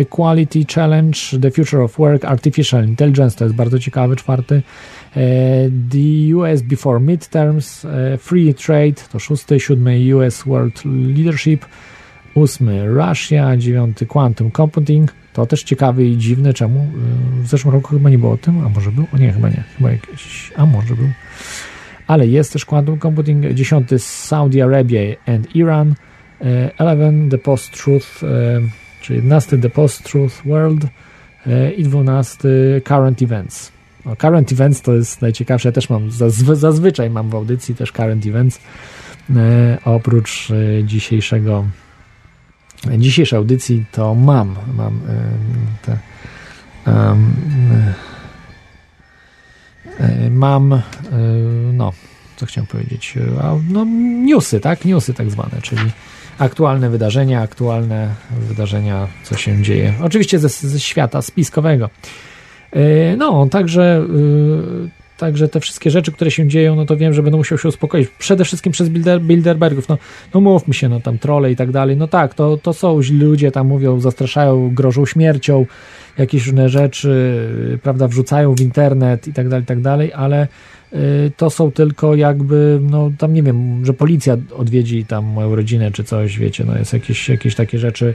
[0.00, 4.62] Inequality Challenge, The Future of Work, Artificial Intelligence, to jest bardzo ciekawy, czwarty.
[5.16, 5.20] E,
[5.90, 11.66] the US Before Midterms, e, Free Trade, to szósty, siódmy US World Leadership,
[12.34, 16.80] ósmy Russia, dziewiąty Quantum Computing, to też ciekawy i dziwny, czemu?
[16.80, 19.06] Y, w zeszłym roku chyba nie było o tym, a może był?
[19.14, 21.08] O nie, chyba nie, chyba jakiś, a może był
[22.10, 25.94] ale jest też quantum computing, 10 Saudi Arabia and Iran,
[26.78, 28.60] 11 The Post-Truth, e,
[29.00, 30.86] czy 11 The Post-Truth World
[31.46, 32.48] e, i 12
[32.84, 33.72] Current Events.
[34.06, 36.10] No, current Events to jest najciekawsze, ja też mam,
[36.54, 38.60] zazwyczaj mam w audycji też Current Events,
[39.36, 40.48] e, oprócz
[40.84, 41.64] dzisiejszego
[42.98, 45.00] dzisiejszej audycji to mam, mam
[45.82, 45.98] te
[46.86, 47.34] um,
[47.70, 48.09] E,
[50.30, 50.80] mam, e,
[51.72, 51.92] no,
[52.36, 53.84] co chciałem powiedzieć, e, no,
[54.24, 54.84] newsy, tak?
[54.84, 55.82] Newsy tak zwane, czyli
[56.38, 58.14] aktualne wydarzenia, aktualne
[58.48, 59.94] wydarzenia, co się dzieje.
[60.02, 61.90] Oczywiście ze, ze świata spiskowego.
[63.16, 64.02] No, także
[65.20, 68.08] także te wszystkie rzeczy, które się dzieją, no to wiem, że będę musiał się uspokoić.
[68.18, 69.88] Przede wszystkim przez Bilder, Bilderbergów.
[69.88, 69.98] No,
[70.34, 71.96] no mówmy się, no tam trole i tak dalej.
[71.96, 75.66] No tak, to, to są źli ludzie, tam mówią, zastraszają, grożą śmiercią,
[76.20, 77.48] jakieś różne rzeczy,
[77.82, 80.48] prawda, wrzucają w internet i tak dalej, i tak dalej, ale
[80.92, 85.90] y, to są tylko jakby, no tam nie wiem, że policja odwiedzi tam moją rodzinę
[85.90, 88.14] czy coś, wiecie, no jest jakieś, jakieś takie rzeczy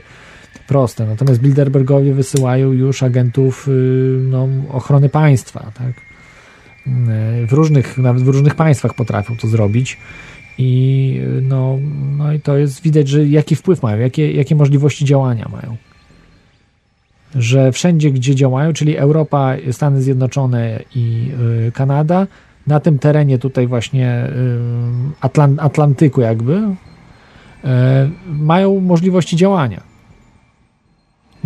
[0.68, 1.06] proste.
[1.06, 5.92] Natomiast Bilderbergowie wysyłają już agentów y, no, ochrony państwa, tak?
[7.42, 9.98] Y, w różnych, nawet w różnych państwach potrafią to zrobić.
[10.58, 11.78] I no,
[12.16, 15.76] no i to jest widać, że jaki wpływ mają, jakie, jakie możliwości działania mają.
[17.36, 21.30] Że wszędzie, gdzie działają, czyli Europa, Stany Zjednoczone i
[21.68, 22.26] y, Kanada,
[22.66, 24.30] na tym terenie tutaj właśnie
[25.20, 26.62] Atlant Atlantyku jakby,
[28.26, 29.96] mają możliwości działania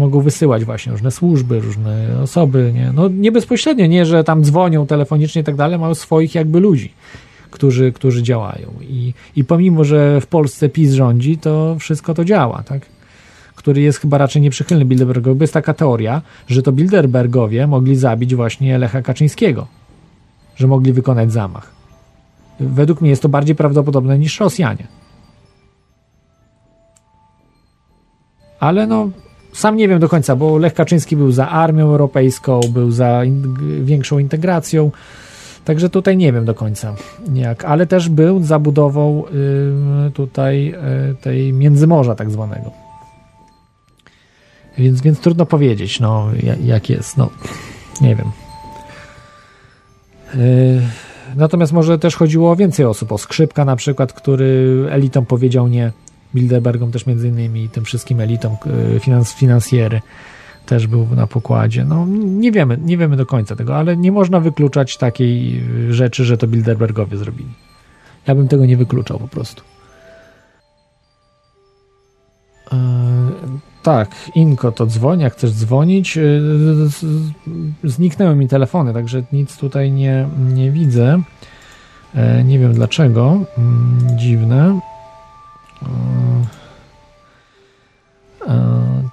[0.00, 2.92] mogą wysyłać właśnie różne służby, różne osoby, nie?
[2.94, 6.92] No nie bezpośrednio, nie, że tam dzwonią telefonicznie i tak dalej, mają swoich jakby ludzi,
[7.50, 12.62] którzy, którzy działają I, i pomimo, że w Polsce PiS rządzi, to wszystko to działa,
[12.62, 12.86] tak?
[13.60, 18.78] Który jest chyba raczej nieprzychylny Bilderbergowi, jest taka teoria, że to Bilderbergowie mogli zabić właśnie
[18.78, 19.66] Lecha Kaczyńskiego,
[20.56, 21.70] że mogli wykonać zamach.
[22.60, 24.86] Według mnie jest to bardziej prawdopodobne niż Rosjanie.
[28.60, 29.10] Ale no,
[29.52, 33.56] sam nie wiem do końca, bo Lech Kaczyński był za armią europejską, był za in
[33.84, 34.90] większą integracją.
[35.64, 36.94] Także tutaj nie wiem do końca
[37.34, 39.24] jak, ale też był za budową
[40.08, 40.74] y, tutaj
[41.10, 42.89] y, tej międzymorza tak zwanego.
[44.78, 46.28] Więc, więc trudno powiedzieć, no,
[46.64, 47.30] jak jest, no,
[48.00, 48.30] nie wiem.
[50.34, 50.82] Y,
[51.36, 55.92] natomiast może też chodziło o więcej osób, o Skrzypka na przykład, który elitom powiedział nie,
[56.34, 58.56] Bilderbergom też między innymi tym wszystkim elitom
[58.96, 60.00] e, finans, finansjery
[60.66, 61.84] też był na pokładzie.
[61.84, 66.24] No nie wiemy, nie wiemy do końca tego, ale nie można wykluczać takiej e, rzeczy,
[66.24, 67.50] że to Bilderbergowie zrobili.
[68.26, 69.62] Ja bym tego nie wykluczał po prostu.
[73.82, 76.18] Tak, Inko to dzwoni, jak chcesz dzwonić.
[77.84, 81.22] Zniknęły mi telefony, także nic tutaj nie, nie widzę.
[82.14, 83.38] Eee, nie wiem dlaczego.
[83.58, 84.80] Mm, dziwne.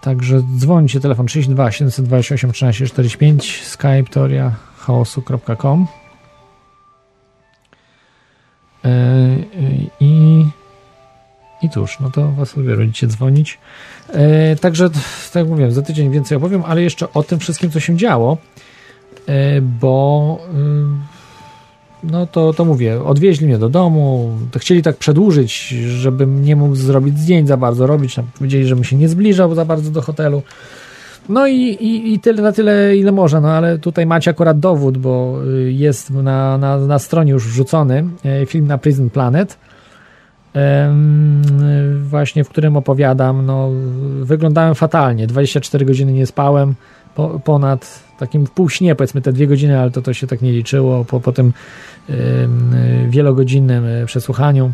[0.02, 5.88] Także dzwońcie telefon 32 728 13 45 skype toria chaosu.com
[10.00, 10.46] i
[11.62, 13.60] i cóż, no to was lubię rodzicie dzwonić.
[14.14, 14.90] E, także,
[15.34, 18.38] tak jak mówiłem, za tydzień więcej opowiem, ale jeszcze o tym wszystkim, co się działo,
[19.28, 21.18] e, bo y,
[22.04, 27.20] no to, to mówię, odwieźli mnie do domu, chcieli tak przedłużyć, żebym nie mógł zrobić
[27.20, 30.42] zdjęć za bardzo robić, powiedzieli, żebym się nie zbliżał za bardzo do hotelu.
[31.30, 34.98] No i, i, i tyle na tyle, ile można, no ale tutaj macie akurat dowód,
[34.98, 39.58] bo y, jest na, na, na stronie już wrzucony e, film na Prison Planet,
[42.04, 43.70] właśnie w którym opowiadam, no
[44.22, 46.76] wyglądałem fatalnie, 24 godziny nie spałem,
[47.16, 51.06] po, ponad takim półśnie, powiedzmy te dwie godziny, ale to, to się tak nie liczyło,
[51.06, 51.54] po, po tym
[52.10, 52.16] yy,
[53.10, 54.72] wielogodzinnym e, przesłuchaniu,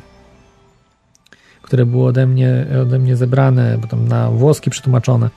[1.62, 5.30] które było ode mnie, ode mnie zebrane, potem na włoski przetłumaczone.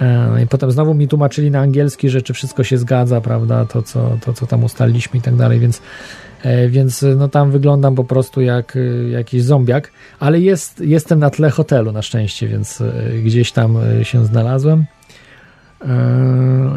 [0.00, 3.82] Yy, I potem znowu mi tłumaczyli na angielski, że czy wszystko się zgadza, prawda, to
[3.82, 5.82] co, to, co tam ustaliliśmy i tak dalej, więc,
[6.68, 8.78] więc no tam wyglądam po prostu jak
[9.10, 9.90] jakiś zombiak,
[10.20, 12.82] ale jest, jestem na tle hotelu na szczęście, więc
[13.24, 14.84] gdzieś tam się znalazłem.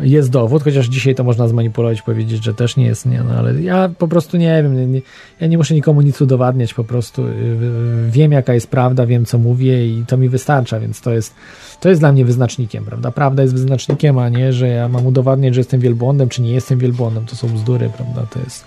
[0.01, 3.61] Jest dowód, chociaż dzisiaj to można zmanipulować, powiedzieć, że też nie jest, nie, no ale
[3.61, 5.01] ja po prostu nie wiem, nie,
[5.39, 7.23] ja nie muszę nikomu nic udowadniać, po prostu
[8.09, 11.35] wiem jaka jest prawda, wiem co mówię i to mi wystarcza, więc to jest,
[11.79, 15.55] to jest dla mnie wyznacznikiem, prawda, prawda jest wyznacznikiem, a nie, że ja mam udowadniać,
[15.55, 18.65] że jestem wielbłądem, czy nie jestem wielbłądem, to są bzdury, prawda, to jest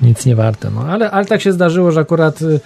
[0.00, 2.60] nic nie warte, no ale, ale tak się zdarzyło, że akurat y,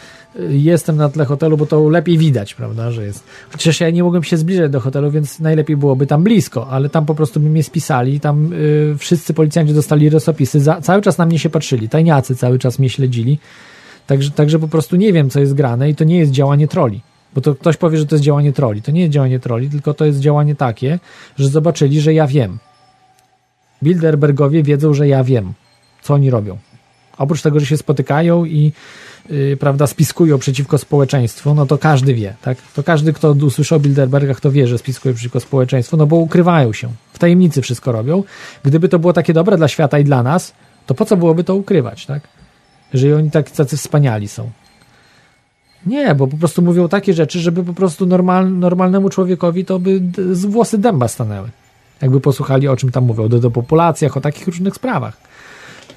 [0.49, 3.25] jestem na tle hotelu, bo to lepiej widać, prawda, że jest.
[3.53, 7.07] Chociaż ja nie mogłem się zbliżać do hotelu, więc najlepiej byłoby tam blisko, ale tam
[7.07, 11.27] po prostu by mnie spisali, tam y, wszyscy policjanci dostali rysopisy, za, cały czas na
[11.27, 13.39] mnie się patrzyli, tajniacy cały czas mnie śledzili,
[14.07, 17.01] także, także po prostu nie wiem, co jest grane i to nie jest działanie troli.
[17.35, 18.83] Bo to ktoś powie, że to jest działanie troli.
[18.83, 20.99] To nie jest działanie troli, tylko to jest działanie takie,
[21.37, 22.59] że zobaczyli, że ja wiem.
[23.83, 25.53] Bilderbergowie wiedzą, że ja wiem,
[26.03, 26.59] co oni robią.
[27.19, 28.73] Oprócz tego, że się spotykają i
[29.31, 32.59] yy, prawda, spiskują przeciwko społeczeństwu, no to każdy wie, tak?
[32.75, 36.73] To każdy, kto usłyszał o Bilderbergach, to wie, że spiskują przeciwko społeczeństwu, no bo ukrywają
[36.73, 36.89] się.
[37.13, 38.25] W tajemnicy wszystko robią.
[38.63, 40.55] Gdyby to było takie dobre dla świata i dla nas,
[40.87, 42.23] to po co byłoby to ukrywać, tak?
[42.93, 44.51] Jeżeli oni tak tacy wspaniali są.
[45.87, 50.01] Nie, bo po prostu mówią takie rzeczy, żeby po prostu normal, normalnemu człowiekowi to by
[50.33, 51.49] z włosy dęba stanęły.
[52.03, 55.17] Jakby posłuchali, o czym tam mówią, o depopulacjach, o takich różnych sprawach.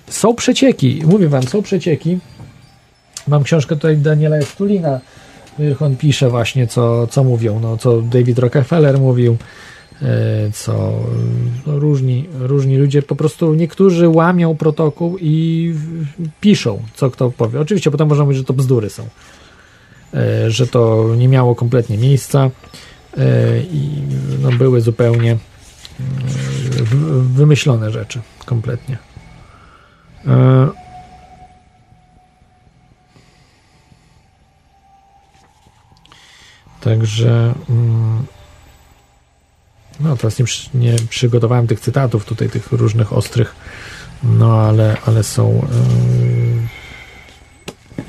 [0.09, 2.19] Są przecieki, mówię wam, są przecieki.
[3.27, 4.99] Mam książkę tutaj Daniela Estulina,
[5.79, 9.37] on pisze właśnie, co, co mówią, no, co David Rockefeller mówił,
[10.01, 10.05] e,
[10.53, 10.93] co
[11.67, 15.73] no, różni, różni ludzie, po prostu niektórzy łamią protokół i
[16.41, 17.59] piszą, co kto powie.
[17.59, 19.03] Oczywiście potem można mówić, że to bzdury są,
[20.13, 22.49] e, że to nie miało kompletnie miejsca
[23.71, 23.89] i
[24.41, 25.37] no, były zupełnie
[27.21, 28.97] wymyślone rzeczy kompletnie.
[36.81, 38.25] Także mm,
[39.99, 43.55] no teraz nie, nie, przygotowałem tych cytatów tutaj, tych różnych ostrych,
[44.23, 45.67] no ale, ale są
[46.19, 46.67] yy,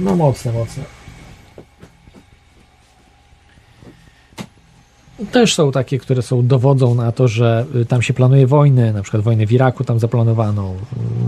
[0.01, 0.95] no mocne, mocne.
[5.32, 9.02] Też są takie, które są dowodzą na to, że y, tam się planuje wojny, na
[9.02, 10.74] przykład wojnę w Iraku tam zaplanowano.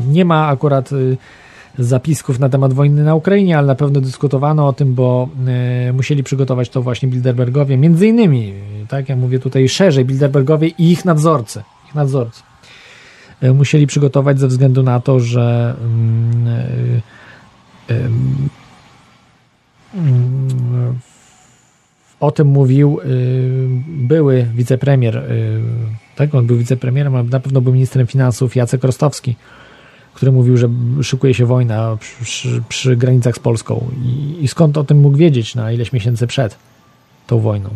[0.09, 1.17] Nie ma akurat y,
[1.79, 5.29] zapisków na temat wojny na Ukrainie, ale na pewno dyskutowano o tym, bo
[5.89, 8.55] y, musieli przygotować to właśnie Bilderbergowie, między innymi,
[8.89, 12.43] tak, ja mówię tutaj szerzej, Bilderbergowie i ich nadzorcy, ich nadzorcy.
[13.55, 15.77] musieli przygotować ze względu na to, że
[22.21, 25.61] o tym mówił y, były wicepremier, y,
[26.17, 29.37] tak, on był wicepremierem, ale na pewno był ministrem finansów Jacek Rostowski,
[30.15, 30.69] który mówił, że
[31.03, 33.91] szykuje się wojna przy, przy, przy granicach z Polską.
[34.05, 36.57] I, I, skąd o tym mógł wiedzieć na ileś miesięcy przed
[37.27, 37.71] tą wojną?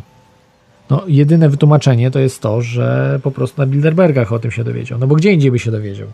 [0.91, 4.99] No, jedyne wytłumaczenie to jest to, że po prostu na Bilderbergach o tym się dowiedział.
[4.99, 6.09] No bo gdzie indziej by się dowiedział?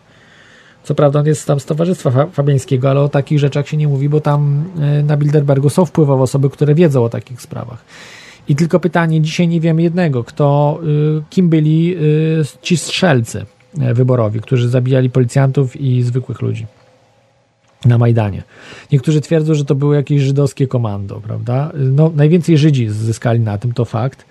[0.85, 4.09] Co prawda on jest tam z Towarzystwa Fabiańskiego, ale o takich rzeczach się nie mówi,
[4.09, 4.65] bo tam
[5.01, 7.85] y, na Bilderbergu są wpływowe osoby, które wiedzą o takich sprawach.
[8.49, 10.81] I tylko pytanie, dzisiaj nie wiemy jednego, kto,
[11.19, 13.47] y, kim byli y, ci strzelcy
[13.81, 16.67] e, wyborowi, którzy zabijali policjantów i zwykłych ludzi
[17.85, 18.43] na Majdanie.
[18.93, 21.73] Niektórzy twierdzą, że to było jakieś żydowskie komando, prawda?
[21.75, 24.25] No, najwięcej Żydzi zyskali na tym, to fakt,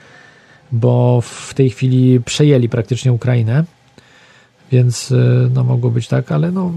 [0.72, 3.64] bo w tej chwili przejęli praktycznie Ukrainę,
[4.72, 6.72] więc y, no mogło być tak, ale no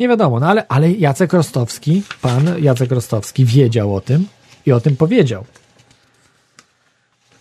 [0.00, 0.40] nie wiadomo.
[0.40, 4.26] No ale, ale Jacek Rostowski, pan Jacek Rostowski wiedział o tym
[4.66, 5.44] i o tym powiedział.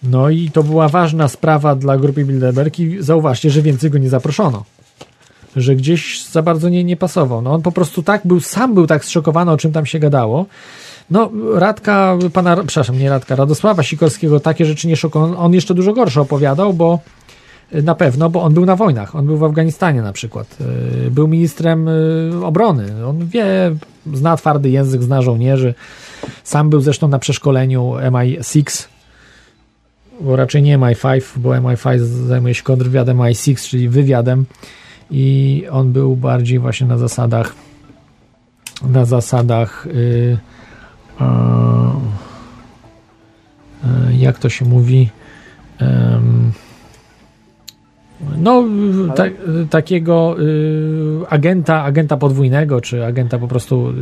[0.03, 4.09] No i to była ważna sprawa dla grupy Bilderberg i zauważcie, że więcej go nie
[4.09, 4.63] zaproszono.
[5.55, 7.41] Że gdzieś za bardzo nie, nie pasował.
[7.41, 10.45] No on po prostu tak był, sam był tak zszokowany, o czym tam się gadało.
[11.09, 15.35] No, Radka, pana, przepraszam, nie Radka, Radosława Sikorskiego takie rzeczy nie szokował.
[15.37, 16.99] On jeszcze dużo gorsze opowiadał, bo
[17.71, 19.15] na pewno, bo on był na wojnach.
[19.15, 20.57] On był w Afganistanie na przykład.
[21.05, 23.07] Y, był ministrem y, obrony.
[23.07, 23.45] On wie,
[24.13, 25.73] zna twardy język, zna żołnierzy.
[26.43, 28.87] Sam był zresztą na przeszkoleniu MI6
[30.21, 34.45] bo raczej nie MI5, bo MI5 zajmuje się kontrwywiadem MI6, czyli wywiadem
[35.11, 37.55] i on był bardziej właśnie na zasadach
[38.81, 40.37] na zasadach yy,
[43.83, 45.09] yy, jak to się mówi
[48.37, 48.63] no,
[49.15, 49.23] ta,
[49.69, 53.93] takiego y, agenta, agenta podwójnego, czy agenta po prostu y,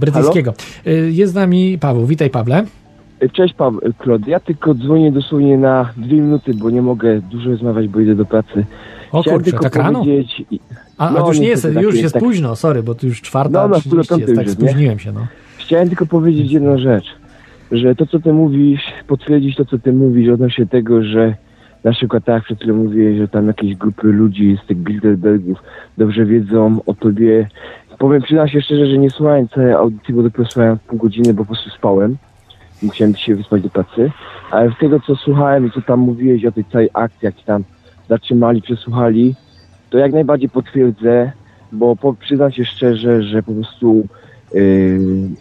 [0.00, 0.54] brytyjskiego.
[0.86, 2.06] Y, jest z nami Paweł.
[2.06, 2.64] Witaj, Pawle.
[3.32, 4.26] Cześć Paweł, Klod.
[4.26, 8.24] Ja tylko dzwonię dosłownie na dwie minuty, bo nie mogę dużo rozmawiać, bo idę do
[8.24, 8.66] pracy.
[9.12, 10.04] O Chciałem kurczę, tak rano?
[10.98, 12.22] A, no, a już nie jest, już jest tak...
[12.22, 15.26] późno, sorry, bo tu już czwarta, no, no, jest, tak już, spóźniłem się, no.
[15.58, 17.04] Chciałem tylko powiedzieć jedną rzecz,
[17.72, 21.34] że to, co ty mówisz, potwierdzić to, co ty mówisz odnośnie tego, że
[21.84, 25.62] na przykład tak przed chwilą mówiłeś, że tam jakieś grupy ludzi z tych Bilderbergów
[25.98, 27.48] dobrze wiedzą o tobie.
[27.98, 31.44] Powiem, przyznam się szczerze, że nie słuchałem całej audycji, bo dopiero słuchałem pół godziny, bo
[31.44, 32.16] po prostu spałem.
[32.82, 34.10] Musiałem się wyspać do pracy,
[34.50, 37.64] ale z tego co słuchałem i co tam mówiłeś o tej całej akcji, jak tam
[38.08, 39.34] zatrzymali, przesłuchali,
[39.90, 41.32] to jak najbardziej potwierdzę,
[41.72, 44.06] bo po, przyznam się szczerze, że po prostu
[44.54, 44.98] yy,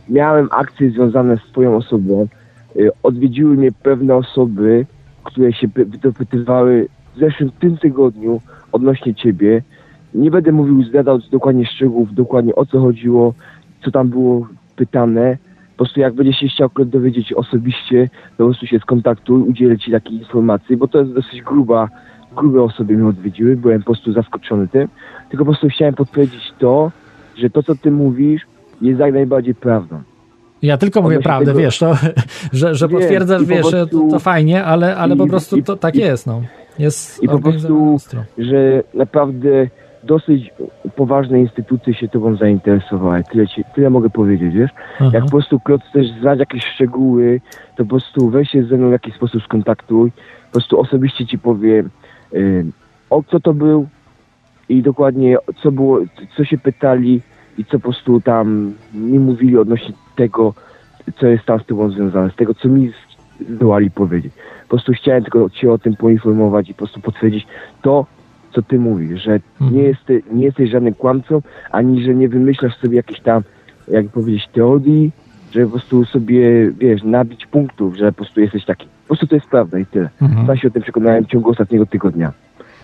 [0.09, 2.27] miałem akcje związane z twoją osobą,
[2.76, 4.85] yy, odwiedziły mnie pewne osoby,
[5.23, 5.68] które się
[6.03, 8.41] dopytywały w zeszłym tym tygodniu
[8.72, 9.61] odnośnie ciebie.
[10.14, 13.34] Nie będę mówił, zgadał dokładnie szczegółów, dokładnie o co chodziło,
[13.84, 15.38] co tam było pytane,
[15.72, 19.91] po prostu jak będziesz się chciał dowiedzieć osobiście, to po prostu się skontaktuj, udzielę Ci
[19.91, 21.89] takiej informacji, bo to jest dosyć gruba,
[22.35, 24.88] grube osoby mnie odwiedziły, byłem po prostu zaskoczony tym,
[25.30, 26.91] tylko po prostu chciałem potwierdzić to,
[27.35, 28.41] że to, co Ty mówisz,
[28.81, 30.02] jest jak najbardziej prawdą.
[30.61, 31.59] Ja tylko mówię prawdę, tego...
[31.59, 31.95] wiesz, to,
[32.53, 33.99] że, że potwierdzasz, wiesz, prostu...
[33.99, 36.41] to, to, fajnie, ale, ale i, po prostu to tak i, jest, no.
[36.79, 37.97] Jest I po prostu,
[38.38, 39.67] że naprawdę
[40.03, 40.51] dosyć
[40.95, 43.23] poważne instytucje się tobą zainteresowały.
[43.31, 44.71] Tyle, ci, tyle mogę powiedzieć, wiesz?
[44.99, 45.09] Aha.
[45.13, 47.41] Jak po prostu chcesz znać jakieś szczegóły,
[47.77, 50.11] to po prostu weź się ze mną w jakiś sposób skontaktuj,
[50.45, 51.89] po prostu osobiście ci powiem,
[52.33, 52.65] yy,
[53.09, 53.88] o co to był
[54.69, 55.99] i dokładnie co było,
[56.38, 57.21] co się pytali,
[57.57, 60.53] i co po prostu tam mi mówili odnośnie tego,
[61.19, 62.91] co jest tam z tobą związane, z tego, co mi
[63.49, 64.33] zdołali powiedzieć.
[64.63, 67.47] Po prostu chciałem tylko cię o tym poinformować i po prostu potwierdzić
[67.81, 68.05] to,
[68.53, 69.75] co ty mówisz, że Mhm.
[69.75, 71.41] nie, jesteś, nie jesteś żadnym kłamcą,
[71.71, 73.43] ani że nie wymyślasz sobie jakichś tam,
[73.87, 75.11] jak powiedzieć, teorii,
[75.51, 78.85] że po prostu sobie, wiesz, nabić punktów, że po prostu jesteś taki.
[78.85, 80.09] Po prostu to jest prawda i tyle.
[80.21, 80.47] Mhm.
[80.47, 82.31] Sam się o tym przekonałem w ciągu ostatniego tygodnia.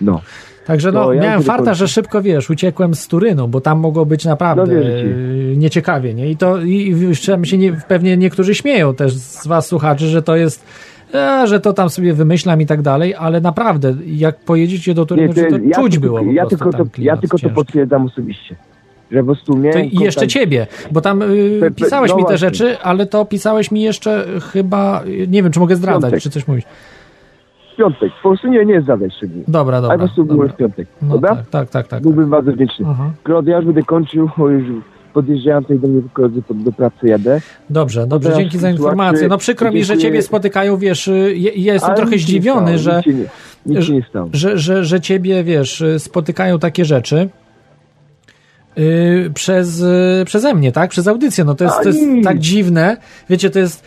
[0.02, 0.22] No.
[0.68, 4.26] Także no, ja miałem farta, że szybko, wiesz, uciekłem z Turynu, bo tam mogło być
[4.26, 6.30] naprawdę No, e, nieciekawie, nie?
[6.32, 10.36] I to, i jeszcze się nie, pewnie niektórzy śmieją też z was słuchaczy, że to
[10.36, 10.66] jest,
[11.14, 15.34] e, że to tam sobie wymyślam i tak dalej, ale naprawdę, jak pojedziecie do Turynu,
[15.34, 17.56] to to, jest- czuć tylko, było ja tylko, to, ja tylko to ciężki.
[17.56, 18.56] potwierdzam osobiście.
[19.12, 22.28] Że po prostu To miałem i jeszcze ciebie, bo tam y, pisałeś no mi te
[22.28, 22.38] właśnie.
[22.38, 26.66] rzeczy, ale to pisałeś mi jeszcze chyba, nie wiem, czy mogę zdradzać, czy coś mówić.
[27.78, 28.12] W piątek.
[28.24, 29.46] Po prostu nie, nie zadać szczegółów.
[29.48, 29.98] Dobra, Ale dobra.
[29.98, 30.36] po prostu dobra.
[30.36, 30.88] byłem w piątek.
[31.02, 31.36] No Dobra?
[31.36, 32.02] tak, tak, tak, tak.
[32.02, 32.86] Byłbym bardzo wdzięczny.
[32.90, 33.12] Aha.
[33.24, 34.84] Klaudia, ja już będę kończył, bo już
[35.14, 37.42] podjeżdżałem tutaj do mnie koledzy do pracy jadę.
[37.70, 39.28] Dobrze, dobrze, teraz dzięki za informację.
[39.28, 43.02] No przykro mi, że ciebie spotykają, wiesz, y, jestem Ale trochę zdziwiony, stało,
[43.66, 44.30] że, nie, stało.
[44.34, 47.30] że, że, że ciebie, wiesz, y, spotykają takie rzeczy
[48.78, 50.90] y, przez, y, przeze mnie, tak?
[50.90, 51.44] Przez audycję.
[51.44, 52.98] No to jest, to jest tak dziwne.
[53.30, 53.84] Wiecie, to jest,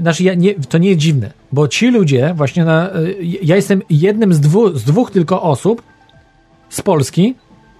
[0.00, 3.82] znaczy ja nie, to nie jest dziwne, bo ci ludzie właśnie na, y, ja jestem
[3.90, 5.82] jednym z, dwu, z dwóch tylko osób
[6.68, 7.34] z Polski,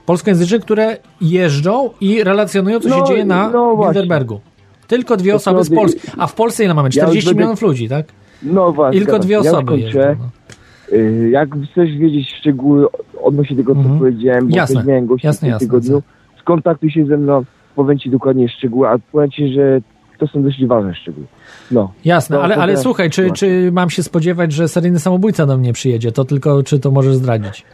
[0.06, 3.76] polskojęzycznych, które jeżdżą i relacjonują, co się No, dzieje na no.
[3.76, 4.40] Bilderbergu.
[4.88, 6.00] Tylko dwie To osoby z Polski.
[6.18, 6.88] A w Polsce ile mamy?
[6.94, 8.06] Ja już 40 będę- milionów ludzi, tak?
[8.42, 9.00] No właśnie.
[9.00, 9.50] Tylko zgadzam dwie się.
[9.50, 10.00] osoby Ja jeżdżą.
[10.18, 10.96] No.
[10.98, 12.86] Y, Jak chcesz wiedzieć szczegóły
[13.22, 13.98] odnośnie tego, co Mhm.
[13.98, 16.02] powiedziałem, bo Jasne, miałem gości jasne, w tym jasne, tygodniu,
[16.40, 17.44] skontaktuj się ze mną,
[17.76, 19.80] powiem Ci dokładnie szczegóły, a powiem Ci, że
[20.18, 21.26] to są dość ważne szczegóły.
[21.70, 21.92] No.
[22.04, 25.46] Jasne, To- ale, to ale teraz- słuchaj, czy, czy mam się spodziewać, że seryjny samobójca
[25.46, 26.12] do mnie przyjedzie?
[26.12, 27.64] To tylko, czy to możesz zdradzić?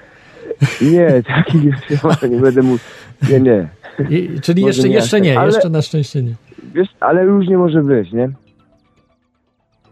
[0.82, 2.78] Nie, takich jeszcze nie będę mówił.
[3.30, 3.68] Nie, nie.
[4.10, 6.34] I, czyli jeszcze, nie jeszcze aż nie, tak, ale- jeszcze na szczęście nie.
[6.74, 8.30] Wiesz, ale różnie może być, nie?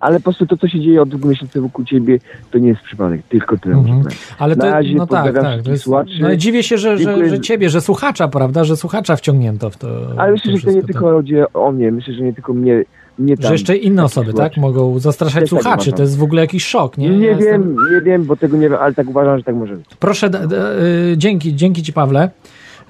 [0.01, 2.19] Ale po prostu to, co się dzieje od dwóch miesięcy wokół Ciebie,
[2.51, 4.03] to nie jest przypadek, tylko tyle Mhm.
[4.39, 5.67] Ale Na to, razie no tak, tak.
[5.67, 6.11] Jest, słuchaczy.
[6.21, 9.89] no dziwię się, że, że, że ciebie, że słuchacza, prawda, że słuchacza wciągnięto w to.
[10.17, 12.85] Ale myślę, to że to nie tylko chodzi o mnie, myślę, że nie tylko mnie,
[13.19, 13.27] tak.
[13.37, 13.47] tam.
[13.47, 14.57] Że jeszcze inne takich osoby, tak?
[14.57, 15.75] Mogą zastraszać Też tak słuchaczy.
[15.83, 15.95] uważam.
[15.97, 17.09] To jest w ogóle jakiś szok, nie?
[17.09, 19.55] Nie, Ja wiem, jestem- nie wiem, bo tego nie wiem, ale tak uważam, że tak
[19.55, 19.87] może być.
[20.01, 22.31] Proszę, d- d- y, dzięki, dzięki ci, Pawle.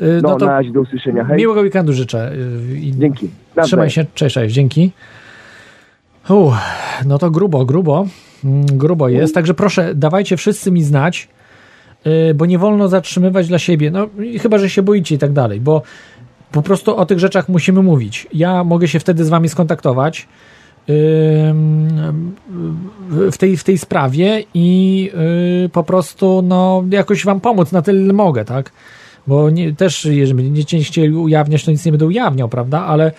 [0.03, 1.37] Y, No, No to na razie do usłyszenia, hej.
[1.37, 2.33] miłego weekendu życzę.
[2.73, 3.29] y, i- Dzięki.
[3.63, 4.91] Trzymaj się, cześć, cześć, dzięki.
[6.29, 6.57] Uff,
[7.07, 8.07] no to grubo, grubo,
[8.45, 11.29] mm, grubo jest, także proszę, dawajcie wszyscy mi znać,
[12.05, 14.09] yy, bo nie wolno zatrzymywać dla siebie, no
[14.43, 15.83] chyba, że się boicie i tak dalej, bo
[16.53, 18.27] po prostu o tych rzeczach musimy mówić.
[18.33, 20.29] Ja mogę się wtedy z wami skontaktować
[23.31, 25.11] w tej, w tej sprawie i
[25.63, 28.73] yy, po prostu no, jakoś wam pomóc na tyle mogę, tak?
[29.27, 32.81] Bo nie, też, jeżeli będziecie chcieli ujawniać, to nic nie będę ujawniał, prawda?
[32.81, 33.13] Ale,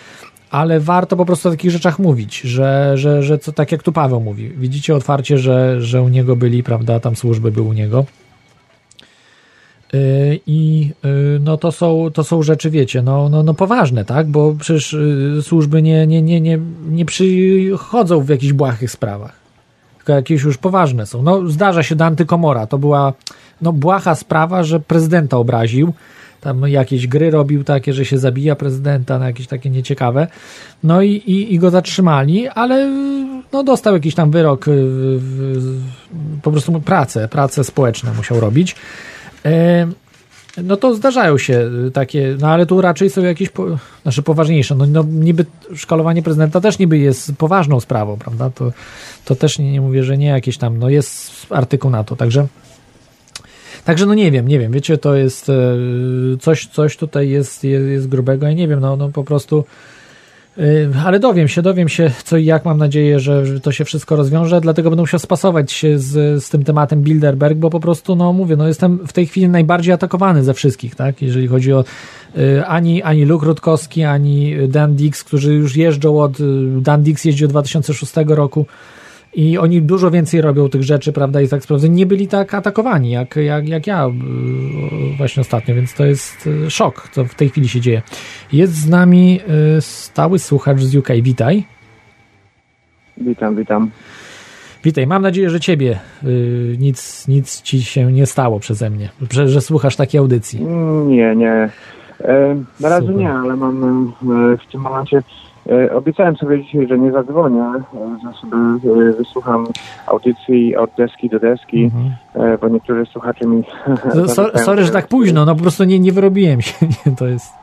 [0.51, 3.91] ale warto po prostu o takich rzeczach mówić, że, że, że co, tak jak tu
[3.91, 8.05] Paweł mówi, widzicie otwarcie, że, że u niego byli, prawda, tam służby były u niego.
[9.93, 14.27] Yy, I yy, no to są, to są rzeczy, wiecie, no, no, no poważne, tak?
[14.27, 16.59] Bo przecież yy, służby nie, nie, nie, nie,
[16.89, 19.39] nie przychodzą w jakichś błahych sprawach.
[19.97, 21.21] Tylko jakieś już poważne są.
[21.21, 22.67] No zdarza się do antykomora.
[22.67, 23.13] To była
[23.61, 25.93] no, błaha sprawa, że prezydenta obraził.
[26.41, 30.27] Tam jakieś gry robił takie, że się zabija prezydenta, na jakieś takie nieciekawe.
[30.83, 32.91] No i, i, i go zatrzymali, ale
[33.53, 38.75] no, dostał jakiś tam wyrok, y, w, w, po prostu pracę, pracę społeczne musiał robić.
[39.45, 39.87] E,
[40.63, 43.65] no to zdarzają się takie, no ale tu raczej są jakieś, po,
[44.03, 44.75] znaczy poważniejsze.
[44.75, 45.45] No, no niby
[45.75, 48.49] szkalowanie prezydenta też niby jest poważną sprawą, prawda?
[48.49, 48.71] To,
[49.25, 52.47] to też nie, nie mówię, że nie jakieś tam, no jest artykuł na to, także
[53.89, 55.53] Także no nie wiem, nie wiem, wiecie, to jest e,
[56.39, 59.65] coś, coś tutaj jest, jest, jest grubego, ja nie wiem, no, no po prostu
[60.57, 60.61] e,
[61.05, 64.61] ale dowiem się, dowiem się co i jak, mam nadzieję, że, to się wszystko rozwiąże,
[64.61, 68.55] dlatego będę musiał spasować się z, z tym tematem Bilderberg, bo po prostu, no mówię,
[68.55, 71.83] no jestem w tej chwili najbardziej atakowany ze wszystkich, tak, jeżeli chodzi o
[72.37, 76.37] e, ani, ani Luke Rutkowski, ani Dan Dix, którzy już jeżdżą od,
[76.81, 78.65] Dan Dix jeździ od 2006 roku,
[79.33, 83.11] i oni dużo więcej robią tych rzeczy, prawda, i tak sprawdzę, nie byli tak atakowani,
[83.11, 87.49] jak, jak, jak ja yy, właśnie ostatnio, więc to jest yy, szok, co w tej
[87.49, 88.01] chwili się dzieje.
[88.53, 91.63] Jest z nami yy, stały słuchacz z UK, witaj.
[93.17, 93.91] Witam, witam.
[94.83, 99.49] Witaj, mam nadzieję, że ciebie yy, nic, nic ci się nie stało przeze mnie, że,
[99.49, 100.61] że słuchasz takiej audycji.
[101.07, 101.69] Nie, nie.
[102.23, 105.23] E, na razie nie, ale mam e, w tym momencie.
[105.67, 107.81] E, obiecałem sobie dzisiaj, że nie zadzwonię, e,
[108.23, 108.57] że sobie
[109.09, 109.67] e, wysłucham
[110.07, 112.57] audycji od deski do deski, Mhm.
[112.61, 113.63] bo niektórzy słuchacze mi.
[114.13, 116.73] So, zarzucają, sorry, że tak późno, no po prostu nie, nie wyrobiłem się,
[117.05, 117.53] nie, to jest...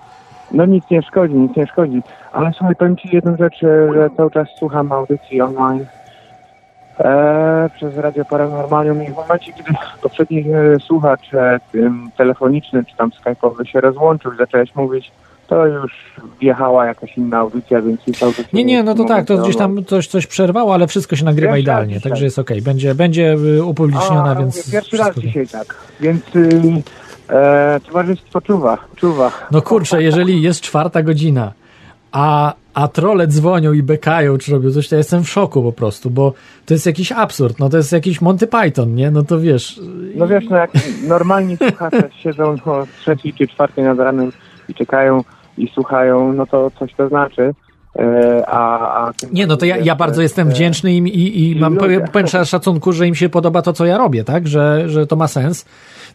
[0.53, 2.03] No nic nie szkodzi, nic nie szkodzi.
[2.33, 3.61] Ale słuchaj, powiem Ci jedną rzecz,
[3.95, 5.85] że cały czas słucham audycji online
[6.99, 9.71] e, przez Radio Paranormalium i w momencie, kiedy
[10.03, 10.45] poprzedni
[10.81, 11.31] słuchacz
[12.17, 15.13] telefoniczny czy tam skype'owy się rozłączył i zacząłeś mówić,
[15.47, 15.93] to już
[16.41, 18.49] wjechała jakaś inna audycja, więc jest audycja.
[18.53, 21.59] Nie, nie, no to tak, to gdzieś tam coś, coś przerwało, ale wszystko się nagrywa
[21.59, 22.11] idealnie, dzisiaj.
[22.11, 22.63] także jest okej.
[22.63, 24.57] Będzie, będzie y, upubliczniona, A, więc...
[24.57, 26.83] mówię, Pierwszy raz dzisiaj tak, więc y,
[27.31, 29.31] e, towarzystwo czuwa, czuwa.
[29.51, 31.53] No kurczę, jeżeli jest czwarta godzina,
[32.13, 35.73] a, a trole dzwonią i bekają, czy robią coś, to ja jestem w szoku po
[35.73, 36.33] prostu, bo
[36.67, 39.11] to jest jakiś absurd, no to jest jakiś Monty Python, nie?
[39.11, 39.81] No to wiesz...
[40.15, 40.71] No wiesz, no jak
[41.09, 44.33] normalni słuchacze siedzą o trzeciej czy czwartej nad ranem
[44.69, 45.25] i czekają
[45.59, 47.55] i słuchają, no to coś to znaczy.
[47.99, 51.77] E, a, a Nie, no to ja, ja bardzo jestem wdzięczny im i, i, mam
[52.13, 54.49] pełen szacunku, że im się podoba to, co ja robię, tak?
[54.49, 55.65] Że, że to ma sens.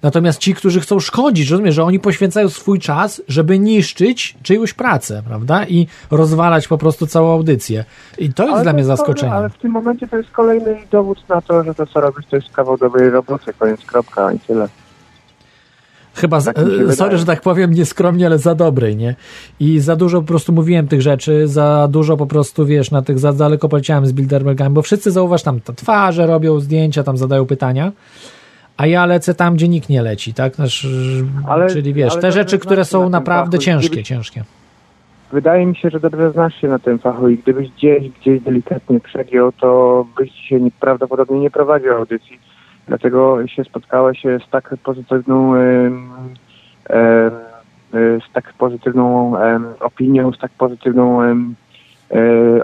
[0.03, 5.23] Natomiast ci, którzy chcą szkodzić, rozumiesz, że oni poświęcają swój czas, żeby niszczyć czyjąś pracę,
[5.27, 5.65] prawda?
[5.65, 7.85] I rozwalać po prostu całą audycję.
[8.17, 9.35] I to jest Ale dla mnie jest zaskoczeniem.
[9.35, 12.35] Ale w tym momencie to jest kolejny dowód na to, że to co robisz to
[12.35, 14.67] jest kawał dobrej roboty, koniec kropka i tyle.
[16.13, 16.91] Chyba, z, mi się e, wydaje.
[16.95, 19.15] sorry, że tak powiem, nieskromnie, ale za dobrej, nie?
[19.59, 23.19] I za dużo po prostu mówiłem tych rzeczy, za dużo po prostu, wiesz, na tych,
[23.19, 27.45] za daleko poleciałem z Bilderbergami, bo wszyscy zauważ tam te twarze robią zdjęcia, tam zadają
[27.45, 27.91] pytania,
[28.77, 30.55] a ja lecę tam, gdzie nikt nie leci, tak?
[30.55, 30.87] Znaczy,
[31.47, 34.43] Ale- czyli wiesz, te rzeczy, które się są na naprawdę fachu ciężkie, ciężkie.
[35.31, 38.99] Wydaje mi się, że dobrze znasz się na tym fachu i gdybyś gdzieś, gdzieś delikatnie
[38.99, 42.39] przegiął, to byś nie- prawdopodobnie nie prowadził audycji.
[42.91, 45.91] Dlatego się spotkałeś e, z tak pozytywną e,
[47.93, 49.33] z tak pozytywną
[49.79, 51.35] opinią, z tak pozytywną e,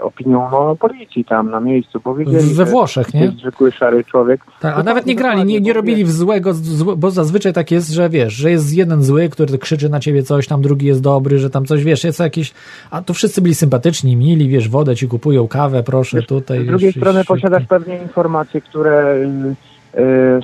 [0.00, 2.00] opinią no, policji tam na miejscu.
[2.00, 3.24] Powiedzieli, We że Włoszech, nie?
[3.24, 4.40] jest zwykły szary człowiek.
[4.60, 7.52] Tak, a nawet nie grali, nie, nie bo robili wiesz, w złego, złe, bo zazwyczaj
[7.52, 10.86] tak jest, że wiesz, że jest jeden zły, który krzyczy na ciebie coś, tam drugi
[10.86, 12.54] jest dobry, że tam coś, wiesz, jest jakieś,
[12.90, 16.64] a tu wszyscy byli sympatyczni, mili, wiesz, wodę ci kupują, kawę, proszę, tutaj.
[16.64, 19.16] Z drugiej wiesz, strony wiesz, posiadasz pewnie informacje, które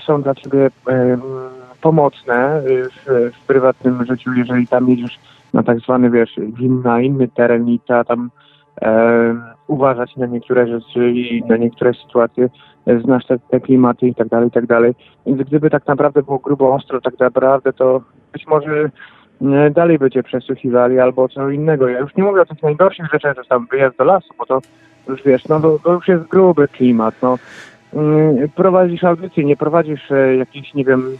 [0.06, 0.70] są dla ciebie y,
[1.80, 5.18] pomocne y, w, w prywatnym życiu, jeżeli tam jedziesz
[5.54, 6.36] na tak zwany, wiesz,
[6.84, 8.30] na inny teren i trzeba tam
[8.82, 12.48] e, uważać na niektóre rzeczy i na niektóre sytuacje,
[12.86, 14.94] e, znasz te, te klimaty i tak dalej, i tak dalej.
[15.26, 18.00] Więc gdyby tak naprawdę było grubo ostro, tak naprawdę to
[18.32, 18.90] być może
[19.42, 21.88] e, dalej by cię przesłuchiwali albo co innego.
[21.88, 24.60] Ja już nie mówię o tych najgorszych rzeczach, że tam wyjazd do lasu, bo to
[25.08, 27.38] już wiesz, no to, to już jest gruby klimat, no.
[27.94, 31.16] Mm, Prowadzisz audycję, nie prowadzisz e, jakiejś, nie wiem,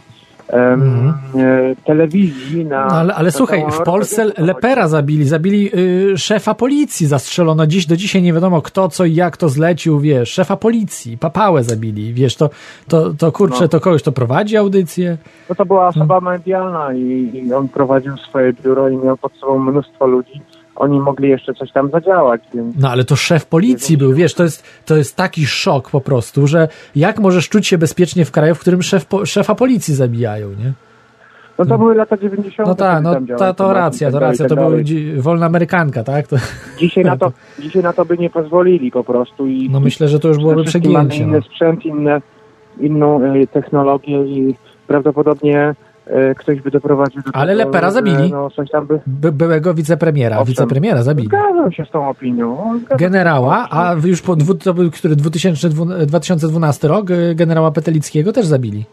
[0.49, 2.85] em, e, telewizji na...
[2.87, 4.25] No ale, ale na słuchaj, w Polsce.
[4.37, 5.69] Lepera zabili, zabili
[6.13, 9.99] y, szefa policji, zastrzelono dziś, do dzisiaj nie wiadomo kto, co i jak to zlecił,
[9.99, 12.49] wiesz, szefa policji, papałę zabili, wiesz, to,
[12.87, 13.67] to, to kurczę, No.
[13.67, 15.17] to kogoś to prowadzi audycję,
[15.49, 19.59] No to była osoba medialna i, i on prowadził swoje biuro i miał pod sobą
[19.59, 20.41] mnóstwo ludzi.
[20.75, 24.43] Oni mogli jeszcze coś tam zadziałać, więc no ale to szef policji był, wiesz, to
[24.43, 28.55] jest, to jest taki szok po prostu, że jak możesz czuć się bezpiecznie w kraju,
[28.55, 30.73] w którym szef, szefa policji zabijają, nie?
[31.59, 32.69] no to były lata 90.
[32.69, 34.77] No tak, no ta, to temat i racja, tak to racja, to tak była
[35.17, 36.27] wolna amerykanka, tak?
[36.27, 36.35] To,
[36.79, 40.19] Dzisiaj na to, dzisiaj na to by nie pozwolili po prostu i no myślę, że
[40.19, 41.29] to już byłoby wszystkim mamy przegięcie.
[41.29, 41.43] inny No.
[41.43, 42.21] sprzęt, inne,
[42.79, 44.55] inną e, technologię i
[44.87, 45.75] prawdopodobnie
[46.37, 48.31] ktoś by doprowadził do Ale tego, Lepera że, zabili.
[48.31, 48.99] No, coś tam by...
[49.07, 50.47] By, byłego wicepremiera, Owszem.
[50.53, 51.27] wicepremiera zabili.
[51.27, 52.79] Zgadzam się z tą opinią.
[52.79, 52.97] Zgadzam.
[52.97, 58.45] Generała, a już po dwu, to był który 2012, 2012 rok, y, generała Petelickiego też
[58.45, 58.85] zabili.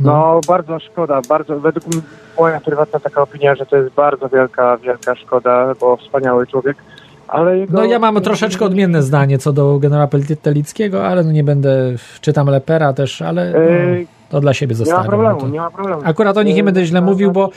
[0.00, 2.02] No, bardzo szkoda, bardzo, według m-
[2.38, 6.76] moja prywatna taka opinia, że to jest bardzo wielka, wielka szkoda, bo wspaniały człowiek,
[7.28, 7.72] ale jego...
[7.72, 12.46] No ja mam troszeczkę odmienne zdanie co do generała Petelickiego, ale no nie będę, czytam
[12.46, 15.06] Lepera też, ale no, Ej, to dla siebie Nie ma zostawiam.
[15.08, 15.48] problemu, no to.
[15.48, 16.02] nie ma problemu.
[16.04, 17.50] Akurat o nich nie będę źle E, mówił, bo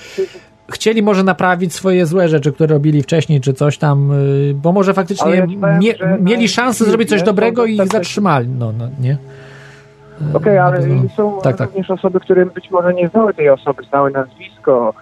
[0.71, 4.11] chcieli może naprawić swoje złe rzeczy, które robili wcześniej, czy coś tam,
[4.55, 7.87] bo może Ale faktycznie ja powiem, mie, na mieli szansę zrobić coś dobrego i ich
[7.87, 8.47] zatrzymali.
[8.59, 9.17] No, no nie?
[10.33, 11.67] Okej, ale No, są tak, tak.
[11.67, 14.93] również osoby, które być może nie znały tej osoby, znały nazwisko,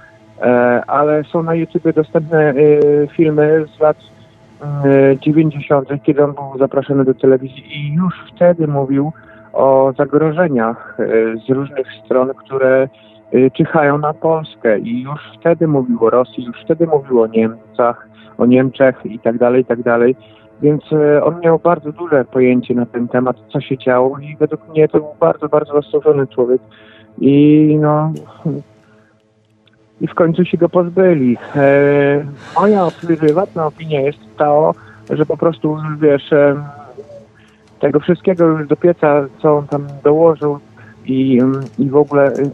[0.41, 0.45] e,
[0.87, 2.53] ale są na YouTubie dostępne e,
[3.07, 3.97] filmy z lat
[4.85, 9.11] e, 90., kiedy on był zaproszony do telewizji i już wtedy mówił
[9.55, 11.05] o zagrożeniach e,
[11.37, 12.89] z różnych stron, które
[13.31, 18.09] e, czyhają na Polskę i już wtedy mówił o Rosji, już wtedy mówił o Niemcach,
[18.37, 20.15] o Niemczech i tak dalej, i tak dalej.
[20.61, 24.69] Więc e, on miał bardzo duże pojęcie na ten temat, co się działo i według
[24.69, 26.61] mnie to był bardzo, bardzo zasłużony człowiek.
[27.17, 28.11] I no...
[30.01, 31.37] I w końcu się go pozbyli.
[32.59, 32.87] Moja
[33.19, 34.71] prywatna opinia jest ta,
[35.09, 36.33] że po prostu, wiesz,
[37.79, 40.59] tego wszystkiego już do pieca, co on tam dołożył
[41.05, 42.33] i, em, i w ogóle...
[42.33, 42.51] y,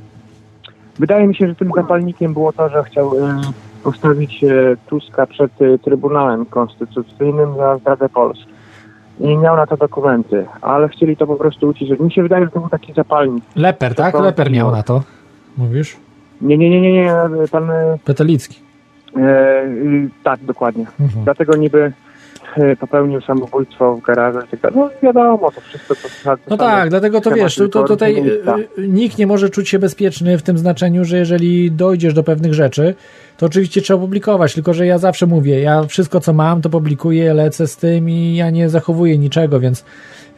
[0.99, 3.41] Wydaje mi się, że tym zapalnikiem było to, że chciał em,
[3.83, 4.49] postawić e,
[4.87, 5.51] Tuska przed
[5.83, 8.45] Trybunałem Konstytucyjnym za zdradę Polski.
[9.19, 11.99] I miał na to dokumenty, ale chcieli to po prostu uciszyć.
[11.99, 13.43] Mi się wydaje, że to był taki zapalnik.
[13.55, 14.11] Leper, tak?
[14.11, 15.03] To- Leper miał na to.
[15.57, 15.97] Mówisz?
[16.41, 17.13] Nie, nie, nie, nie, nie,
[17.51, 17.69] pan...
[18.05, 18.59] Petelicki.
[19.17, 20.85] E, y, tak, dokładnie.
[20.99, 21.23] Mhm.
[21.23, 21.91] Dlatego niby
[22.79, 24.79] popełnił samobójstwo w garażu i tak dalej.
[24.79, 26.01] No wiadomo, to wszystko to
[26.35, 29.49] to No tak, dlatego to wiesz, to, to wyborów, tutaj y, y, nikt nie może
[29.49, 32.95] czuć się bezpieczny w tym znaczeniu, że jeżeli dojdziesz do pewnych rzeczy,
[33.37, 37.33] to oczywiście trzeba publikować, tylko że ja zawsze mówię, ja wszystko co mam, to publikuję,
[37.33, 39.85] lecę z tym i ja nie zachowuję niczego, więc,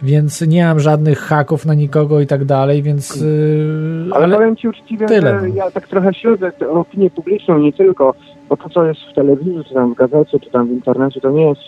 [0.02, 3.22] więc nie mam żadnych haków na nikogo i tak dalej, więc...
[3.22, 5.56] y, Ale, powiem Ci uczciwie, tyle, że no.
[5.56, 8.14] ja tak trochę śledzę tę opinię publiczną, nie tylko,
[8.50, 11.30] bo to, co jest w telewizji, czy tam w gazecie, czy tam w internecie, to
[11.30, 11.62] nie jest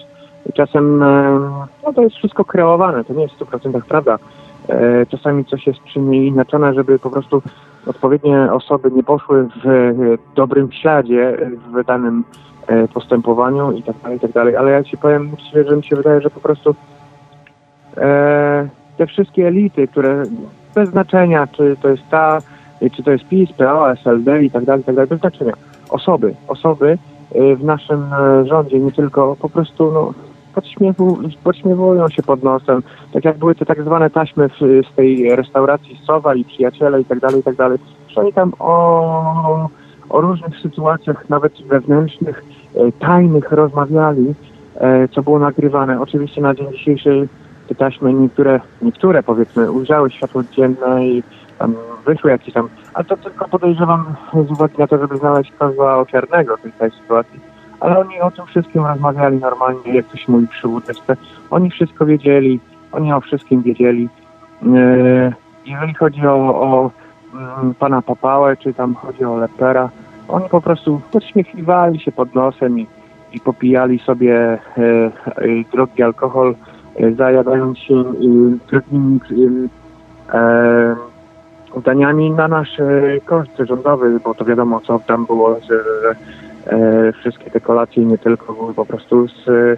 [0.53, 1.39] czasem, e,
[1.85, 4.19] no to jest wszystko kreowane, to nie jest w 100% prawda.
[4.69, 7.41] E, Czasami coś jest przeinaczone, żeby po prostu
[7.87, 9.93] odpowiednie osoby nie poszły w e,
[10.35, 11.37] dobrym śladzie
[11.73, 12.23] w danym
[12.93, 14.55] postępowaniu i tak dalej, i tak dalej.
[14.55, 15.31] Ale ja Ci powiem
[15.69, 16.75] że mi się wydaje, że po prostu
[18.97, 20.23] te wszystkie elity, które
[20.75, 22.39] bez znaczenia, czy to jest ta,
[22.95, 25.53] czy to jest PiS, PO, SLD i tak dalej, i tak dalej, bez znaczenia.
[25.89, 26.97] Osoby, osoby
[27.55, 28.05] w naszym
[28.43, 30.13] rządzie, nie tylko po prostu no,
[30.55, 32.83] podśmiewu, podśmiewują się pod nosem,
[33.13, 34.59] tak jak były te tak zwane taśmy w,
[34.91, 37.77] z tej restauracji Sowa i Przyjaciele i tak dalej, i tak dalej,
[38.15, 39.69] oni tam o,
[40.09, 42.45] o różnych sytuacjach, nawet wewnętrznych,
[42.75, 44.33] e, tajnych rozmawiali,
[44.75, 46.01] e, co było nagrywane.
[46.01, 47.27] Oczywiście na dzień dzisiejszy
[47.67, 51.23] te taśmy niektóre, niektóre powiedzmy ujrzały światło dzienne i
[51.59, 51.75] tam
[52.05, 54.05] wyszły jakieś tam, ale to tylko podejrzewam
[54.47, 57.39] z uwagi na to, żeby znaleźć kozła ofiarnego tej sytuacji.
[57.79, 60.67] Ale oni o tym wszystkim rozmawiali normalnie, jak to się mówi przy.
[61.51, 62.59] Oni wszystko wiedzieli,
[62.91, 64.09] oni o wszystkim wiedzieli.
[64.75, 65.33] E,
[65.65, 66.91] Jeżeli chodzi o, o
[67.33, 69.89] mm, pana Papałę, czy tam chodzi o Lepera,
[70.27, 72.87] oni po prostu podśmiechiwali się pod nosem i,
[73.33, 75.11] i popijali sobie e, e,
[75.73, 76.55] drogi alkohol,
[76.95, 78.03] e, zajadając się e,
[78.67, 79.19] drogimi
[81.85, 82.77] daniami na nasz
[83.25, 85.59] koszt rządowy, bo to wiadomo, co tam było,
[87.19, 89.77] wszystkie te kolacje nie tylko były po prostu z, e,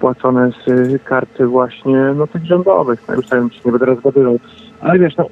[0.00, 3.04] płacone z e, karty właśnie no, tych rządowych.
[3.08, 4.38] No, już tam się nie będę rozgadywał.
[4.80, 5.26] Ale wiesz, no,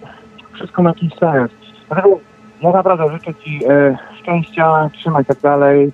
[0.53, 1.51] wszystko ma jakiś sens.
[1.89, 2.19] Dlatego
[2.61, 5.93] ja naprawdę życzę Ci e, szczęścia, trzymaj tak dalej.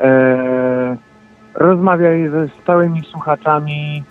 [0.00, 0.96] E,
[1.54, 4.04] rozmawiaj ze stałymi słuchaczami,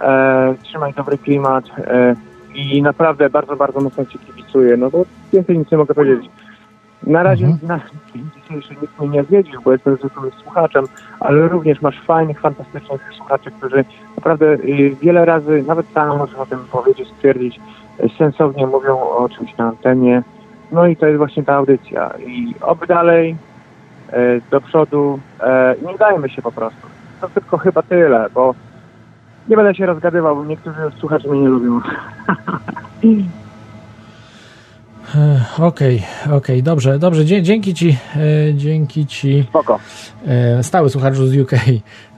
[0.00, 2.14] e, trzymaj dobry klimat e,
[2.54, 6.30] i naprawdę bardzo, bardzo mocno Ci kibicuję, no bo więcej nic nie mogę powiedzieć.
[7.06, 7.68] Na razie Mhm.
[7.68, 7.80] na
[8.14, 10.84] dzień dzisiejszy nikt mnie nie zwiedził, bo jestem zwykłym słuchaczem,
[11.20, 13.84] ale również masz fajnych, fantastycznych słuchaczy, którzy
[14.16, 17.60] naprawdę y, wiele razy, nawet sam możesz o tym powiedzieć, stwierdzić,
[18.04, 20.22] y, sensownie mówią o czymś na antenie.
[20.72, 22.10] No i to jest właśnie ta audycja.
[22.26, 23.36] I oby dalej,
[24.12, 25.18] y, do przodu,
[25.86, 26.88] nie dajmy się po prostu.
[27.20, 28.54] To tylko chyba tyle, bo
[29.48, 31.80] nie będę się rozgadywał, bo niektórzy słuchacze mnie nie lubią.
[35.58, 36.02] Okej,
[36.32, 39.44] okej, dobrze, dobrze, Dzie- dzięki Ci, e, dzięki Ci.
[39.48, 39.78] Spoko.
[40.26, 41.52] E, stały słuchaczu z UK,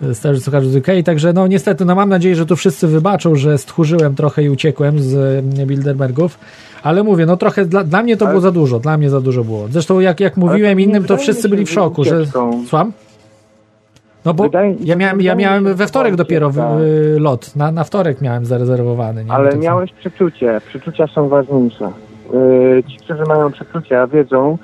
[0.03, 3.35] e, stały słuchaczu z UK, także no niestety, no mam nadzieję, że tu wszyscy wybaczą,
[3.35, 6.39] że stchórzyłem trochę i uciekłem z Bilderbergów,
[6.83, 9.21] ale mówię, no trochę dla, dla mnie to Ale- było za dużo, dla mnie za
[9.21, 9.69] dużo było.
[9.71, 12.27] Zresztą jak, jak mówiłem innym, to wszyscy byli w szoku, że...
[12.69, 12.93] Słucham?
[14.25, 16.53] No bo Wydaje- ja miałem, ja miałem we wtorek dopiero
[17.19, 19.25] lot, na, na wtorek miałem zarezerwowany.
[19.29, 20.61] Ale miałeś przeczucie.
[20.69, 21.91] Przeczucia są ważniejsze.
[22.33, 24.59] Yy, ci, którzy mają przeczucia, wiedzą,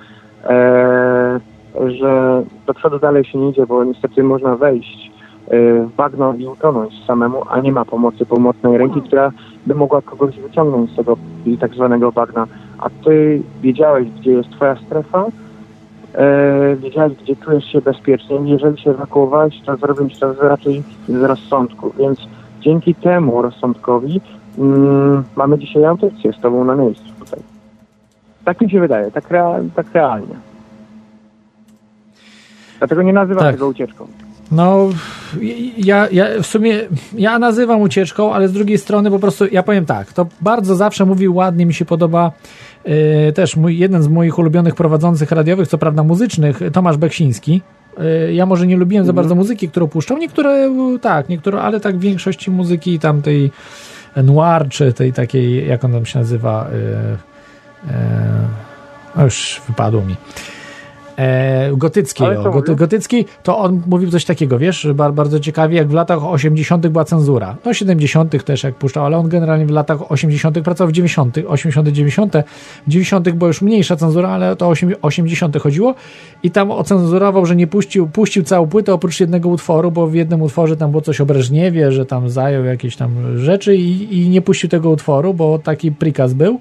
[0.44, 1.40] e,
[1.86, 5.10] że do przodu dalej się nie idzie, bo niestety można wejść
[5.48, 9.32] e, w bagno i utonąć samemu, a nie ma pomocy pomocnej ręki, która
[9.66, 11.16] by mogła kogoś wyciągnąć z tego
[11.60, 12.46] tak zwanego bagna.
[12.78, 15.26] A ty wiedziałeś, gdzie jest twoja strefa,
[16.14, 18.36] e, wiedziałeś, gdzie czujesz się bezpiecznie.
[18.44, 21.92] Jeżeli się ewakuowałeś, to zrobiłeś to raczej z rozsądku.
[21.98, 22.18] Więc
[22.60, 24.20] dzięki temu rozsądkowi
[24.58, 27.05] mm, mamy dzisiaj audycję z tobą na miejscu.
[28.46, 30.34] Tak mi się wydaje, tak, rea- tak realnie.
[32.78, 33.54] Dlatego nie nazywam Tak.
[33.54, 34.06] tego ucieczką.
[34.52, 34.88] No,
[35.78, 36.78] ja, ja w sumie,
[37.12, 41.04] ja nazywam ucieczką, ale z drugiej strony po prostu, ja powiem tak, to bardzo zawsze
[41.06, 42.32] mówił ładnie, mi się podoba
[42.84, 47.62] e, też mój, jeden z moich ulubionych prowadzących radiowych, co prawda muzycznych, Tomasz Beksiński.
[47.98, 51.80] E, ja może nie lubiłem za bardzo muzyki, którą puszczał, niektóre e, tak, niektóre, ale
[51.80, 53.50] tak w większości muzyki tamtej
[54.24, 57.35] noir, czy tej takiej, jak on tam się nazywa, e,
[59.16, 60.16] e, już wypadło mi.
[61.18, 62.26] E, gotyckiej.
[62.26, 65.92] Ale o, goty, gotycki, to on mówił coś takiego, wiesz, bar, bardzo ciekawie, jak w
[65.92, 66.88] latach 80.
[66.88, 67.56] była cenzura.
[67.64, 68.44] No 70.
[68.44, 70.60] też jak puszczał, ale on generalnie w latach 80.
[70.60, 72.32] pracował w 90., 80., 90.
[72.86, 73.30] W 90.
[73.30, 75.58] była już mniejsza cenzura, ale to o osiem- 80.
[75.58, 75.94] chodziło
[76.42, 80.42] i tam ocenzurował, że nie puścił, puścił całą płytę oprócz jednego utworu, bo w jednym
[80.42, 84.42] utworze tam było coś o Breżniewie, że tam zajął jakieś tam rzeczy i, i nie
[84.42, 86.60] puścił tego utworu, bo taki prikaz był.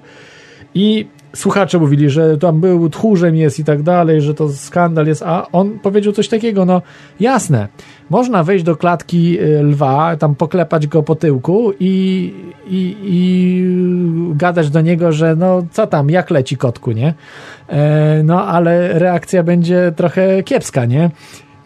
[0.74, 1.06] I
[1.36, 5.46] słuchacze mówili, że tam był tchórzem jest i tak dalej, że to skandal jest, a
[5.52, 6.82] on powiedział coś takiego, no
[7.20, 7.68] jasne,
[8.10, 12.32] można wejść do klatki y, lwa, tam poklepać go po tyłku i,
[12.68, 13.64] i, i
[14.36, 17.14] gadać do niego, że no co tam, jak leci kotku, nie?
[17.68, 21.10] E, no ale reakcja będzie trochę kiepska, nie?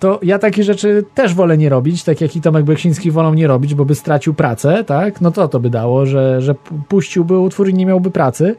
[0.00, 3.46] to ja takie rzeczy też wolę nie robić, tak jak i Tomek Beksiński wolą nie
[3.46, 5.20] robić, bo by stracił pracę, tak?
[5.20, 8.56] No to to by dało, że, że pu- puściłby utwór i nie miałby pracy,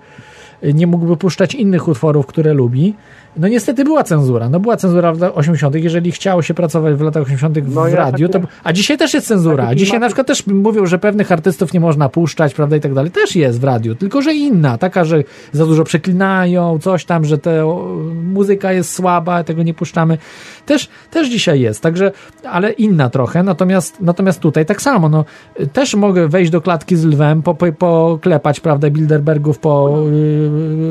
[0.64, 2.94] nie mógłby puszczać innych utworów, które lubi.
[3.38, 7.02] No niestety była cenzura, no była cenzura w latach 80., jeżeli chciało się pracować w
[7.02, 7.60] latach 80.
[7.60, 10.28] w No ja radiu, takie- to, a dzisiaj też jest cenzura, a dzisiaj na przykład
[10.28, 13.64] też mówią, że pewnych artystów nie można puszczać, prawda, i tak dalej, też jest w
[13.64, 18.74] radiu, tylko że inna, taka, że za dużo przeklinają, coś tam, że te o, muzyka
[18.74, 20.18] jest słaba, tego nie puszczamy,
[20.66, 22.12] też, też dzisiaj jest, także,
[22.50, 25.26] ale inna trochę, natomiast, natomiast tutaj tak samo, no,
[25.74, 29.98] też mogę wejść do klatki z lwem, po, po, poklepać, prawda, Bilderbergów po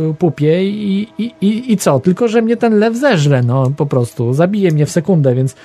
[0.09, 3.87] yy, pupie i, i, i, i co, tylko, że mnie ten lew zeżre, no, po
[3.87, 5.57] prostu, zabije mnie w sekundę, więc,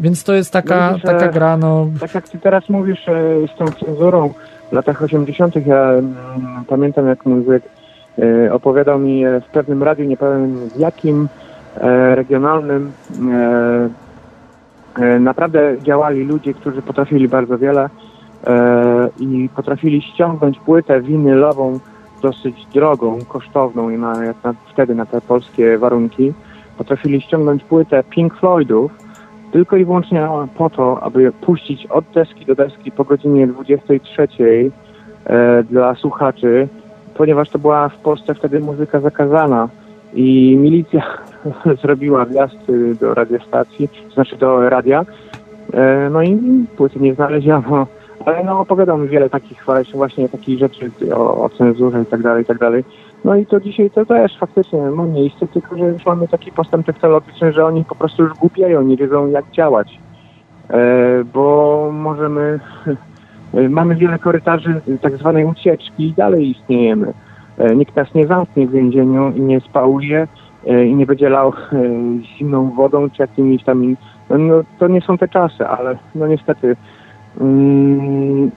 [0.00, 3.12] więc to jest taka, widzisz, taka gra, no, Tak jak ty teraz mówisz e,
[3.54, 4.32] z tą cenzurą
[4.70, 6.14] w latach 80., ja mm,
[6.68, 7.62] pamiętam jak mój wujek
[8.18, 11.28] e, opowiadał mi e, w pewnym radiu, nie pamiętam w jakim
[12.14, 12.92] regionalnym,
[15.20, 17.88] naprawdę działali ludzie, którzy potrafili bardzo wiele
[19.20, 21.78] i potrafili ściągnąć płytę winylową
[22.22, 26.32] dosyć drogą, kosztowną i na, jak na, wtedy na te polskie warunki.
[26.78, 28.92] Potrafili ściągnąć płytę Pink Floydów,
[29.52, 34.28] tylko i wyłącznie po to, aby puścić od deski do deski po godzinie 23
[35.24, 36.68] e, dla słuchaczy,
[37.14, 39.68] ponieważ to była w Polsce wtedy muzyka zakazana
[40.14, 41.02] i milicja
[41.82, 45.04] zrobiła wjazd y, do radiostacji, znaczy do radia,
[45.72, 46.38] e, no i
[46.76, 47.86] płyty nie znaleziono,
[48.26, 49.64] ale no opowiadał wiele takich
[49.94, 52.84] właśnie, takich rzeczy o, o cenzurze i tak dalej, i tak dalej.
[53.24, 56.86] No i to dzisiaj to też faktycznie ma miejsce, tylko że już mamy taki postęp
[56.86, 59.98] technologiczny, że oni po prostu już głupieją, nie wiedzą jak działać.
[60.70, 60.78] E,
[61.24, 62.60] bo możemy,
[63.54, 67.12] e, mamy wiele korytarzy tak zwanej ucieczki i dalej istniejemy.
[67.58, 70.28] E, nikt nas nie zamknie w więzieniu i nie spałuje
[70.66, 71.54] e, i nie będzie lał e,
[72.22, 73.96] zimną wodą czy jakimiś tam...
[74.30, 76.76] No, no, to nie są te czasy, ale no niestety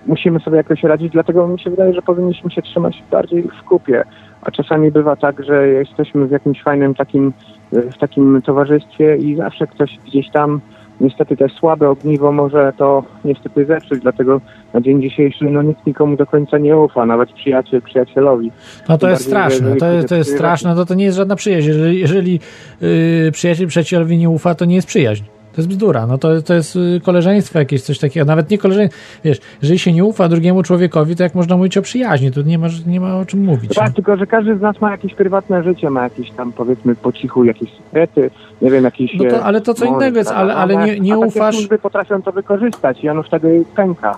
[0.08, 4.03] musimy sobie jakoś radzić, dlatego mi się wydaje, że powinniśmy się trzymać bardziej w kupie.
[4.41, 7.34] A czasami bywa tak, że jesteśmy w jakimś fajnym takim,
[7.72, 10.62] w takim towarzystwie i zawsze ktoś gdzieś tam
[11.02, 14.41] niestety te słabe ogniwo może to niestety zepsuć, dlatego
[14.74, 18.52] na dzień dzisiejszy no nikt nikomu do końca nie ufa, nawet przyjaciel przyjacielowi.
[18.90, 21.36] No to jest straszne, to jest, to jest ktoś- straszne, to to nie jest żadna
[21.36, 21.68] przyjaźń.
[21.68, 22.40] Jeżeli, jeżeli
[22.82, 25.24] yy, przyjaciel przyjacielowi nie ufa, to nie jest przyjaźń.
[25.56, 28.99] To jest bzdura, no to, to jest y, koleżeństwo jakieś, coś takiego, nawet nie koleżeństwo,
[29.23, 32.57] wiesz, jeżeli się nie ufa drugiemu człowiekowi, to jak można mówić o przyjaźni, to nie
[32.57, 33.73] ma, nie ma o czym mówić.
[33.76, 37.11] Tak, tylko że każdy z nas ma jakieś prywatne życie, ma jakieś tam powiedzmy po
[37.11, 39.14] cichu jakieś sekrety, nie wiem, jakieś...
[39.14, 41.53] No to- e, ale to co innego jest, ale- ale nie- nie a takie ufasz-
[41.56, 44.18] służby potrafią to wykorzystać i ono wtedy pęka.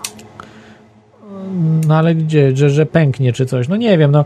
[1.88, 3.68] No ale gdzie, że, że pęknie czy coś?
[3.68, 4.24] No nie wiem, no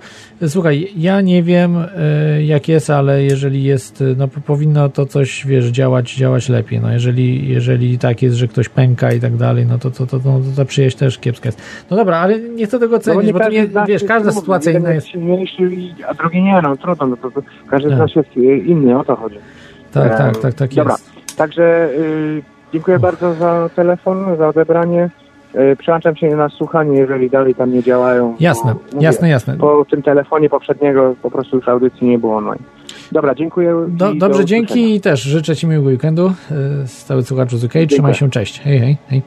[0.49, 5.07] słuchaj, ja nie wiem y, jak jest, ale jeżeli jest, y, no po- powinno to
[5.07, 6.81] coś, wiesz, działać, działać lepiej.
[6.81, 10.19] No jeżeli, jeżeli tak jest, że ktoś pęka i tak dalej, no to, to, to,
[10.21, 11.63] to, to ta przyjaźń też kiepska jest.
[11.91, 14.73] No dobra, ale nie chcę tego No bo cenić, bo to nie, wiesz, każda sytuacja
[14.73, 15.07] inna jest.
[16.09, 17.97] a drugi nie, no trudno, no to, to każdy Tak.
[17.97, 19.37] z nas jest e, inny, o to chodzi.
[19.93, 21.37] Tak, E, tak, tak, tak Dobra, jest.
[21.37, 22.43] także y,
[22.73, 25.11] dziękuję bardzo za telefon, za odebranie.
[25.55, 28.37] Y, Przełączam się na słuchanie, jeżeli dalej tam nie działają.
[28.41, 29.57] Jasne, bo mówię, jasne, jasne.
[29.57, 32.63] Po tym telefonie poprzedniego po prostu już audycji nie było online.
[33.13, 33.75] Dobra, dziękuję.
[33.89, 36.33] Do, dobrze, dzięki i też życzę Ci miłego weekendu.
[36.87, 38.15] Stały słuchaczu z UK, trzymaj Dziękuję.
[38.15, 38.61] się, cześć.
[38.61, 39.23] Hej, hej, hej.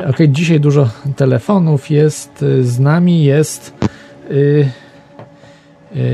[0.00, 3.88] Y, Okej, dzisiaj dużo telefonów jest, z nami jest...
[4.30, 4.68] y,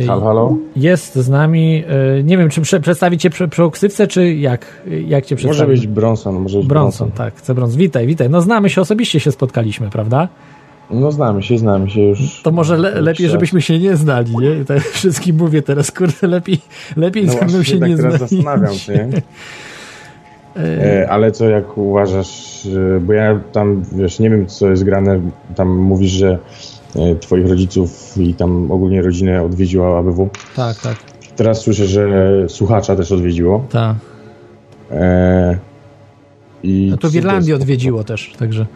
[0.07, 0.57] Halo, halo?
[0.77, 1.85] Jest z nami,
[2.19, 4.67] y, nie wiem, czy prze, przedstawić Cię przy, przy oksywce, czy jak,
[5.07, 5.81] jak Cię Może przedstawić?
[5.81, 7.27] być Bronson, może być Bronson, Bronson.
[7.27, 7.79] tak, chcę Bronson.
[7.79, 8.31] Witaj, witaj.
[8.31, 10.29] No znamy się, osobiście się spotkaliśmy, prawda?
[10.91, 12.43] No znamy się, znamy się już.
[12.43, 14.65] To może le, lepiej, żebyśmy się nie znali, nie?
[14.65, 16.59] Tak wszystkim mówię teraz, kurde, lepiej,
[16.97, 18.37] lepiej No ze mną się tak nie teraz znali.
[18.37, 19.09] zastanawiam się?
[20.57, 22.67] E, ale co, jak uważasz,
[22.97, 25.21] e, bo ja tam, wiesz, nie wiem, co jest grane,
[25.55, 26.39] tam mówisz, że e,
[27.21, 30.29] twoich rodziców i tam ogólnie rodzinę odwiedziła ABW.
[30.57, 30.97] Tak, tak.
[31.37, 32.05] teraz słyszę, że
[32.49, 33.67] słuchacza też odwiedziło.
[33.71, 33.97] Tak.
[34.91, 35.59] E,
[36.63, 37.63] i No to w Irlandii jest?
[37.63, 38.67] odwiedziło też, także.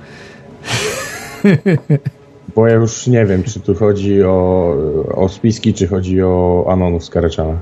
[2.54, 4.74] Bo ja już nie wiem, czy tu chodzi o,
[5.14, 7.56] o spiski, czy chodzi o Anonów z Kareczana.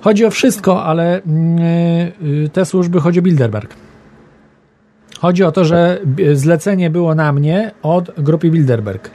[0.00, 1.58] Chodzi o wszystko, ale mm,
[2.44, 3.74] y, te służby chodzi o Bilderberg.
[5.24, 5.98] Chodzi o to, że
[6.32, 9.10] zlecenie było na mnie od grupy Bilderberg.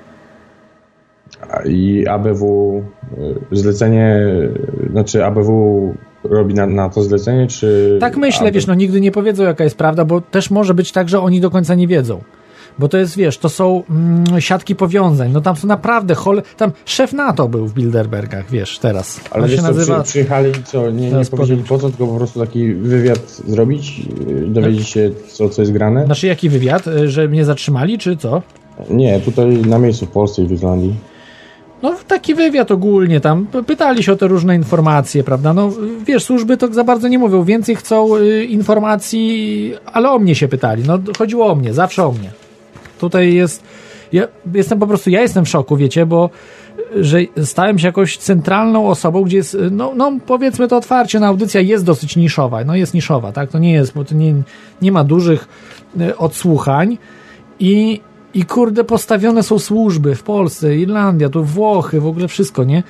[1.66, 2.44] I ABW,
[3.52, 4.28] y, zlecenie,
[4.88, 7.98] y, znaczy ABW robi na, na to zlecenie, czy...
[8.02, 11.10] Tak myślę, wiesz, no nigdy nie powiedzą jaka jest prawda, bo też może być tak,
[11.10, 12.22] że oni do końca nie wiedzą.
[12.80, 15.32] Bo to jest, wiesz, to są mm, siatki powiązań.
[15.32, 16.42] No tam są naprawdę chole...
[16.58, 19.22] Tam szef NATO był w Bilderbergach, wiesz, teraz.
[19.32, 20.02] Ale On wiesz się nazywa...
[20.04, 24.02] przy, przyjechali i co, nie, nie powiedzieli po co, tylko po prostu taki wywiad zrobić,
[24.30, 26.06] y, dowiedzieć się co, co jest grane?
[26.06, 26.88] Znaczy jaki wywiad?
[26.88, 28.42] Y, Że mnie zatrzymali, czy co?
[28.90, 30.96] Nie, tutaj na miejscu w Polsce i w Irlandii.
[31.82, 35.70] No taki wywiad ogólnie tam, pytali się o te różne informacje, prawda, no
[36.06, 40.48] wiesz, służby to za bardzo nie mówią, więcej chcą y, informacji, ale o mnie się
[40.48, 42.32] pytali, no chodziło o mnie, zawsze o mnie.
[43.00, 43.64] Tutaj jest,
[44.14, 46.30] ja jestem po prostu, ja jestem w szoku, wiecie, bo
[46.96, 51.62] że stałem się jakąś centralną osobą, gdzie jest, no, no powiedzmy to otwarcie, no audycja
[51.62, 54.34] jest dosyć niszowa, no jest niszowa, tak, to nie jest, bo to nie,
[54.82, 55.48] nie ma dużych
[56.02, 56.98] y, odsłuchań
[57.60, 58.02] i,
[58.34, 62.84] i kurde, postawione są służby w Polsce, Irlandia, tu Włochy, w ogóle wszystko, nie?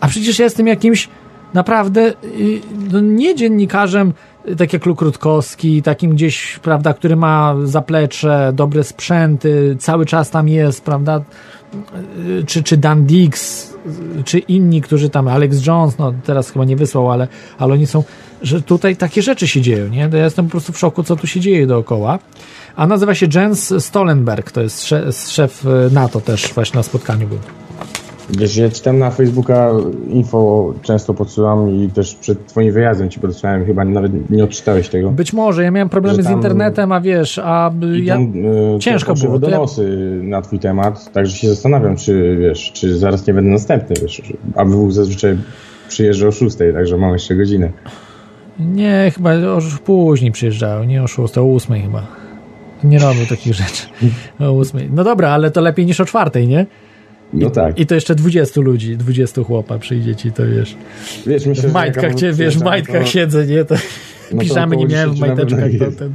[0.00, 1.08] A przecież ja jestem jakimś
[1.54, 2.60] naprawdę y,
[2.92, 4.12] no nie dziennikarzem,
[4.58, 10.48] tak jak Luk Rutkowski, takim gdzieś, prawda, który ma zaplecze, dobre sprzęty, cały czas tam
[10.48, 11.24] jest, prawda,
[12.46, 13.66] czy, czy Dan Dix,
[14.24, 17.28] czy inni, którzy tam, Alex Jones, no teraz chyba nie wysłał, ale,
[17.58, 18.04] ale oni są,
[18.42, 20.08] że tutaj takie rzeczy się dzieją, nie?
[20.12, 22.18] Ja jestem po prostu w szoku, co tu się dzieje dookoła.
[22.76, 27.28] A nazywa się Jens Stoltenberg, to jest szef, szef y, NATO też właśnie na spotkaniu
[27.28, 27.65] był.
[28.30, 29.70] Wiesz, ja czytam na Facebooka
[30.08, 35.10] info, często podsyłam i też przed twoim wyjazdem ci podsyłałem, chyba nawet nie odczytałeś tego.
[35.10, 37.70] Być może, ja miałem problemy z internetem, a wiesz, a
[38.02, 38.14] ja...
[38.14, 38.32] tam,
[38.76, 39.58] y, ciężko było, to ja-
[40.22, 44.22] na twój temat, także się zastanawiam, czy wiesz, czy zaraz nie będę następny, wiesz,
[44.56, 45.38] ABW zazwyczaj
[45.88, 47.70] przyjeżdża o 6, także mam jeszcze godzinę.
[48.58, 52.02] Nie, chyba o, później przyjeżdżają, nie o 6, o 8 chyba.
[52.84, 53.82] Nie robił takich rzeczy.
[54.40, 54.80] O 8.
[54.94, 56.66] No dobra, ale to lepiej niż o 4, nie?
[57.32, 57.78] No tak.
[57.78, 60.76] I to jeszcze 20 ludzi, 20 chłopa przyjdzie ci, to wiesz.
[61.26, 63.64] Wiesz, myślę, W majtkach, cię, wiesz, w majtkach to- siedzę, nie?
[63.64, 63.74] To
[64.32, 65.90] No piżamy nie miałem w 10 na pewno majteczkach.
[65.90, 66.14] To, ten.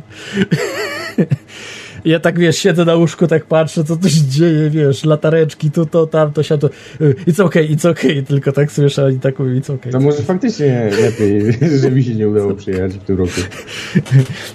[2.05, 5.85] Ja tak, wiesz, siedzę na łóżku, tak patrzę, co tu się dzieje, wiesz, latareczki, tu,
[5.85, 6.69] to, tam, to, siato.
[7.27, 9.91] It's okay, it's okay, tylko tak słyszę i tak mówię, it's okay.
[9.91, 13.41] To może faktycznie lepiej, że mi się nie udało przyjechać w tym roku.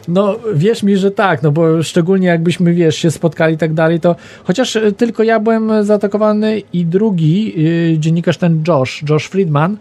[0.09, 4.01] No, wierz mi, że tak, no bo szczególnie jakbyśmy, wiesz, się spotkali i tak dalej,
[4.01, 9.77] to chociaż y, tylko ja byłem zaatakowany i drugi yy, dziennikarz ten Josh, Josh Friedman,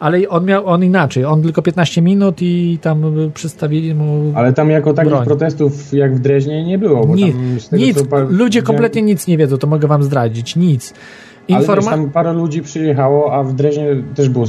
[0.00, 3.02] ale on miał, on inaczej, on tylko 15 minut i tam
[3.34, 5.24] przystawili mu Ale tam jako takich broń.
[5.24, 7.06] protestów jak w Dreźnie nie było.
[7.06, 10.94] Bo Nic, tego, nic, ludzie kompletnie nic nie wiedzą, to mogę wam zdradzić, nic.
[11.50, 14.44] Ale Informa- tam parę ludzi przyjechało, a w Dreźnie też było,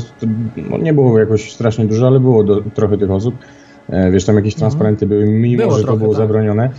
[0.69, 3.35] no nie było jakoś strasznie dużo, ale było do, trochę tych osób.
[3.89, 5.69] E, wiesz, tam jakieś transparenty były, mimo Mhm.
[5.69, 6.21] Było że trochę, to było tak.
[6.23, 6.69] zabronione.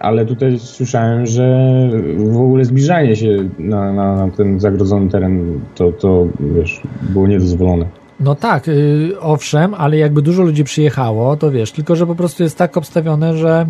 [0.00, 1.68] Ale tutaj słyszałem, że
[2.16, 6.26] w ogóle zbliżanie się na, na, na ten zagrodzony teren, to, to
[6.56, 7.86] wiesz, było niedozwolone.
[8.20, 12.42] No tak, y, owszem, ale jakby dużo ludzi przyjechało, to wiesz, tylko że po prostu
[12.42, 13.66] jest tak obstawione, że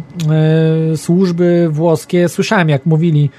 [0.92, 3.30] y, służby włoskie, słyszałem jak mówili,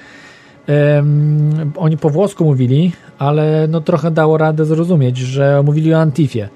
[0.66, 6.48] em, oni po włosku mówili, ale no trochę dało radę zrozumieć, że mówili o Antifie,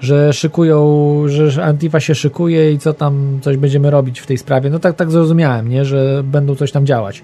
[0.00, 4.70] że szykują, że Antifa się szykuje i co tam, coś będziemy robić w tej sprawie.
[4.70, 7.22] No tak, tak zrozumiałem, nie, że będą coś tam działać.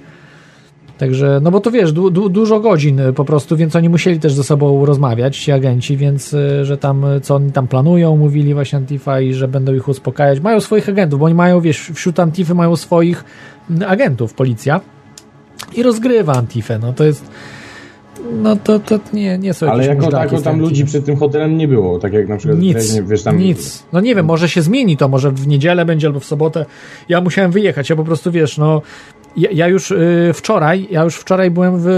[1.03, 4.20] Także, no bo to wiesz, du, du, dużo godzin y, po prostu, więc oni musieli
[4.20, 8.16] też ze sobą rozmawiać, ci agenci, więc y, że tam, y, co oni tam planują,
[8.16, 10.41] mówili właśnie Antifa i że będą ich uspokajać.
[10.41, 13.24] Mają swoich agentów, bo oni mają, wiesz, wśród Antify mają swoich
[13.70, 14.81] mm, agentów, policja
[15.77, 17.31] i rozgrywa Antifę, no to jest,
[18.43, 21.69] no to, to nie, nie są Ale jako tako tam ludzi przed tym hotelem nie
[21.69, 23.39] było, tak jak na przykład Nic, wiesz, tam...
[23.39, 23.83] nic.
[23.93, 26.66] No nie wiem, może się zmieni to, może w niedzielę będzie albo w sobotę.
[27.09, 28.83] Ja musiałem wyjechać, ja po prostu, wiesz, no
[29.37, 31.89] ja, ja już y, wczoraj, ja już wczoraj byłem w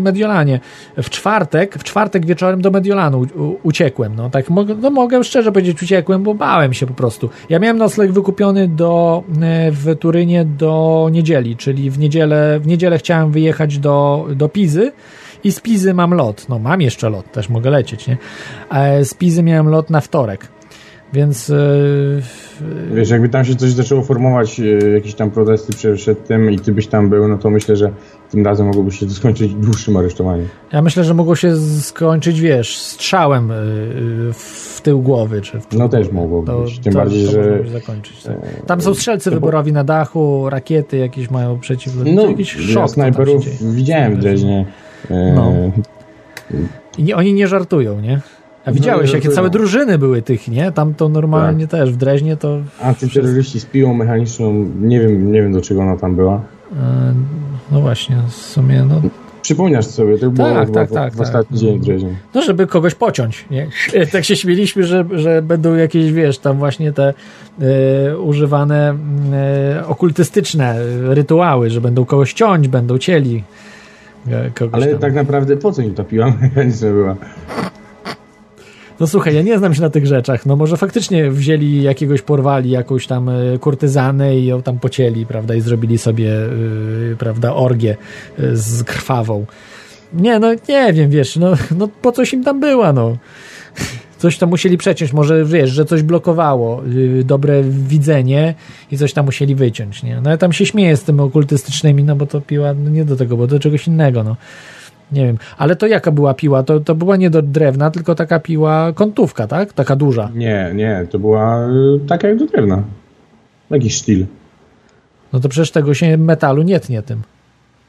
[0.00, 0.60] Mediolanie.
[0.96, 5.52] W czwartek, w czwartek wieczorem do Mediolanu u, uciekłem, no tak mogę, no mogę szczerze
[5.52, 7.30] powiedzieć uciekłem, bo bałem się po prostu.
[7.48, 9.22] Ja miałem nocleg wykupiony do,
[9.68, 14.92] y, w Turynie do niedzieli, czyli w niedzielę, w niedzielę chciałem wyjechać do, do Pizy,
[15.44, 16.48] i z Pizy mam lot.
[16.48, 18.16] No mam jeszcze lot, też mogę lecieć, nie?
[18.70, 20.48] E, Z Pizy miałem lot na wtorek.
[21.12, 21.54] Więc e,
[22.94, 26.72] Wiesz, jakby tam się coś zaczęło formować, e, jakieś tam protesty przed tym i ty
[26.72, 27.92] byś tam był, no to myślę, że
[28.30, 30.48] tym razem mogłoby się to skończyć dłuższym aresztowaniem.
[30.72, 33.54] ja myślę, że mogło się skończyć, wiesz, strzałem e,
[34.32, 35.40] w tył głowy.
[35.40, 36.78] Czy w No też mogło to, być.
[36.78, 38.22] Tym to, bardziej, to że zakończyć.
[38.22, 38.36] Tak.
[38.66, 41.92] Tam są strzelcy wyborowi na dachu, rakiety jakieś mają przeciw...
[42.04, 44.66] no, jakiś szok, ja snajperów widziałem w Dreźnie.
[45.10, 45.52] No.
[46.98, 48.20] I oni nie żartują, nie?
[48.64, 50.72] A widziałeś, nie jakie całe drużyny były tych, nie?
[50.72, 51.80] Tam to normalnie Tak.
[51.80, 52.58] też, w Dreźnie to...
[52.82, 56.34] Antyterroryści z piłą mechaniczną, nie wiem, nie wiem do czego ona tam była.
[56.72, 57.14] e,
[57.72, 59.02] No właśnie, w sumie, no...
[59.42, 61.26] Przypominasz sobie, to było Tak, tak, w, tak, w tak.
[61.26, 62.14] ostatni dzień w Dreźnie.
[62.34, 63.66] No, żeby kogoś pociąć, nie?
[64.12, 67.14] Tak się śmieliśmy, że, że będą jakieś, wiesz, tam właśnie te
[67.60, 68.94] e, używane
[69.32, 70.76] e, okultystyczne
[71.08, 73.44] rytuały, że będą kogoś ciąć, będą cieli.
[74.72, 74.98] Ale tam.
[74.98, 77.16] tak naprawdę po co im ta piła mechaniczna była?
[79.00, 80.46] No słuchaj, ja nie znam się na tych rzeczach.
[80.46, 85.54] No może faktycznie wzięli jakiegoś, porwali jakąś tam e, kurtyzanę i ją tam pocięli, prawda,
[85.54, 86.34] i zrobili sobie,
[87.12, 87.96] e, prawda, orgię
[88.38, 89.46] e, z krwawą.
[90.12, 93.16] Nie, no nie wiem, wiesz, no, no po coś im tam była, no.
[94.18, 98.54] Coś tam musieli przeciąć, może wiesz, że coś blokowało y, dobre widzenie
[98.90, 100.20] i coś tam musieli wyciąć, nie?
[100.20, 103.16] No ja tam się śmieję z tym okultystycznymi, no bo to piła no nie do
[103.16, 104.36] tego, bo do czegoś innego, no.
[105.12, 106.62] Nie wiem, ale to jaka była piła?
[106.62, 109.72] To, to była nie do drewna, tylko taka piła kątówka, tak?
[109.72, 110.30] Taka duża.
[110.34, 112.82] Nie, nie, to była y, taka jak do drewna.
[113.70, 114.26] Jakiś sztil.
[115.32, 117.22] No to przecież tego się metalu nie tnie tym.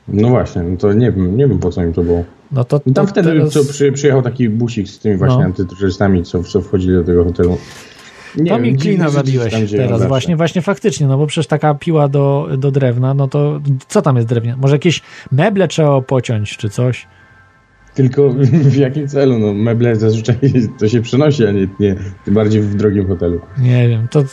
[0.07, 2.23] No właśnie, no to nie wiem, nie wiem po co im to było.
[2.51, 5.51] No to, No tam to wtedy teraz- co, przy, przyjechał taki busik z tymi właśnie
[6.09, 6.23] No.
[6.23, 7.57] co, co wchodzili do tego hotelu.
[8.37, 12.07] Nie to mi klina zabiłeś tam teraz, właśnie, właśnie faktycznie, no bo przecież taka piła
[12.07, 14.57] do, do drewna, no to co tam jest drewnia?
[14.57, 15.01] Może jakieś
[15.31, 17.07] meble trzeba pociąć, czy coś?
[17.95, 18.29] Tylko
[18.73, 19.39] w jakim celu?
[19.39, 20.35] No meble zazwyczaj
[20.79, 21.95] to się przenosi, a nie, nie
[22.25, 23.39] tym bardziej w drogim hotelu.
[23.57, 24.23] Nie wiem, to...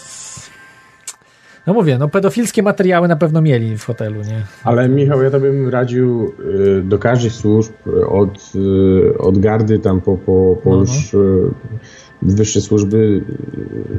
[1.66, 4.42] No mówię, no pedofilskie materiały na pewno mieli w hotelu, nie?
[4.64, 6.32] Ale Michał, ja to bym radził
[6.78, 10.80] y, do każdej służb, y, od, y, od gardy tam po, po, po No, no.
[10.80, 11.18] już y,
[12.22, 13.22] wyższe służby,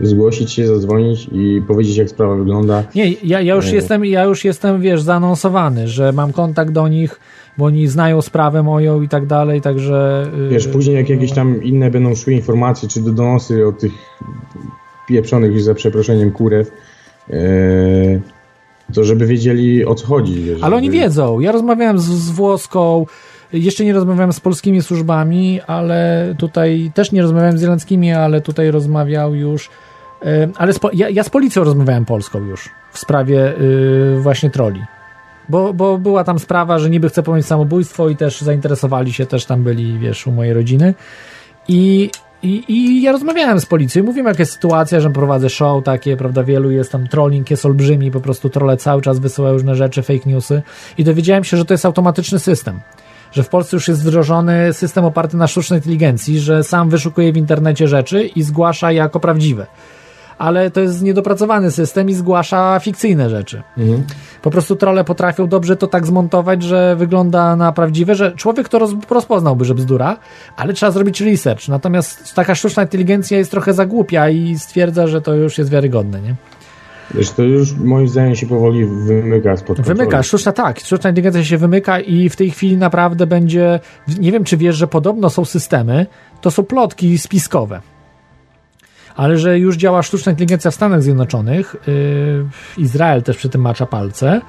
[0.01, 2.83] y, zgłosić się, zadzwonić i powiedzieć jak sprawa wygląda.
[2.95, 3.73] Nie, ja, ja już Nie.
[3.75, 7.19] jestem, ja już jestem, wiesz, zaanonsowany, że mam kontakt do nich,
[7.57, 10.27] bo oni znają sprawę moją i tak dalej, także...
[10.37, 13.91] yy, Wiesz, później jak jakieś tam inne będą szły informacje, czy do donosy o tych
[15.07, 16.71] pieprzonych, za przeproszeniem, kurew,
[17.29, 18.21] y,
[18.93, 20.33] to żeby wiedzieli o co chodzi.
[20.41, 21.39] Wiesz, Ale oni żeby- wiedzą.
[21.39, 23.05] Ja rozmawiałem z, z włoską,
[23.53, 28.71] jeszcze nie rozmawiałem z polskimi służbami, ale tutaj też nie rozmawiałem z irlandzkimi, ale tutaj
[28.71, 29.69] rozmawiał już.
[30.25, 34.81] e, Ale z, ja, ja z policją rozmawiałem polską już w sprawie y, właśnie troli.
[35.49, 39.45] Bo, bo była tam sprawa, że niby chce popełnić samobójstwo i też zainteresowali się, też
[39.45, 40.93] tam byli, wiesz, u mojej rodziny.
[41.67, 42.09] I,
[42.43, 46.17] i, I ja rozmawiałem z policją i mówiłem, jaka jest sytuacja, że prowadzę show takie,
[46.17, 50.01] prawda, wielu jest tam trolling, jest olbrzymi, po prostu trole cały czas wysyłają różne rzeczy,
[50.01, 50.61] fake newsy
[50.97, 52.79] i dowiedziałem się, że to jest automatyczny system.
[53.31, 57.37] Że w Polsce już jest wdrożony system oparty na sztucznej inteligencji, że sam wyszukuje w
[57.37, 59.65] internecie rzeczy i zgłasza jako prawdziwe.
[60.37, 63.63] Ale to jest niedopracowany system i zgłasza fikcyjne rzeczy.
[63.77, 64.03] Mhm.
[64.41, 68.79] Po prostu trole potrafią dobrze to tak zmontować, że wygląda na prawdziwe, że człowiek to
[68.79, 70.17] roz, rozpoznałby, że bzdura,
[70.57, 71.67] ale trzeba zrobić research.
[71.67, 76.21] Natomiast taka sztuczna inteligencja jest trochę za głupia i stwierdza, że to już jest wiarygodne,
[76.21, 76.35] nie?
[77.15, 79.97] Wiesz, to już moim zdaniem się powoli wymyka spod kontroli.
[79.97, 83.79] Wymyka, sztuczna tak, sztuczna inteligencja się wymyka i w tej chwili naprawdę będzie,
[84.19, 86.05] nie wiem czy wiesz, że podobno są systemy,
[86.41, 87.81] to są plotki spiskowe.
[89.15, 93.85] Ale że już działa sztuczna inteligencja w Stanach Zjednoczonych, yy, Izrael też przy tym macza
[93.85, 94.41] palce,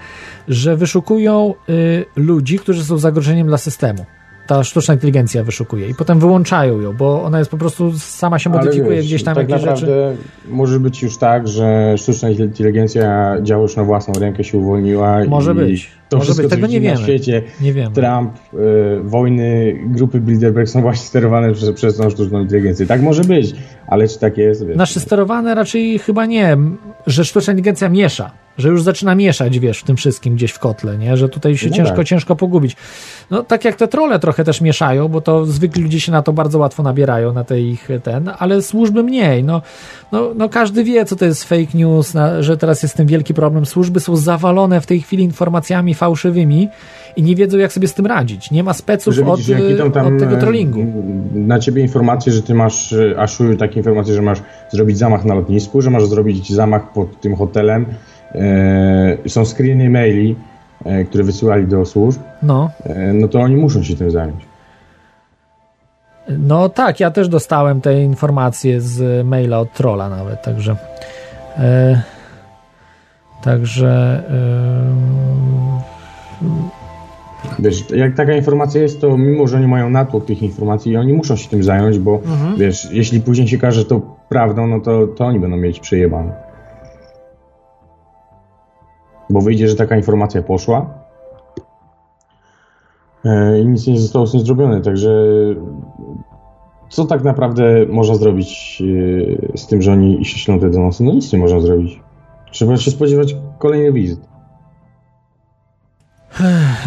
[0.49, 4.07] że wyszukują yy, ludzi, którzy są zagrożeniem dla systemu.
[4.51, 8.51] Ta sztuczna inteligencja wyszukuje i potem wyłączają ją, bo ona jest po prostu sama się
[8.51, 10.17] modyfikuje wiesz, gdzieś tam tak jakieś naprawdę rzeczy.
[10.49, 15.53] może być już tak, że sztuczna inteligencja działa już na własną rękę, się uwolniła Może
[15.53, 15.89] i być.
[16.09, 16.51] to Może wszystko, być.
[16.51, 16.95] Tego nie wiemy.
[16.97, 17.95] na świecie, Nie wiemy.
[17.95, 18.59] Trump, y,
[19.03, 22.87] wojny, grupy Bilderberg są właśnie sterowane przez, przez tą sztuczną inteligencję.
[22.87, 23.55] Tak może być,
[23.87, 24.67] ale czy tak jest?
[24.67, 26.57] Wiesz, Nasze sterowane raczej chyba nie,
[27.07, 30.99] że sztuczna inteligencja miesza, że już zaczyna mieszać, wiesz, w tym wszystkim gdzieś w kotle,
[30.99, 31.17] nie?
[31.17, 32.07] Że tutaj się No ciężko, tak.
[32.07, 32.77] ciężko pogubić.
[33.31, 36.33] No tak jak te trole trochę też mieszają, bo to zwykli ludzie się na to
[36.33, 39.45] bardzo łatwo nabierają, na te ich ten, ale służby mniej.
[39.45, 39.63] No,
[40.13, 43.35] no, no każdy wie, co to jest fake news, na, że teraz jest ten wielki
[43.35, 43.67] problem.
[43.67, 46.69] Służby są zawalone w tej chwili informacjami fałszywymi
[47.17, 48.51] i nie wiedzą, jak sobie z tym radzić.
[48.51, 50.87] Nie ma speców że od, widzisz, idą tam od tego e, trollingu.
[51.35, 54.39] Na ciebie informacje, że ty masz, e, aszują takie informacje, że masz
[54.73, 57.87] zrobić zamach na lotnisku, że masz zrobić zamach pod tym hotelem.
[58.35, 60.37] E, są screeny maili,
[60.85, 62.21] e, które wysyłali do służb.
[62.43, 62.71] No.
[62.85, 64.51] E, no to oni muszą się tym zająć.
[66.39, 70.77] No tak, ja też dostałem te informacje z maila od trolla nawet, także.
[71.59, 72.03] E,
[73.43, 74.23] także.
[74.31, 75.31] E,
[77.59, 81.37] Wiesz, jak taka informacja jest, to mimo, że oni mają natłok tych informacji, oni muszą
[81.37, 82.57] się tym zająć, bo Mhm.
[82.57, 86.33] wiesz, jeśli później się każe to prawdą, no to, to oni będą mieć przejebane.
[89.31, 90.95] Bo wyjdzie, że taka informacja poszła
[93.25, 95.11] e, i nic nie zostało z tym zrobione, także
[96.89, 98.83] co tak naprawdę można zrobić
[99.53, 101.05] e, z tym, że oni ślą te donosy?
[101.05, 102.01] No nic nie można zrobić.
[102.53, 104.21] Trzeba się spodziewać kolejnych wizyt.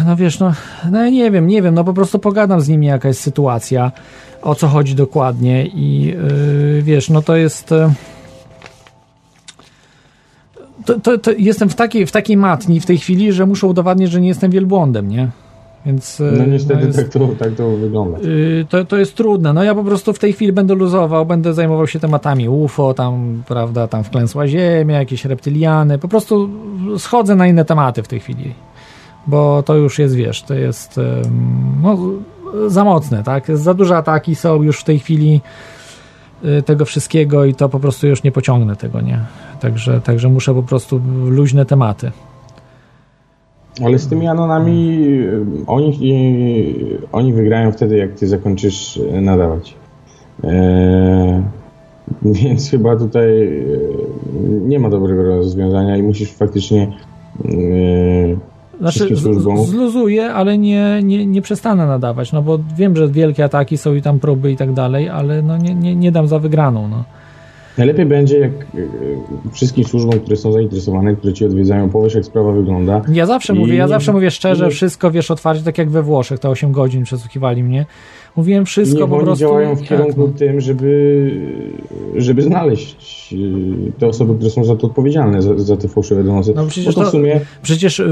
[0.06, 0.52] No wiesz, no,
[0.90, 3.92] no nie wiem, nie wiem, no po prostu pogadam z nimi jaka jest sytuacja,
[4.42, 7.70] o co chodzi dokładnie i yy, wiesz, no to jest...
[7.70, 7.90] Yy,
[10.84, 14.10] to, to, to jestem w takiej, w takiej matni w tej chwili, że muszę udowadniać,
[14.10, 15.28] że nie jestem wielbłądem, nie?
[15.86, 16.18] Więc...
[16.18, 18.18] yy, No niestety jest- tak, to, tak to wygląda.
[18.18, 19.52] Yy, to, to jest trudne.
[19.52, 23.42] No ja po prostu w tej chwili będę luzował, będę zajmował się tematami UFO, tam,
[23.46, 26.48] prawda, tam wklęsła ziemia, jakieś reptyliany, po prostu
[26.98, 28.54] schodzę na inne tematy w tej chwili.
[29.26, 31.00] Bo to już jest, wiesz, to jest
[31.82, 31.98] no,
[32.66, 33.56] za mocne, tak?
[33.56, 35.40] Za duże ataki są już w tej chwili
[36.66, 39.18] tego wszystkiego i to po prostu już nie pociągnę tego, nie?
[39.60, 42.10] Także, także muszę po prostu luźne tematy.
[43.82, 45.98] Ale z tymi Anonami y, oni,
[47.02, 49.74] y, oni wygrają wtedy, jak ty zakończysz y, nadawać.
[50.44, 51.42] Eee,
[52.42, 53.78] więc chyba tutaj y,
[54.66, 56.92] nie ma dobrego rozwiązania i musisz faktycznie
[57.44, 58.38] y,
[58.80, 59.66] Znaczy, wszystkim z, służbom.
[59.66, 63.94] z, zluzuję, ale nie, nie, nie przestanę nadawać, no bo wiem, że wielkie ataki są
[63.94, 67.04] i tam próby i tak dalej, ale no nie, nie, nie dam za wygraną, no.
[67.78, 68.88] Najlepiej będzie, jak y, y,
[69.52, 73.02] wszystkim służbom, które są zainteresowane, które ci odwiedzają, powiesz, jak sprawa wygląda.
[73.12, 76.38] Ja zawsze I- mówię, ja zawsze mówię szczerze, wszystko wiesz otwarcie, tak jak we Włoszech,
[76.38, 77.86] te 8 godzin przesłuchiwali mnie.
[78.36, 79.40] Mówiłem wszystko Niech po oni prostu.
[79.40, 80.38] działają w tak, kierunku no.
[80.38, 81.30] tym, żeby,
[82.16, 83.34] żeby znaleźć
[83.88, 86.52] y, te osoby, które są za to odpowiedzialne, za, za te fałszywe donosy.
[86.56, 88.02] No przecież to sumie przecież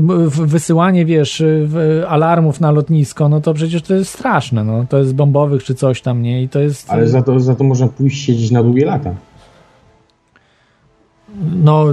[0.47, 1.43] wysyłanie, wiesz,
[2.09, 4.84] alarmów na lotnisko, no to przecież to jest straszne, no.
[4.89, 6.43] To jest bombowych czy coś tam, nie?
[6.43, 6.90] I to jest...
[6.90, 9.14] Ale za to, za to można pójść siedzieć na długie lata.
[11.64, 11.86] No,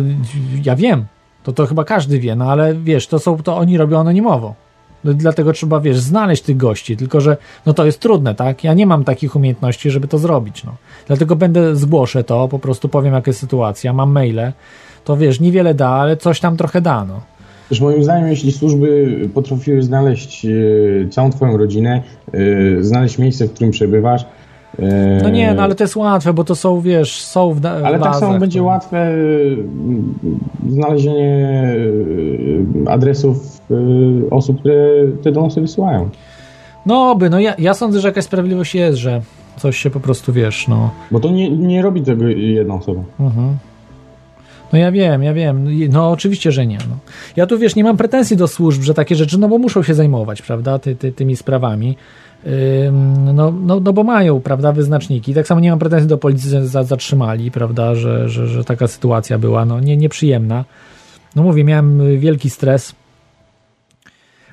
[0.63, 1.05] ja wiem.
[1.43, 4.55] To to chyba każdy wie, no ale wiesz, to są, to oni robią anonimowo.
[5.03, 8.63] No, dlatego trzeba, wiesz, znaleźć tych gości, tylko że no to jest trudne, tak?
[8.63, 10.75] Ja nie mam takich umiejętności, żeby to zrobić, no.
[11.07, 14.51] Dlatego będę, zgłoszę to, po prostu powiem, jaka jest sytuacja, mam maile,
[15.03, 17.21] to wiesz, niewiele da, ale coś tam trochę da, no.
[17.71, 20.49] Wiesz, moim zdaniem, jeśli służby potrafiły znaleźć e,
[21.09, 22.03] całą twoją rodzinę,
[22.33, 24.25] e, znaleźć miejsce, w którym przebywasz.
[24.79, 27.99] E, No nie, no ale to jest łatwe, bo to są, wiesz, są w, Ale
[27.99, 29.15] tak samo będzie to- łatwe e,
[30.69, 31.75] znalezienie
[32.85, 33.61] e, adresów
[34.31, 34.87] osób, które
[35.23, 36.09] te donosy wysyłają.
[36.85, 39.21] No by, no ja, ja sądzę, że jakaś sprawiedliwość jest, że
[39.57, 40.89] coś się po prostu, wiesz, no...
[41.11, 43.01] Bo to nie, nie robi tego jedna osoba.
[43.19, 43.57] Mhm.
[44.73, 45.67] No ja wiem, ja wiem.
[45.89, 46.77] No oczywiście, że nie.
[46.77, 46.95] No.
[47.35, 49.93] Ja tu wiesz, nie mam pretensji do służb, że takie rzeczy, no bo muszą się
[49.93, 51.97] zajmować, prawda, ty, ty, tymi sprawami.
[53.33, 55.33] No, no, no bo mają, prawda, wyznaczniki.
[55.33, 58.87] Tak samo nie mam pretensji do policji, że za, zatrzymali, prawda, że, że, że taka
[58.87, 60.65] sytuacja była, no nie, nieprzyjemna.
[61.35, 62.95] No mówię, miałem wielki stres.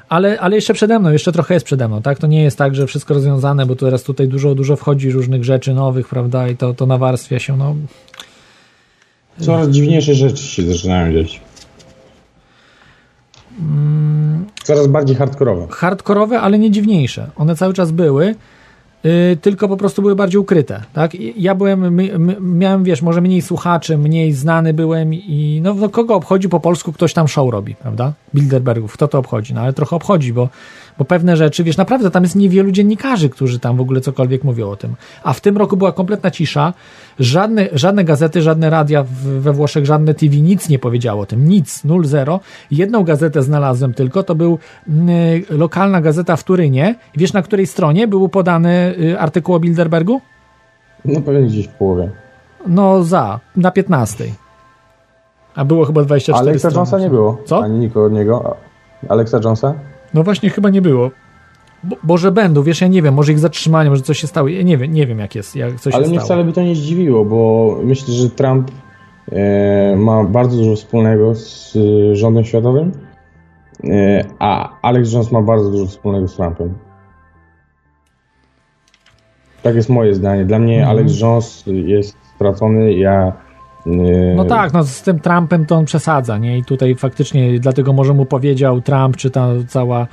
[0.08, 2.18] Ale, ale jeszcze przede mną, jeszcze trochę jest przede mną, tak?
[2.18, 5.74] To nie jest tak, że wszystko rozwiązane, bo teraz tutaj dużo, dużo wchodzi różnych rzeczy
[5.74, 7.76] nowych, prawda, i to, to nawarstwia się, no
[9.40, 11.40] Coraz dziwniejsze rzeczy się zaczynają dziać.
[14.64, 15.66] Coraz bardziej hardkorowe.
[15.70, 17.30] hardkorowe, ale nie dziwniejsze.
[17.36, 18.34] One cały czas były,
[19.04, 20.82] yy, tylko po prostu były bardziej ukryte.
[20.92, 21.14] Tak?
[21.14, 25.74] I Ja byłem, my, my, miałem, wiesz, może mniej słuchaczy, mniej znany byłem i no,
[25.74, 28.12] no kogo obchodzi po polsku ktoś tam show robi, prawda?
[28.34, 29.54] Bilderbergów, kto to obchodzi?
[29.54, 30.48] No ale trochę obchodzi, bo,
[30.98, 34.70] bo pewne rzeczy, wiesz, naprawdę tam jest niewielu dziennikarzy, którzy tam w ogóle cokolwiek mówią
[34.70, 34.94] o tym.
[35.22, 36.72] A w tym roku była kompletna cisza.
[37.18, 39.04] Żadne, żadne gazety, żadne radia
[39.38, 41.48] we Włoszech, żadne TV nic nie powiedziało o tym.
[41.48, 42.40] Nic, nul, zero.
[42.70, 44.58] Jedną gazetę znalazłem tylko, to był
[44.88, 45.08] mm,
[45.50, 46.94] lokalna gazeta w Turynie.
[47.16, 50.20] Wiesz, na której stronie był podany y, artykuł o Bilderbergu?
[51.04, 52.10] No pewnie gdzieś w połowie.
[52.66, 54.24] No za, na 15.
[55.54, 56.76] A było chyba 24 Alexa strony.
[56.76, 57.38] Jonesa nie było.
[57.44, 57.62] Co?
[57.62, 58.56] Ani nikogo od niego.
[59.08, 59.74] Alexa Jonesa?
[60.16, 61.10] No właśnie chyba nie było.
[61.84, 64.48] Bo, Boże będą, wiesz, ja nie wiem, może ich zatrzymali, może coś się stało.
[64.48, 66.26] Ja nie wiem, nie wiem jak jest, jak coś Ale się mnie stało.
[66.26, 68.70] wcale by to nie zdziwiło, bo myślę, że Trump
[69.32, 71.76] e, ma bardzo dużo wspólnego z
[72.12, 72.92] e, rządem światowym,
[73.84, 76.74] e, a Alex Jones ma bardzo dużo wspólnego z Trumpem.
[79.62, 80.44] Tak jest moje zdanie.
[80.44, 80.90] Dla mnie Mhm.
[80.98, 83.32] Alex Jones jest stracony, ja...
[84.36, 86.58] No tak, no z tym Trumpem to on przesadza, nie?
[86.58, 90.06] I tutaj faktycznie dlatego może mu powiedział Trump, czy ta cała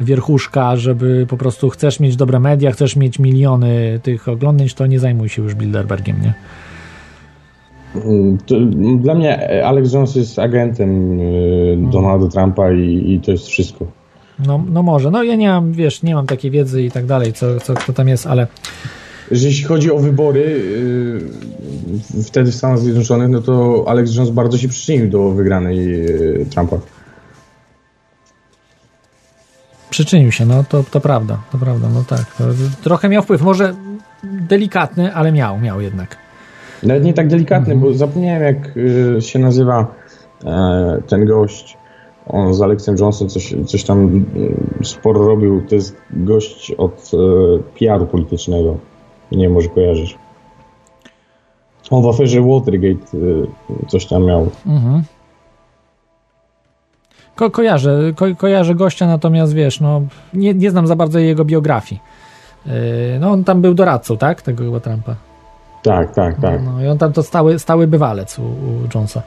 [0.00, 4.98] wierchuszka, żeby po prostu chcesz mieć dobre media, chcesz mieć miliony tych oglądnięć, to nie
[4.98, 6.34] zajmuj się już Bilderbergiem, nie?
[8.46, 8.60] To,
[8.96, 13.86] dla mnie Alex Jones jest agentem y, Donalda Trumpa i, i to jest wszystko.
[14.46, 17.32] No, no może, no ja nie mam, wiesz, nie mam takiej wiedzy i tak dalej,
[17.32, 18.46] co, co kto tam jest, ale
[19.32, 20.44] Że Jeśli chodzi o wybory
[22.14, 26.46] y, wtedy w Stanach Zjednoczonych, no to Alex Jones bardzo się przyczynił do wygranej y,
[26.50, 26.78] Trumpa.
[29.92, 32.24] przyczynił się, no to, to prawda, to prawda, no tak.
[32.82, 33.74] Trochę miał wpływ, może
[34.24, 36.16] delikatny, ale miał, miał jednak.
[36.82, 39.94] Nawet nie tak delikatny, bo zapomniałem jak y, się nazywa
[40.44, 41.76] e, ten gość.
[42.26, 44.24] On z Alexem Johnson coś, coś tam
[44.80, 45.62] y, sporo robił.
[45.68, 48.76] To jest gość od e, PR-u politycznego.
[49.36, 50.18] Nie może kojarzysz.
[51.90, 53.46] On w aferze Watergate y,
[53.88, 54.50] coś tam miał.
[54.66, 55.02] Mhm.
[57.36, 60.02] Ko kojarzę, ko kojarzę gościa, natomiast wiesz, no
[60.34, 62.00] nie, nie znam za bardzo jego biografii.
[62.66, 62.72] Yy,
[63.20, 64.42] no on tam był doradcą, tak?
[64.42, 65.16] Tego chyba Trumpa.
[65.82, 66.60] Tak, tak, tak.
[66.64, 69.22] No i on tam to stały, stały bywalec u, u Jonesa.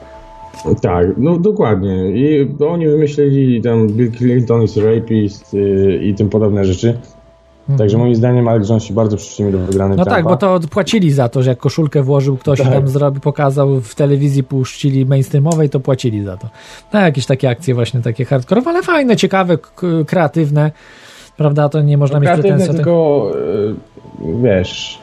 [0.81, 2.11] Tak, no dokładnie.
[2.11, 6.97] I oni wymyślili tam Bill Clinton is rapist y, i tym podobne rzeczy.
[7.77, 10.15] Także moim zdaniem Alex Jones się bardzo przyczynił do wygranej No Trumpa.
[10.15, 12.73] tak, bo to płacili za to, że jak koszulkę włożył ktoś Tak.
[12.73, 16.47] tam zrobił, pokazał w telewizji, puścili mainstreamowej, to płacili za to.
[16.93, 19.57] No jakieś takie akcje właśnie takie hardkorowe, ale fajne, ciekawe,
[20.07, 20.71] kreatywne.
[21.37, 22.75] Prawda, to nie można mieć Kreatywne, pretensji.
[22.75, 23.31] tylko
[24.21, 24.99] y, wiesz,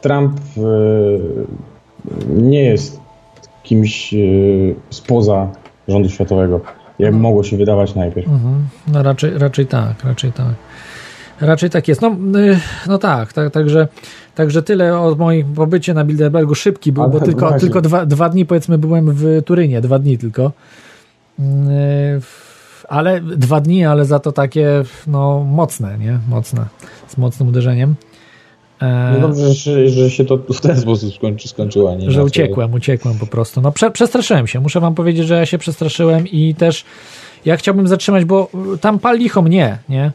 [0.00, 1.20] Trump y,
[2.28, 3.00] nie jest
[3.62, 5.48] kimś y, spoza
[5.88, 6.60] rządu światowego,
[6.98, 8.28] jak mogło się wydawać najpierw.
[8.28, 8.68] Mhm.
[8.92, 10.46] No raczej, raczej tak, raczej tak.
[11.42, 12.00] Raczej tak jest.
[12.00, 12.08] No,
[12.38, 13.88] y, no tak, tak, także,
[14.34, 16.54] także tyle o moim pobycie na Bilderbergu.
[16.54, 17.60] Szybki był, Ale bo tylko, właśnie.
[17.60, 20.52] tylko dwa, dwa dni powiedzmy byłem w Turynie, dwa dni tylko.
[21.38, 21.42] Y,
[22.88, 26.18] Ale dwa dni, ale za to takie no mocne, nie?
[26.28, 26.66] Mocne,
[27.08, 27.94] z mocnym uderzeniem.
[28.82, 32.74] E, No dobrze, że, że się to w ten sposób skończy, skończyło, nie że uciekłem,
[32.74, 33.60] uciekłem po prostu.
[33.60, 36.84] No prze, przestraszyłem się, muszę wam powiedzieć, że ja się przestraszyłem i też
[37.44, 38.48] ja chciałbym zatrzymać, bo
[38.80, 40.12] tam pal licho mnie, nie?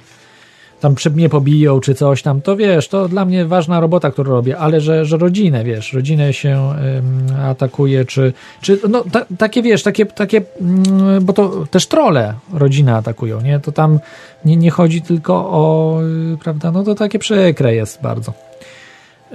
[0.79, 4.57] Tam mnie pobiją czy coś tam, to wiesz, to dla mnie ważna robota, którą robię,
[4.57, 9.83] ale że, że rodzinę, wiesz, rodzinę się ym, atakuje, czy, czy no ta, takie, wiesz,
[9.83, 13.59] takie, takie mm, bo to też trole rodzinę atakują, nie?
[13.59, 13.99] To tam
[14.45, 15.99] nie, nie chodzi tylko o,
[16.33, 18.33] y, prawda, no to takie przykre jest bardzo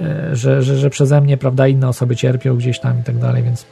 [0.01, 3.43] e, że, że, że przeze mnie, prawda, inne osoby cierpią gdzieś tam i tak dalej,
[3.43, 3.65] więc.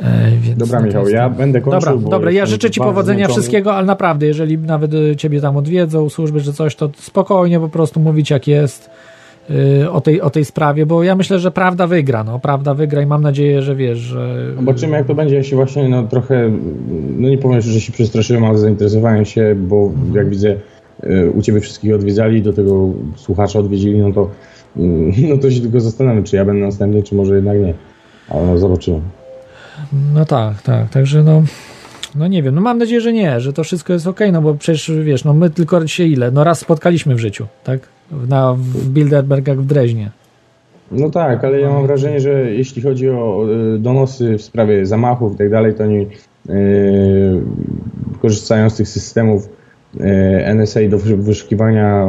[0.00, 1.36] E, więc Dobra, to Michał, jest ja to.
[1.36, 3.34] będę kończył, Dobra, dobra, ja życzę Ci powodzenia zmęczony.
[3.34, 7.68] wszystkiego, ale naprawdę, jeżeli nawet y, Ciebie tam odwiedzą służby czy coś, to spokojnie po
[7.68, 8.90] prostu mówić jak jest
[9.50, 13.02] y, o, tej, o tej sprawie, bo ja myślę, że prawda wygra, no, prawda wygra
[13.02, 14.52] i mam nadzieję, że wiesz, że...
[14.56, 15.44] Zobaczymy jak to będzie.
[15.44, 16.50] Się właśnie no, trochę,
[17.16, 20.56] no nie powiem, że się przestraszyłem, ale zainteresowałem się, bo jak widzę
[21.34, 24.30] u Ciebie wszystkich odwiedzali, do tego słuchacza odwiedzili, no to,
[24.76, 24.80] y,
[25.30, 27.74] no to się tylko zastanawiam, czy ja będę następny, czy może jednak nie.
[28.28, 29.00] Ale no, zobaczymy.
[30.14, 31.42] No tak, tak, także no,
[32.14, 34.54] no nie wiem, no mam nadzieję, że nie, że to wszystko jest okej, no bo
[34.54, 37.80] przecież wiesz, no my tylko się ile, no raz spotkaliśmy w życiu, tak,
[38.28, 40.10] na, w Bilderbergach w Dreźnie.
[40.90, 45.34] No tak, ale ja mam wrażenie, że jeśli chodzi o y, donosy w sprawie zamachów
[45.34, 46.06] i tak dalej, to oni
[46.50, 47.42] y,
[48.22, 49.48] korzystają z tych systemów
[49.94, 50.00] y,
[50.54, 52.08] NSA do wysz- wyszukiwania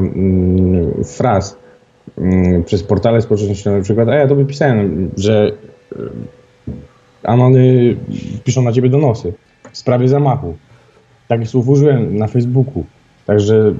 [0.99, 1.57] y, fraz
[2.17, 5.51] y, przez portale społecznościowe na przykład, a ja to pisałem, że
[7.25, 7.95] y, Anony
[8.43, 9.33] piszą na ciebie donosy
[9.71, 10.57] w sprawie zamachu.
[11.27, 12.85] Takich słów użyłem na Facebooku.
[13.25, 13.73] Także,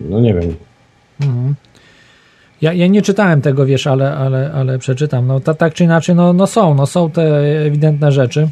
[0.00, 0.54] no nie wiem,
[1.20, 1.54] Mhm.
[2.62, 5.26] Ja, ja nie czytałem tego, wiesz, ale, ale, ale przeczytam.
[5.26, 7.22] No ta, tak czy inaczej, no, no są, no są te
[7.66, 8.48] ewidentne rzeczy.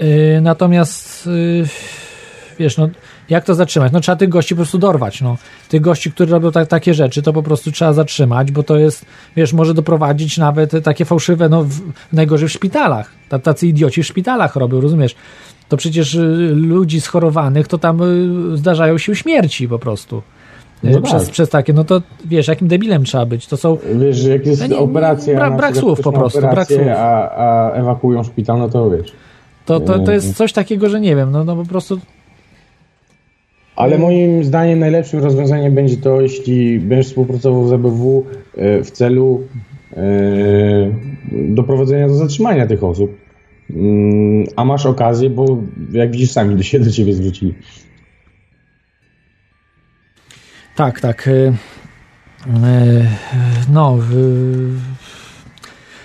[0.00, 1.66] Yy, natomiast yy,
[2.58, 2.88] wiesz, no
[3.32, 3.92] jak to zatrzymać?
[3.92, 5.36] No trzeba tych gości po prostu dorwać, no.
[5.68, 9.04] Tych gości, którzy robią tak, takie rzeczy, to po prostu trzeba zatrzymać, bo to jest,
[9.36, 11.80] wiesz, może doprowadzić nawet takie fałszywe, no w,
[12.12, 13.10] najgorzej w szpitalach.
[13.28, 15.14] Ta- Tacy idioci w szpitalach robią, rozumiesz?
[15.68, 18.02] To przecież y, ludzi schorowanych to tam
[18.52, 20.22] y, zdarzają się śmierci po prostu.
[20.82, 21.02] No Y, tak.
[21.02, 23.46] przez, przez takie, no to wiesz, jakim debilem trzeba być.
[23.46, 23.78] To są.
[23.94, 26.80] Wiesz, jak jest No nie- operacja, brak- na brak słów po prostu, brak słów.
[26.96, 29.12] A, a ewakuują szpital, no to wiesz.
[29.66, 31.98] To, to, to jest coś takiego, że nie wiem, no, no po prostu.
[33.76, 38.26] Ale moim zdaniem najlepszym rozwiązaniem będzie to, jeśli będziesz współpracował z ABW
[38.56, 39.42] e, w celu
[39.92, 40.02] e,
[41.32, 43.16] doprowadzenia do zatrzymania tych osób.
[43.70, 45.58] Mm, A masz okazję, bo
[45.92, 47.54] jak widzisz, sami się do ciebie zwrócili.
[50.76, 51.28] Tak, tak.
[51.28, 51.52] y,
[53.72, 53.98] No,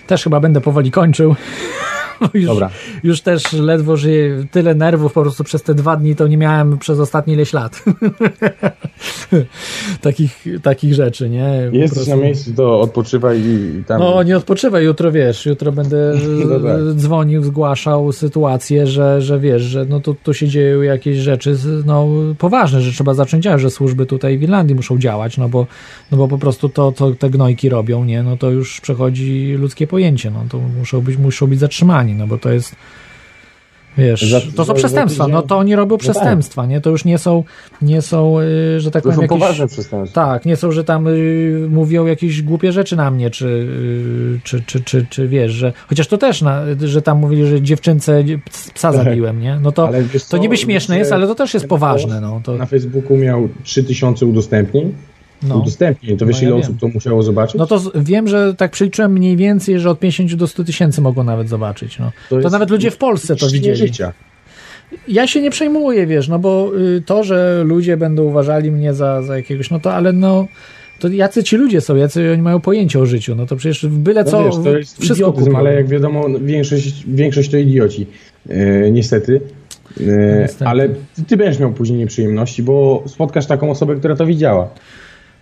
[0.07, 1.35] też chyba będę powoli kończył.
[2.21, 2.69] Bo już, Dobra.
[3.03, 6.77] już też ledwo żyję, tyle nerwów po prostu przez te dwa dni to nie miałem
[6.77, 7.83] przez ostatnie ileś lat.
[10.01, 11.67] takich, takich rzeczy, nie?
[11.71, 13.99] Po Jesteś prostu- na miejscu, to odpoczywaj i tam...
[13.99, 16.13] No nie odpoczywaj, jutro wiesz, jutro będę
[16.49, 16.79] No tak.
[16.91, 21.57] e, dzwonił, zgłaszał sytuację, że, że wiesz, że no tu, tu się dzieją jakieś rzeczy
[21.85, 22.07] no,
[22.37, 25.67] poważne, że trzeba zacząć działać, że służby tutaj w Irlandii muszą działać, no bo,
[26.11, 29.87] no bo po prostu to, co te gnojki robią, nie, no to już przechodzi ludzkie
[29.87, 32.75] pojęcie, no to muszą być, muszą być zatrzymani, no bo to jest
[33.97, 36.81] Wiesz, to są przestępstwa, no to oni robią przestępstwa, nie?
[36.81, 37.43] To już nie są,
[37.81, 39.39] nie są, y, że tak To powiem, są jakieś...
[39.39, 40.25] poważne przestępstwa.
[40.25, 44.61] Tak, nie są, że tam y, mówią jakieś głupie rzeczy na mnie, czy, y, czy,
[44.61, 45.73] czy, czy, czy wiesz, że.
[45.87, 48.23] Chociaż to też, na, że tam mówili, że dziewczynce
[48.73, 49.03] psa Tak.
[49.03, 49.59] zabiłem, nie?
[49.61, 49.89] No to,
[50.29, 52.41] to niby śmieszne jest, ale to też jest poważne, no.
[52.43, 54.93] To, Na Facebooku miał 3000 udostępnień.
[55.43, 55.57] No.
[55.57, 56.63] Udostępnień, to wiesz No, ja ile wiem.
[56.65, 57.55] osób to musiało zobaczyć?
[57.59, 61.01] no to z, wiem, że tak przeliczyłem mniej więcej, że od 50 do 100 tysięcy
[61.01, 61.99] mogło nawet zobaczyć.
[61.99, 62.11] No.
[62.29, 63.77] To, jest nawet ludzie w Polsce to widzieli.
[63.77, 64.13] życia.
[65.07, 69.21] Ja się nie przejmuję, wiesz, no bo y, to, że ludzie będą uważali mnie za,
[69.21, 70.47] za jakiegoś, no to ale no.
[70.99, 74.23] To jacy ci ludzie są, jacy oni mają pojęcie o życiu, no to przecież byle
[74.23, 78.07] No co, wiesz, to jest wszystko idiotyzm, ale jak wiadomo, większość, większość to idioci.
[78.49, 79.41] E, niestety.
[79.99, 80.65] E, Niestety.
[80.69, 80.89] Ale
[81.27, 84.69] ty będziesz miał później nieprzyjemności, bo spotkasz taką osobę, która to widziała.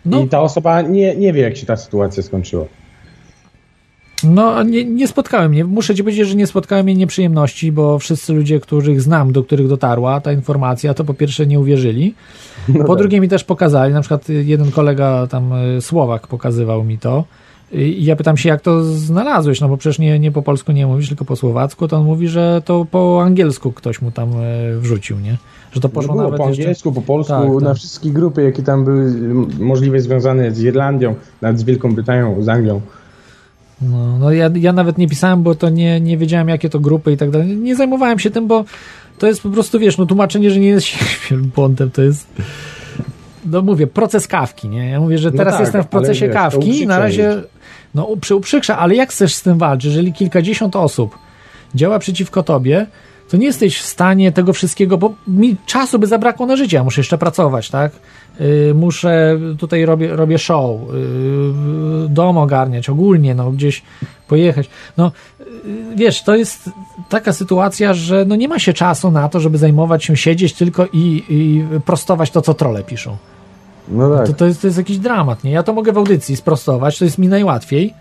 [0.06, 0.22] No.
[0.22, 2.66] I ta osoba nie, nie wie, jak się ta sytuacja skończyła.
[4.24, 5.66] No, nie, nie spotkałem mnie.
[5.66, 9.68] Muszę ci powiedzieć, że nie spotkałem mnie nieprzyjemności, bo wszyscy ludzie, których znam, do których
[9.68, 12.14] dotarła ta informacja, to po pierwsze nie uwierzyli.
[12.68, 12.98] No po tak.
[12.98, 17.24] drugie mi też pokazali, na przykład jeden kolega tam, y, Słowak pokazywał mi to.
[17.72, 20.88] I ja pytam się, jak to znalazłeś, no bo przecież nie, nie po polsku nie
[20.88, 24.80] mówisz, tylko po słowacku, to on mówi, że to po angielsku ktoś mu tam y,
[24.80, 25.38] wrzucił, nie?
[25.76, 26.62] Że to No poszło było nawet po jeszcze...
[26.62, 27.62] angielsku, po polsku, Tak, tak.
[27.62, 29.14] na wszystkie grupy, jakie tam były
[29.60, 32.82] możliwe związane z Irlandią, nawet z Wielką Brytanią, z Anglią.
[33.82, 37.12] No, no ja, ja nawet nie pisałem, bo to nie, nie wiedziałem, jakie to grupy
[37.12, 37.58] i tak dalej.
[37.58, 38.66] Nie zajmowałem się tym, bo
[39.18, 40.88] to jest po prostu, wiesz, no tłumaczenie, że nie jest
[41.32, 42.28] wielbłądem, to jest
[43.46, 44.90] no mówię, proces kawki, nie?
[44.90, 47.44] Ja mówię, że No teraz tak, jestem w procesie wiesz, kawki na razie
[47.96, 51.18] no przy uprzykrza, ale jak chcesz z tym walczyć, jeżeli kilkadziesiąt osób
[51.76, 52.86] działa przeciwko tobie,
[53.30, 56.84] to nie jesteś w stanie tego wszystkiego, bo mi czasu by zabrakło na życie, ja
[56.84, 57.92] muszę jeszcze pracować, tak?
[58.40, 63.84] Yy, muszę, tutaj robię, robię show, yy, dom ogarniać, ogólnie, no gdzieś
[64.28, 64.70] pojechać.
[64.98, 65.46] No, yy,
[65.96, 66.70] wiesz, to jest
[67.10, 70.88] taka sytuacja, że no nie ma się czasu na to, żeby zajmować się, siedzieć tylko
[70.94, 73.18] i, i prostować to, co trole piszą.
[73.88, 74.28] No tak.
[74.28, 75.52] To, to, jest, to jest jakiś dramat, nie?
[75.52, 77.94] Ja to mogę w audycji sprostować, to jest mi najłatwiej.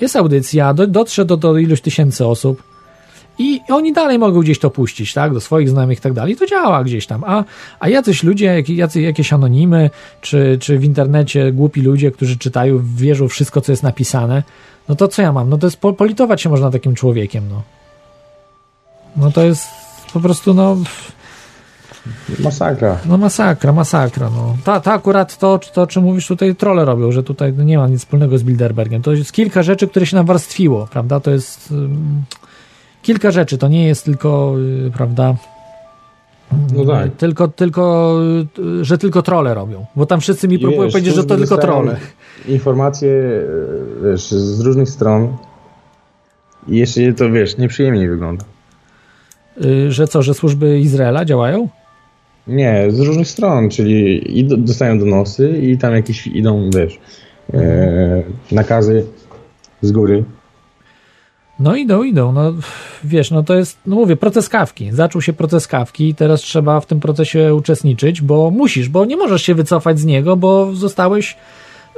[0.00, 2.75] Jest audycja, do, dotrze do, do iluś tysięcy osób
[3.38, 5.32] i oni dalej mogą gdzieś to puścić, tak?
[5.32, 6.36] Do swoich znajomych i tak dalej.
[6.36, 7.24] To działa gdzieś tam.
[7.24, 7.44] A,
[7.80, 9.90] a jacyś ludzie, jacy, jakieś anonimy,
[10.20, 14.42] czy, czy w internecie głupi ludzie, którzy czytają, wierzą wszystko, co jest napisane,
[14.88, 15.48] no to co ja mam?
[15.48, 17.62] No to jest po, politować się można takim człowiekiem, no.
[19.16, 19.68] No to jest
[20.12, 20.76] po prostu, no...
[22.38, 22.98] Masakra.
[23.06, 24.30] No masakra, masakra.
[24.30, 24.56] No.
[24.64, 27.88] Ta, ta akurat to, to, o czym mówisz, tutaj trole robią, że tutaj nie ma
[27.88, 29.02] nic wspólnego z Bilderbergiem.
[29.02, 31.20] To jest kilka rzeczy, które się nawarstwiło, prawda?
[31.20, 32.22] To jest ym,
[33.06, 34.54] kilka rzeczy, to nie jest tylko,
[34.86, 35.34] y, prawda?
[36.74, 37.06] No tak.
[37.06, 38.14] Y, Tylko, tylko,
[38.58, 39.86] y, że tylko trole robią.
[39.96, 41.96] Bo tam wszyscy mi próbują wiesz, powiedzieć, że to tylko trole.
[42.48, 43.42] Informacje,
[44.04, 45.36] wiesz, z różnych stron.
[46.68, 48.44] I jeszcze to, wiesz, nieprzyjemnie wygląda.
[49.88, 51.68] Że co, że służby Izraela działają?
[52.46, 56.98] Nie, z różnych stron, czyli i do, dostają donosy i tam jakieś idą, wiesz,
[57.54, 58.22] e,
[58.52, 59.04] nakazy
[59.82, 60.24] z góry.
[61.60, 62.32] No idą, idą.
[62.32, 62.52] No
[63.04, 64.88] wiesz, no to jest, no mówię, proces kawki.
[64.92, 69.16] Zaczął się proces kawki i teraz trzeba w tym procesie uczestniczyć, bo musisz, bo nie
[69.16, 71.36] możesz się wycofać z niego, bo zostałeś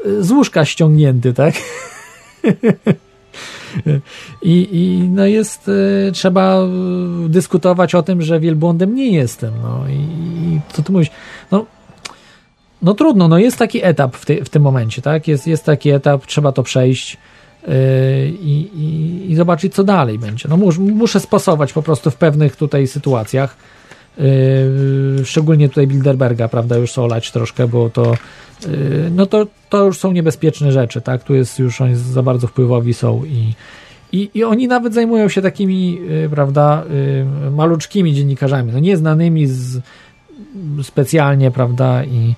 [0.07, 1.55] y, z łóżka ściągnięty, tak?
[4.43, 6.63] I, I no jest, y, trzeba
[7.27, 9.55] y, dyskutować o tym, że wielbłądem nie jestem.
[9.63, 11.11] No i, i co ty mówisz?
[11.51, 11.67] No,
[12.83, 15.29] no trudno, no jest taki etap w, ty, w tym momencie, tak?
[15.29, 17.17] Jest, jest taki etap, trzeba to przejść
[18.41, 20.49] i, i, i zobaczyć, co dalej będzie.
[20.49, 23.57] No mus, muszę spasować po prostu w pewnych tutaj sytuacjach.
[24.19, 28.17] Yy, szczególnie tutaj Bilderberga, prawda, już są olać troszkę, bo to
[28.67, 31.25] yy, no to, to już są niebezpieczne rzeczy, tak?
[31.25, 33.55] Tu jest już oni za bardzo wpływowi są i,
[34.13, 36.85] i, i oni nawet zajmują się takimi, yy, prawda,
[37.45, 39.81] yy, maluczkimi dziennikarzami, no nieznanymi z,
[40.83, 42.35] specjalnie, prawda, i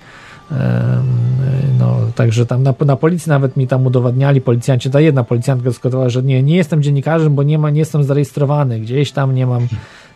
[1.79, 6.09] no, także tam na, na policji nawet mi tam udowadniali policjanci, ta jedna policjantka dyskutowała,
[6.09, 9.69] że nie, nie jestem dziennikarzem, bo nie, ma, nie jestem zarejestrowany, gdzieś tam nie mam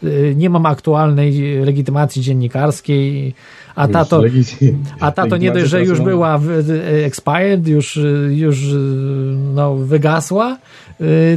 [0.04, 3.34] y, nie mam aktualnej legitymacji dziennikarskiej,
[3.74, 4.22] a ta to,
[5.00, 8.58] a ta to nie dość, że już była y, expired, już, y, już
[9.54, 10.58] no, wygasła,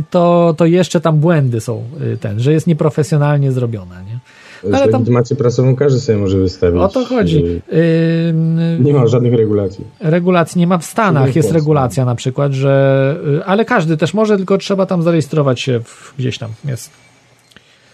[0.10, 1.84] to, to jeszcze tam błędy są,
[2.20, 4.20] ten, że jest nieprofesjonalnie zrobiona, nie?
[4.64, 6.82] Ale tam- legitymację prasową każdy sobie może wystawić.
[6.82, 7.38] O to chodzi.
[7.46, 9.86] Y, Y, Nie ma żadnych regulacji.
[10.00, 14.38] regulacji nie ma w Stanach, jest regulacja na przykład, że, y, ale każdy też może,
[14.38, 16.90] tylko trzeba tam zarejestrować się w, gdzieś tam, jest.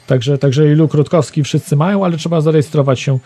[0.07, 3.19] Także, także ilu Krótkowski wszyscy mają, ale trzeba zarejestrować się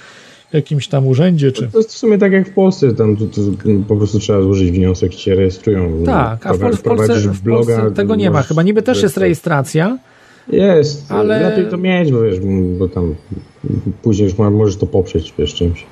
[0.51, 1.68] w jakimś tam urzędzie, czy...
[1.68, 3.41] To jest w sumie tak jak w Polsce, tam to, to
[3.88, 6.03] po prostu trzeba złożyć wniosek i cię rejestrują.
[6.05, 8.41] Tak, a w, Pol- w, Polsce, Prowadzisz w Polsce tego nie ma.
[8.41, 9.97] Chyba niby też jest rejestracja,
[10.49, 12.40] Jest, ale- lepiej to mieć, bo wiesz,
[12.80, 13.15] bo tam
[14.02, 15.86] później już możesz to poprzeć, wiesz, czymś.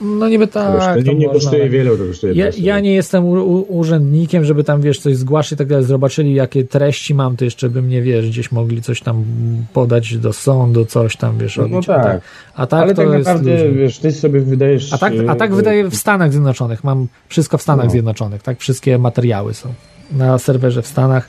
[0.00, 0.96] no niby Wiesz, tak.
[0.96, 4.44] to nie, nie kosztuje ale- wiele, to kosztuje Ja, ja nie jestem u, u, urzędnikiem,
[4.44, 5.84] żeby tam, wiesz, coś zgłaszać i tak dalej.
[5.84, 9.24] Zobaczyli, jakie treści mam, to jeszcze by mnie, wiesz, gdzieś mogli coś tam
[9.72, 11.88] podać do sądu, coś tam, wiesz, No robić.
[11.88, 12.04] A tak.
[12.04, 12.20] tak,
[12.54, 13.78] a tak ale to tak jest naprawdę, luźno.
[13.80, 14.92] wiesz, ty sobie wydajesz...
[14.92, 16.84] A tak, a tak e, wydaje w Stanach Zjednoczonych.
[16.84, 17.90] Mam wszystko w Stanach No.
[17.90, 18.58] Zjednoczonych, tak?
[18.60, 19.68] Wszystkie materiały są
[20.12, 21.28] na serwerze w Stanach,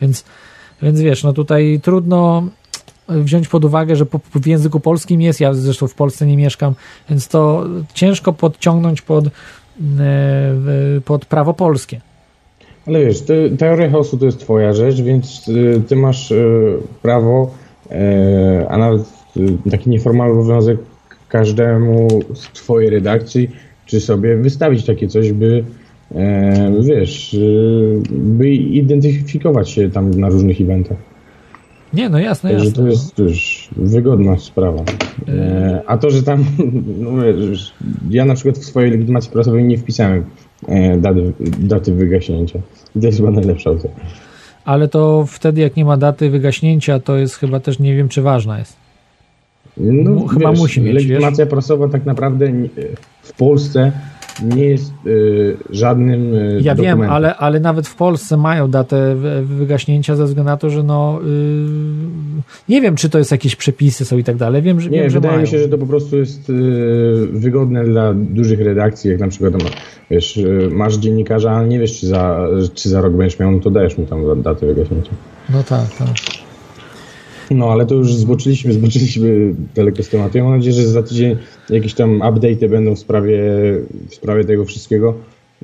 [0.00, 0.24] więc,
[0.82, 2.42] więc wiesz, no tutaj trudno
[3.08, 6.74] wziąć pod uwagę, że w języku polskim jest, ja zresztą w Polsce nie mieszkam,
[7.10, 7.64] więc to
[7.94, 9.30] ciężko podciągnąć pod, e,
[11.04, 12.00] pod prawo polskie.
[12.86, 16.32] Ale wiesz, ty, teoria chaosu to jest twoja rzecz, więc y, ty masz
[17.02, 17.50] prawo,
[18.68, 19.02] a nawet
[19.70, 20.78] taki nieformalny obowiązek
[21.28, 23.50] każdemu z twojej redakcji,
[23.86, 25.83] czy sobie wystawić takie coś, by e,
[26.80, 30.96] wiesz, y, by identyfikować się tam na różnych eventach.
[31.94, 32.72] Nie, no jasne, jasne.
[32.72, 34.82] to jest już wygodna sprawa.
[35.28, 36.44] E, a to, że tam,
[37.00, 37.74] no wiesz,
[38.10, 40.24] ja na przykład w swojej legitymacji prasowej nie wpisałem
[40.68, 42.58] e, daty, daty wygaśnięcia.
[42.96, 43.90] I to jest chyba najlepsza opcja.
[44.64, 48.22] Ale to wtedy, jak nie ma daty wygaśnięcia, to jest chyba też, nie wiem, czy
[48.22, 48.76] ważna jest.
[49.76, 52.52] No, Mu- chyba musi mieć, Legitymacja prasowa tak naprawdę
[53.22, 53.92] w Polsce
[54.42, 57.10] nie jest y, żadnym y, Ja wiem, dokumentem.
[57.16, 61.18] ale, ale nawet w Polsce mają datę wy- wygaśnięcia ze względu na to, że no
[61.22, 64.62] yy, nie wiem, czy to jest jakieś przepisy są i tak dalej.
[64.62, 65.42] Wiem, że, Nie, wiem, że wydaje mają.
[65.46, 66.52] mi się, że to po prostu jest y,
[67.32, 69.60] wygodne dla dużych redakcji, jak na przykład tam,
[70.10, 73.60] wiesz, y, masz dziennikarza, ale nie wiesz, czy za, czy za rok będziesz miał, no
[73.60, 75.10] to dajesz mu tam datę wygaśnięcia.
[75.50, 76.08] No tak, tak.
[77.54, 80.38] No, ale to już zboczyliśmy, zboczyliśmy daleko z tematu.
[80.38, 81.36] Ja mam nadzieję, że za tydzień
[81.70, 83.40] jakieś tam update'y będą w sprawie,
[84.08, 85.14] w sprawie tego wszystkiego.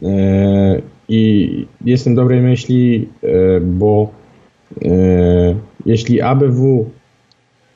[0.03, 4.11] E, I jestem dobrej myśli, e, bo
[4.85, 5.55] e,
[5.87, 6.91] jeśli ABW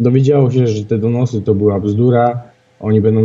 [0.00, 2.42] dowiedziało się, że te donosy to była bzdura,
[2.80, 3.20] oni będą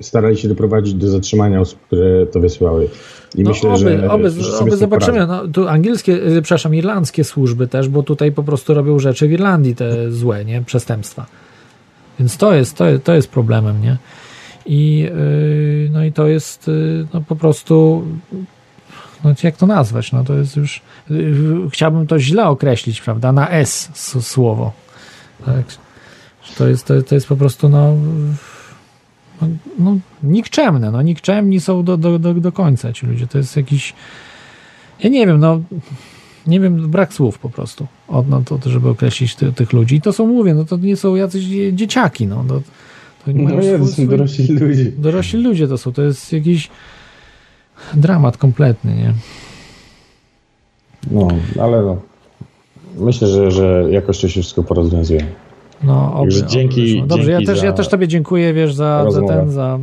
[0.00, 2.88] starali się doprowadzić do zatrzymania osób, które to wysyłały.
[3.34, 5.26] I No myślę, oby, że, oby, oby zobaczymy.
[5.26, 9.32] No, tu angielskie, y, przepraszam, irlandzkie służby też, bo tutaj po prostu robią rzeczy w
[9.32, 10.62] Irlandii te złe, nie?
[10.62, 11.26] Przestępstwa.
[12.18, 13.96] Więc to jest, to, to jest problemem, nie?
[14.66, 18.02] I, yy, no i to jest yy, no po prostu
[19.24, 20.12] no jak to nazwać?
[20.12, 21.34] No to jest już yy,
[21.70, 23.32] chciałbym to źle określić, prawda?
[23.32, 24.72] Na S s- słowo.
[25.46, 25.64] Tak?
[26.58, 27.94] To jest, to, to jest po prostu no,
[29.42, 29.48] no,
[29.78, 33.26] no nikczemne, no nikczemni są do, do, do, do końca ci ludzie.
[33.26, 33.94] To jest jakiś
[35.00, 35.60] ja nie wiem, no
[36.46, 39.96] nie wiem, brak słów po prostu, od, no, to, żeby określić ty, tych ludzi.
[39.96, 42.44] I to są, mówię, no to nie są jacyś dzie- dzieciaki, no.
[42.48, 42.54] To,
[43.24, 44.84] to oni No mają nie, to są swój- dorośli ludzie.
[44.84, 46.70] Dorośli ludzie to są, to jest jakiś
[47.94, 49.14] dramat kompletny, nie?
[51.10, 51.28] No,
[51.60, 51.96] ale no.
[52.98, 55.26] Myślę, że, że jakoś to się wszystko porozwiązuje.
[55.84, 57.08] No, oby, Także dzięki- oby.
[57.08, 59.78] Dobrze, ja też, ja też tobie dziękuję, wiesz, za, za ten, za,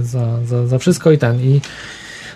[0.00, 1.40] za, za, za wszystko i ten.
[1.40, 1.60] I,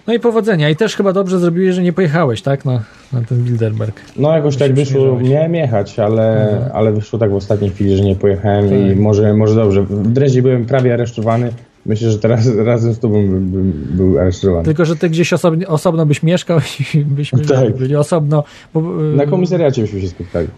[0.06, 0.70] no i powodzenia.
[0.70, 2.64] I też chyba dobrze zrobiłeś, że nie pojechałeś, tak?
[2.64, 2.82] Na,
[3.12, 4.00] na ten Bilderberg.
[4.16, 6.70] No jakoś tak wyszło, miałem jechać, ale, Mhm.
[6.74, 8.78] ale wyszło tak w ostatniej chwili, że nie pojechałem Tak.
[8.78, 9.82] i może, może dobrze.
[9.82, 11.52] W Dreźnie byłem prawie aresztowany.
[11.86, 14.64] Myślę, że teraz razem z tobą bym, bym był aresztowany.
[14.64, 16.58] Tylko, że ty gdzieś osobno, osobno byś mieszkał
[16.94, 17.76] i byśmy Tak.
[17.76, 18.44] byli osobno.
[18.74, 18.80] Bo,
[19.12, 20.48] y, Na komisariacie byśmy się spotkali.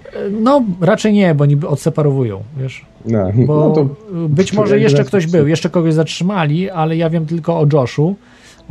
[0.40, 2.84] No, raczej nie, bo niby odseparowują, wiesz.
[3.06, 3.88] No, Bo no to
[4.28, 8.16] być może jeszcze ktoś był, jeszcze kogoś zatrzymali, ale ja wiem tylko o Joshu,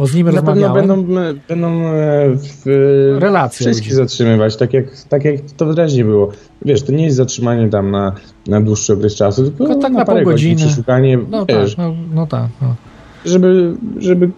[0.01, 0.87] bo z nim na pewno rozmawiałem.
[0.87, 3.95] będą, będą e, w, Relacje wszystkich ludzi.
[3.95, 6.31] zatrzymywać, tak jak, tak jak to w Dreźnie było.
[6.65, 8.13] Wiesz, to nie jest zatrzymanie tam na,
[8.47, 10.67] na dłuższy okres czasu, tylko, Tylko tak na, na parę pół godzin godziny.
[10.69, 12.47] przeszukanie, No wiesz, tak, no, no tak.
[12.61, 12.75] No.
[13.25, 14.29] żeby, żeby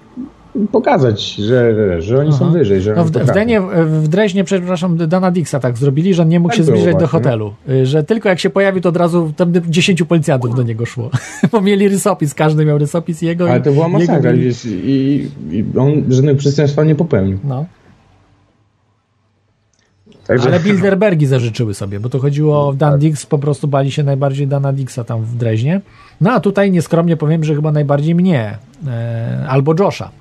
[0.72, 2.54] pokazać, że, że oni są Aha.
[2.54, 3.34] wyżej, że No w, w.
[3.34, 6.96] Denie, w Dreźnie, przepraszam, Dana Dixa tak zrobili, że on nie mógł Tak się zbliżać
[6.96, 7.54] do hotelu.
[7.70, 11.10] Y, Że tylko jak się pojawił, to od razu tam 10 policjantów do niego szło.
[11.52, 13.50] Bo mieli rysopis, każdy miał rysopis jego.
[13.50, 17.40] Ale to była jego masakra, wiesz, i, i on żadnego przestępstwa nie popełnił.
[17.44, 17.66] No.
[20.28, 24.04] Także, Ale Bilderbergi zażyczyły sobie, bo to chodziło o Dan Dix, po prostu bali się
[24.04, 25.82] najbardziej Dana Dixa tam w Dreźnie.
[26.22, 28.58] No a tutaj nieskromnie powiem, że chyba najbardziej mnie,
[28.88, 30.12] e, albo Josha.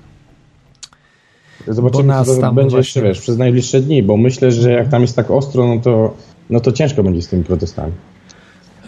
[1.67, 5.15] Zobaczymy, co będzie właśnie- jeszcze, wiesz, przez najbliższe dni, bo myślę, że jak tam jest
[5.15, 6.13] tak ostro, no to,
[6.49, 7.91] no to ciężko będzie z tymi protestami.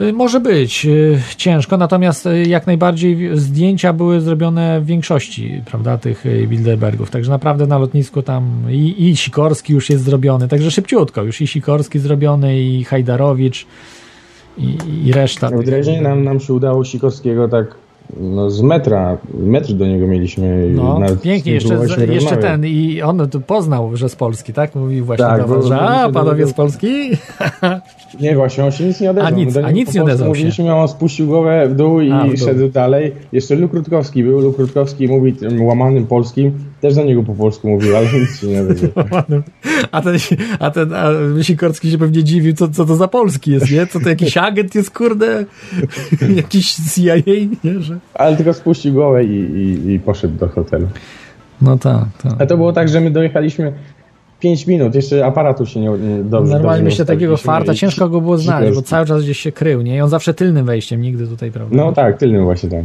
[0.01, 5.97] Y, Może być y, ciężko, natomiast y, jak najbardziej zdjęcia były zrobione w większości, prawda,
[5.97, 7.09] tych Bilderbergów.
[7.11, 11.47] Także naprawdę na lotnisku tam i, i Sikorski już jest zrobiony, także szybciutko już i
[11.47, 13.67] Sikorski zrobiony, i Hajdarowicz,
[14.57, 15.49] i, i reszta.
[15.49, 17.84] W Dreźnie nam, nam się udało Sikorskiego tak
[18.19, 20.69] no, z metra, metr do niego mieliśmy.
[20.69, 21.75] No, pięknie, jeszcze,
[22.07, 24.75] jeszcze ten i on poznał, że z Polski, tak?
[24.75, 26.87] Mówił właśnie Tak, do was, że a, panowie z Polski?
[28.21, 29.33] Nie, właśnie, on się nic nie odezwał.
[29.33, 30.39] A nic- a nic nie odezwał się.
[30.39, 32.37] Mówiliśmy, a on spuścił głowę w dół i A, w dół.
[32.37, 33.11] szedł dalej.
[33.31, 36.51] Jeszcze Luk Rutkowski był, Luk Rutkowski mówi tym łamanym polskim,
[36.85, 39.05] też do niego po polsku mówił, ale nic się nie odezwał.
[39.91, 40.17] A ten,
[40.59, 41.09] a ten a
[41.43, 43.87] Sikorski się pewnie dziwił, co, co to za Polski jest, nie?
[43.87, 45.45] Co to jakiś agent jest, kurde?
[46.35, 47.15] jakiś CIA,
[47.63, 47.79] nie?
[47.79, 47.97] Że...
[48.13, 50.87] Ale tylko spuścił głowę i, i, i poszedł do hotelu.
[51.61, 52.41] No tak, tak.
[52.41, 53.73] A to było tak, że my dojechaliśmy
[54.39, 58.09] 5 minut, jeszcze aparatu się nie, nie dobrze Normalnie dobrze myślę, takiego farta i- ciężko
[58.09, 59.95] go było znaleźć, bo cały czas gdzieś się krył, nie?
[59.95, 61.75] I on zawsze tylnym wejściem, nigdy tutaj, prawda?
[61.75, 62.83] No tak, tylnym właśnie tam.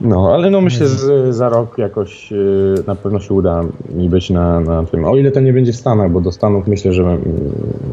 [0.00, 3.62] No, ale no myślę, że za rok jakoś y, na pewno się uda
[3.94, 5.04] mi być na, na tym.
[5.04, 7.20] O ile to nie będzie w Stanach, bo do Stanów myślę, że mm,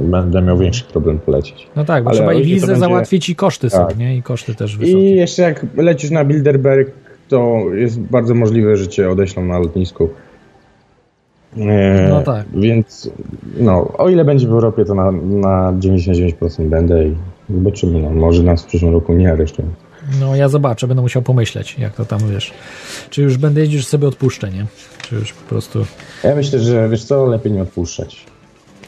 [0.01, 1.67] będę miał większy problem polecieć.
[1.75, 3.97] No tak, bo Ale trzeba i wizę będzie- załatwić i koszty są, Tak.
[3.97, 4.17] nie?
[4.17, 4.99] I koszty też wysokie.
[5.13, 6.91] I jeszcze jak lecisz na Bilderberg,
[7.29, 10.09] to jest bardzo możliwe, że cię odeślą na lotnisku.
[11.57, 12.45] E, No tak.
[12.53, 13.09] Więc
[13.59, 17.15] no, o ile będzie w Europie, to na, na 99% będę i
[17.49, 18.01] zobaczymy.
[18.01, 19.67] No, może nas w przyszłym roku nie aresztują.
[20.19, 22.53] No ja zobaczę, będę musiał pomyśleć, jak to tam, wiesz.
[23.09, 24.65] Czy już będę jeździł, że sobie odpuszczę, nie?
[25.01, 25.85] Czy już po prostu...
[26.23, 28.25] Ja myślę, że wiesz co, lepiej nie odpuszczać.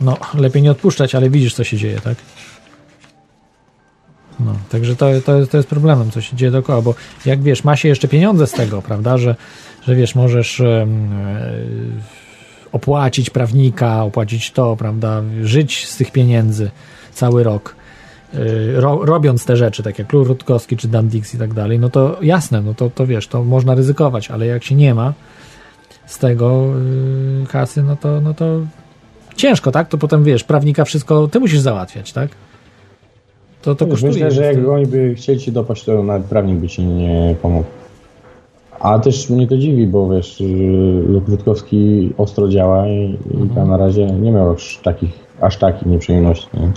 [0.01, 2.15] No, lepiej nie odpuszczać, ale widzisz, co się dzieje, tak?
[4.39, 7.63] No, także to, to, jest- to jest problemem, co się dzieje dookoła, bo jak wiesz,
[7.63, 9.35] ma się jeszcze pieniądze z tego, prawda, że,
[9.87, 10.87] że wiesz, możesz e,
[12.71, 16.71] opłacić prawnika, opłacić to, prawda, żyć z tych pieniędzy
[17.13, 17.75] cały rok,
[18.75, 22.17] ro, robiąc te rzeczy, tak jak Rutkowski czy Dan Dix i tak dalej, no to
[22.21, 25.13] jasne, no to, to wiesz, to można ryzykować, ale jak się nie ma
[26.05, 26.65] z tego
[27.43, 28.45] y, kasy, no to, no to
[29.35, 29.87] ciężko, tak?
[29.89, 32.29] To potem wiesz, prawnika wszystko ty musisz załatwiać, tak?
[33.61, 34.13] To, to kosztuje.
[34.13, 37.67] Myślę, że jak oni by chcieli ci dopaść, to nawet prawnik by ci nie pomógł.
[38.79, 40.43] A też mnie to dziwi, bo wiesz,
[41.07, 43.45] Luk Rutkowski ostro działa i, Mhm.
[43.45, 45.11] i tam na razie nie miał aż takich,
[45.41, 46.47] aż takich nieprzyjemności.
[46.53, 46.71] Nie?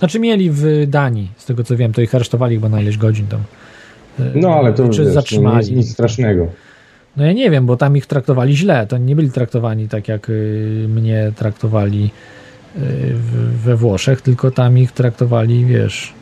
[0.00, 3.26] Znaczy mieli w Danii, z tego co wiem, to ich aresztowali chyba na ileś godzin
[3.26, 3.40] tam.
[4.34, 5.66] No ale to Czy wiesz, zatrzymali.
[5.66, 6.46] Nic, nic strasznego.
[7.16, 8.86] No ja nie wiem, bo tam ich traktowali źle.
[8.86, 12.10] To nie byli traktowani tak, jak y, mnie traktowali
[12.76, 12.80] y,
[13.64, 16.12] we Włoszech, tylko tam ich traktowali, wiesz,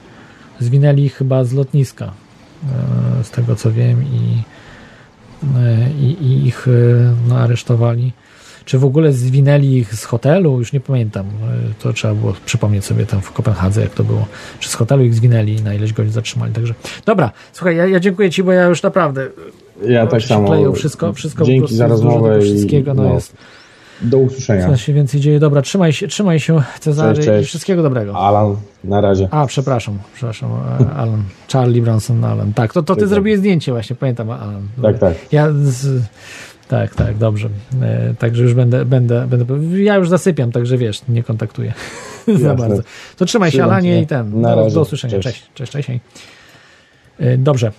[0.61, 2.13] zwinęli ich chyba z lotniska,
[3.21, 4.43] y, z tego co wiem, i,
[6.01, 6.67] i, i ich
[7.29, 8.13] no, aresztowali.
[8.69, 10.59] Czy w ogóle zwinęli ich z hotelu?
[10.59, 11.27] Już nie pamiętam.
[11.27, 14.27] Y, To trzeba było przypomnieć sobie tam w Kopenhadze, jak to było.
[14.61, 16.53] Czy z hotelu ich zwinęli i na ileś godzin zatrzymali.
[16.53, 16.74] Także
[17.07, 19.27] dobra, słuchaj, ja, ja dziękuję Ci, bo ja już naprawdę
[19.86, 20.73] Ja no, tak samo.
[20.73, 23.35] wszystko, wszystko Dzięki za rozmowę i wszystkiego, no, jest,
[24.03, 24.69] do usłyszenia.
[24.69, 25.40] co się więcej dzieje.
[25.40, 27.47] Dobra, trzymaj się, trzymaj się Cezary Cześć, cześć.
[27.47, 28.16] i wszystkiego dobrego.
[28.19, 29.28] Alan, na razie.
[29.31, 30.51] A, przepraszam, przepraszam,
[30.81, 31.23] e, Alan,
[31.53, 32.53] Charlie Bronson, Alan.
[32.53, 34.62] Tak, to, to ty zrobiłeś zdjęcie właśnie, pamiętam, Alan.
[34.82, 35.15] Tak, tak.
[35.32, 36.03] Ja z,
[36.69, 37.49] tak, tak, dobrze.
[37.82, 41.73] E, także już będę, będę, będę, ja już zasypiam, także wiesz, nie kontaktuję
[42.27, 42.57] za Jasne.
[42.57, 42.82] bardzo.
[43.16, 44.74] To trzymaj się, Alanie i ten, Na do, razie.
[44.74, 45.20] do usłyszenia.
[45.20, 45.51] Cześć.
[45.55, 46.01] Cześć, cześć, cześć.
[47.19, 47.73] E, Dobrze.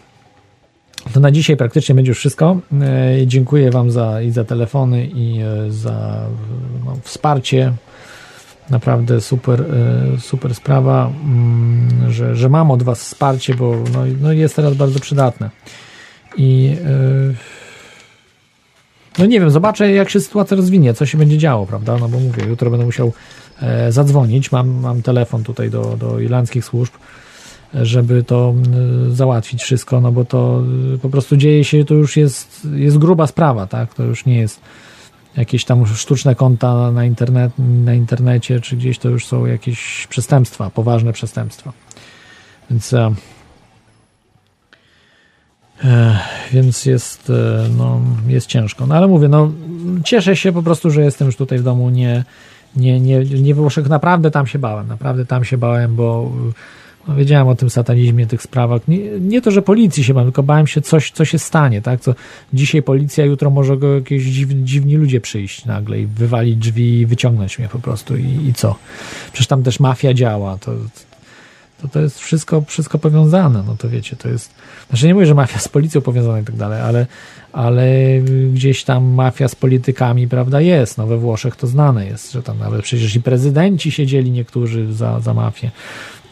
[1.13, 2.59] To na dzisiaj praktycznie będzie już wszystko.
[2.81, 6.25] E, Dziękuję Wam za, i za telefony, i e, za
[6.85, 7.73] no, wsparcie.
[8.69, 14.31] Naprawdę super, e, super sprawa, mm, że, że mam od Was wsparcie, bo no, no
[14.31, 15.49] jest teraz bardzo przydatne.
[16.37, 17.68] I e,
[19.19, 21.97] no nie wiem, zobaczę jak się sytuacja rozwinie, co się będzie działo, prawda?
[21.97, 23.13] No bo mówię, jutro będę musiał
[23.61, 24.51] e, zadzwonić.
[24.51, 26.93] Mam, mam telefon tutaj do, do irlandzkich służb,
[27.75, 28.53] e, żeby to
[29.07, 30.61] y, załatwić wszystko, no bo to
[30.95, 33.93] y, po prostu dzieje się, to już jest, jest gruba sprawa, tak?
[33.93, 34.61] To już nie jest
[35.37, 37.51] jakieś tam sztuczne konta na, internet,
[37.85, 41.73] na internecie, czy gdzieś to już są jakieś przestępstwa, poważne przestępstwa.
[42.69, 43.13] Więc e, e,
[46.51, 48.85] więc jest, e, no, jest ciężko.
[48.85, 49.51] No ale mówię, no,
[50.03, 51.89] cieszę się po prostu, że jestem już tutaj w domu.
[51.89, 52.23] Nie,
[52.75, 53.89] nie, nie, nie Włoszech.
[53.89, 54.87] Naprawdę tam się bałem.
[54.87, 56.31] Naprawdę tam się bałem, bo
[57.07, 58.87] no, wiedziałem o tym satanizmie, tych sprawach.
[58.87, 62.01] Nie, nie to, że policji się bałem, tylko bałem się coś, co się stanie, tak?
[62.01, 62.15] Co
[62.53, 67.05] dzisiaj policja, jutro może go jakieś dziw, dziwni ludzie przyjść nagle i wywalić drzwi i
[67.05, 68.75] wyciągnąć mnie po prostu i, i co?
[69.33, 70.57] Przecież tam też mafia działa.
[70.57, 70.71] To,
[71.81, 74.53] To, to jest wszystko, wszystko powiązane, no to wiecie, to jest,
[74.89, 77.05] znaczy nie mówię, że mafia z policją powiązana i tak dalej, ale,
[77.53, 77.85] ale
[78.53, 82.59] gdzieś tam mafia z politykami, prawda, jest, no we Włoszech to znane jest, że tam
[82.59, 85.71] nawet przecież i prezydenci siedzieli niektórzy za, za mafię,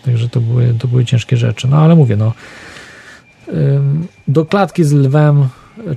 [0.06, 2.34] także to były, to były ciężkie rzeczy, no ale mówię, no
[4.28, 5.48] do klatki z lwem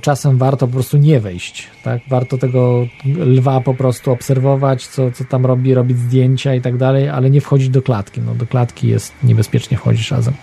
[0.01, 2.01] czasem warto po prostu nie wejść, tak?
[2.09, 7.09] Warto tego lwa po prostu obserwować, co, co tam robi, robić zdjęcia i tak dalej,
[7.09, 8.21] ale nie wchodzić do klatki.
[8.21, 10.33] No, do klatki jest niebezpiecznie wchodzić razem.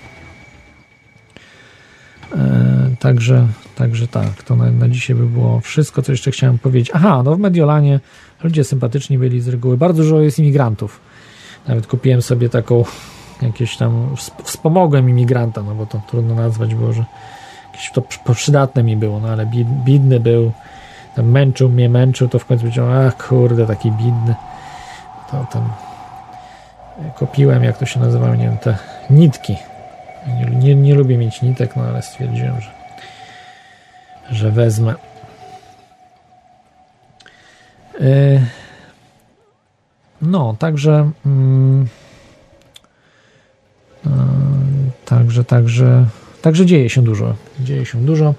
[2.36, 6.90] E, także, także tak, to na, na dzisiaj by było wszystko, co jeszcze chciałem powiedzieć.
[6.94, 8.00] Aha, no w Mediolanie
[8.44, 9.76] ludzie sympatyczni byli z reguły.
[9.76, 11.00] Bardzo dużo jest imigrantów.
[11.68, 12.84] Nawet kupiłem sobie taką
[13.42, 17.04] jakieś tam, wspomogłem imigranta, no bo to trudno nazwać było, że
[17.78, 18.02] jakieś to
[18.34, 19.46] przydatne mi było, no ale
[19.84, 20.52] bidny był,
[21.16, 24.34] tam męczył mnie, męczył, to w końcu powiedział, ach kurde, taki bidny.
[25.30, 25.72] To tam
[27.14, 28.78] kopiłem, jak to się nazywa, nie wiem, te
[29.10, 29.56] nitki.
[30.26, 32.70] Nie, nie, nie lubię mieć nitek, no ale stwierdziłem, że,
[34.30, 34.94] że wezmę.
[38.00, 38.46] Yy,
[40.22, 41.88] no, także mm,
[44.06, 44.12] yy,
[45.04, 46.04] także, także
[46.42, 47.34] Także dzieje się dużo.
[47.60, 48.34] Dzieje się dużo.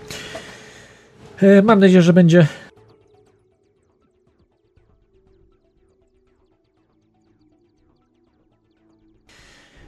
[1.41, 2.47] E, mam nadzieję, że będzie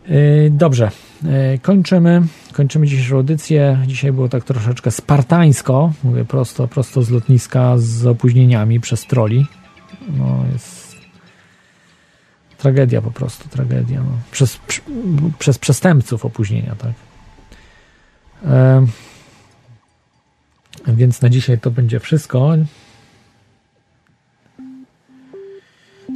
[0.05, 0.91] e, Dobrze,
[1.25, 2.21] e, kończymy.
[2.53, 3.79] Kończymy dzisiejszą audycję.
[3.87, 5.93] Dzisiaj było tak troszeczkę spartańsko.
[6.03, 9.45] Mówię prosto, prosto z lotniska z opóźnieniami przez troli.
[10.17, 10.95] No, jest
[12.57, 13.99] tragedia po prostu, tragedia.
[13.99, 14.11] No.
[14.31, 14.59] Przez,
[15.39, 17.10] przez przestępców opóźnienia, tak.
[20.87, 22.55] Więc na dzisiaj to będzie wszystko.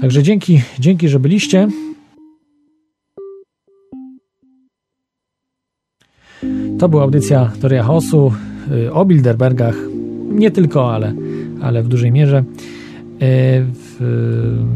[0.01, 1.67] Także dzięki, dzięki, że byliście.
[6.79, 8.33] To była audycja Teoria Chaosu
[8.71, 9.75] y, o Bilderbergach.
[10.29, 11.13] Nie tylko, ale,
[11.61, 12.39] ale w dużej mierze.
[12.39, 12.43] Y,
[13.73, 13.99] w,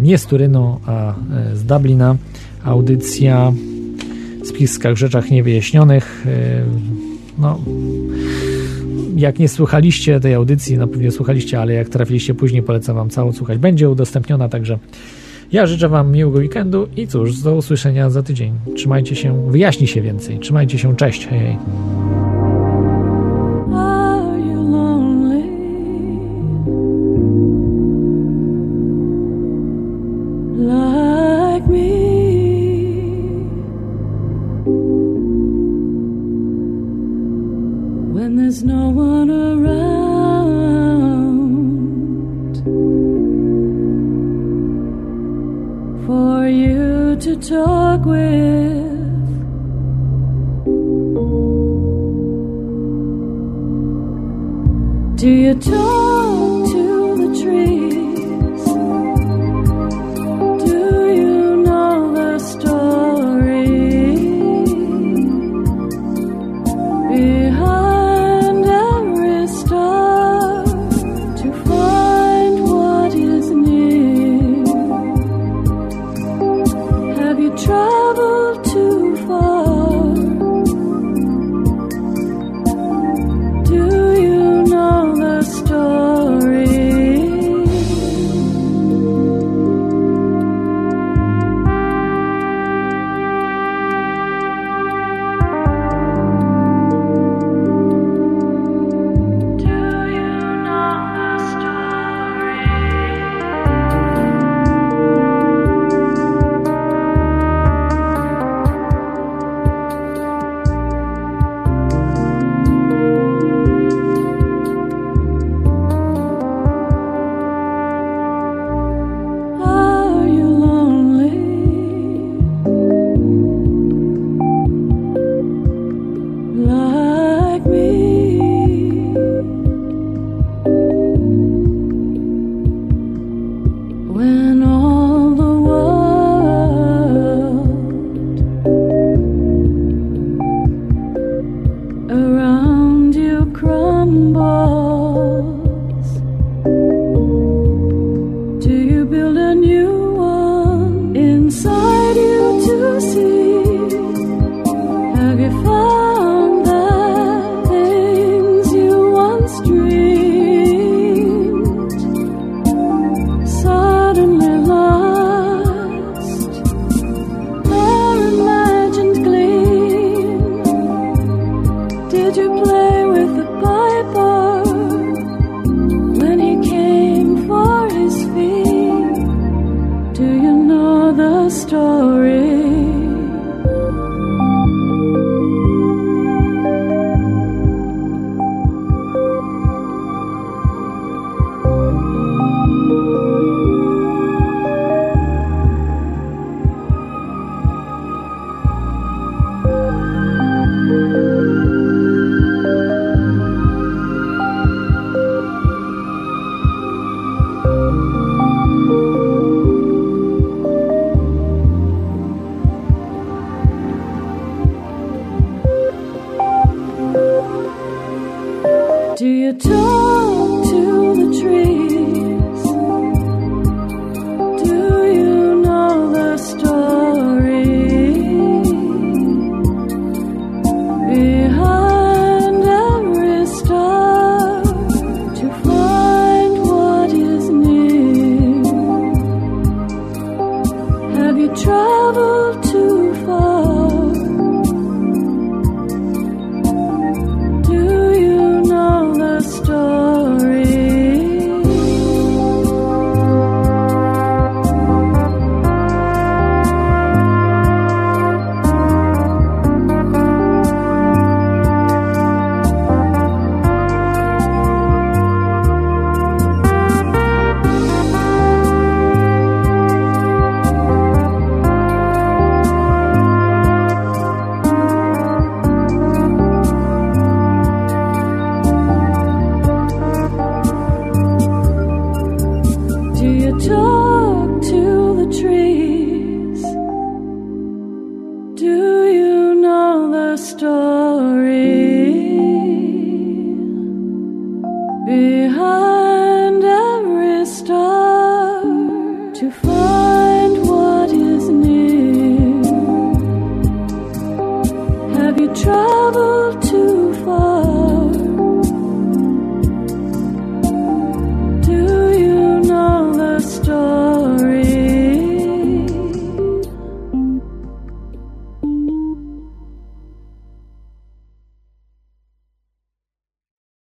[0.01, 1.15] nie z Turynu, a
[1.51, 2.15] y, z Dublina.
[2.63, 3.53] Audycja
[4.43, 6.25] w spiskach rzeczach niewyjaśnionych
[7.39, 7.59] no,
[9.15, 13.31] jak nie słuchaliście tej audycji, no pewnie słuchaliście, ale jak trafiliście później, polecam Wam całą
[13.31, 13.57] słuchać.
[13.57, 14.79] Będzie udostępniona, także
[15.51, 18.53] ja życzę Wam miłego weekendu i cóż, do usłyszenia za tydzień.
[18.75, 20.39] Trzymajcie się, wyjaśni się więcej.
[20.39, 21.39] Trzymajcie się, cześć, hej.
[21.39, 21.57] hej.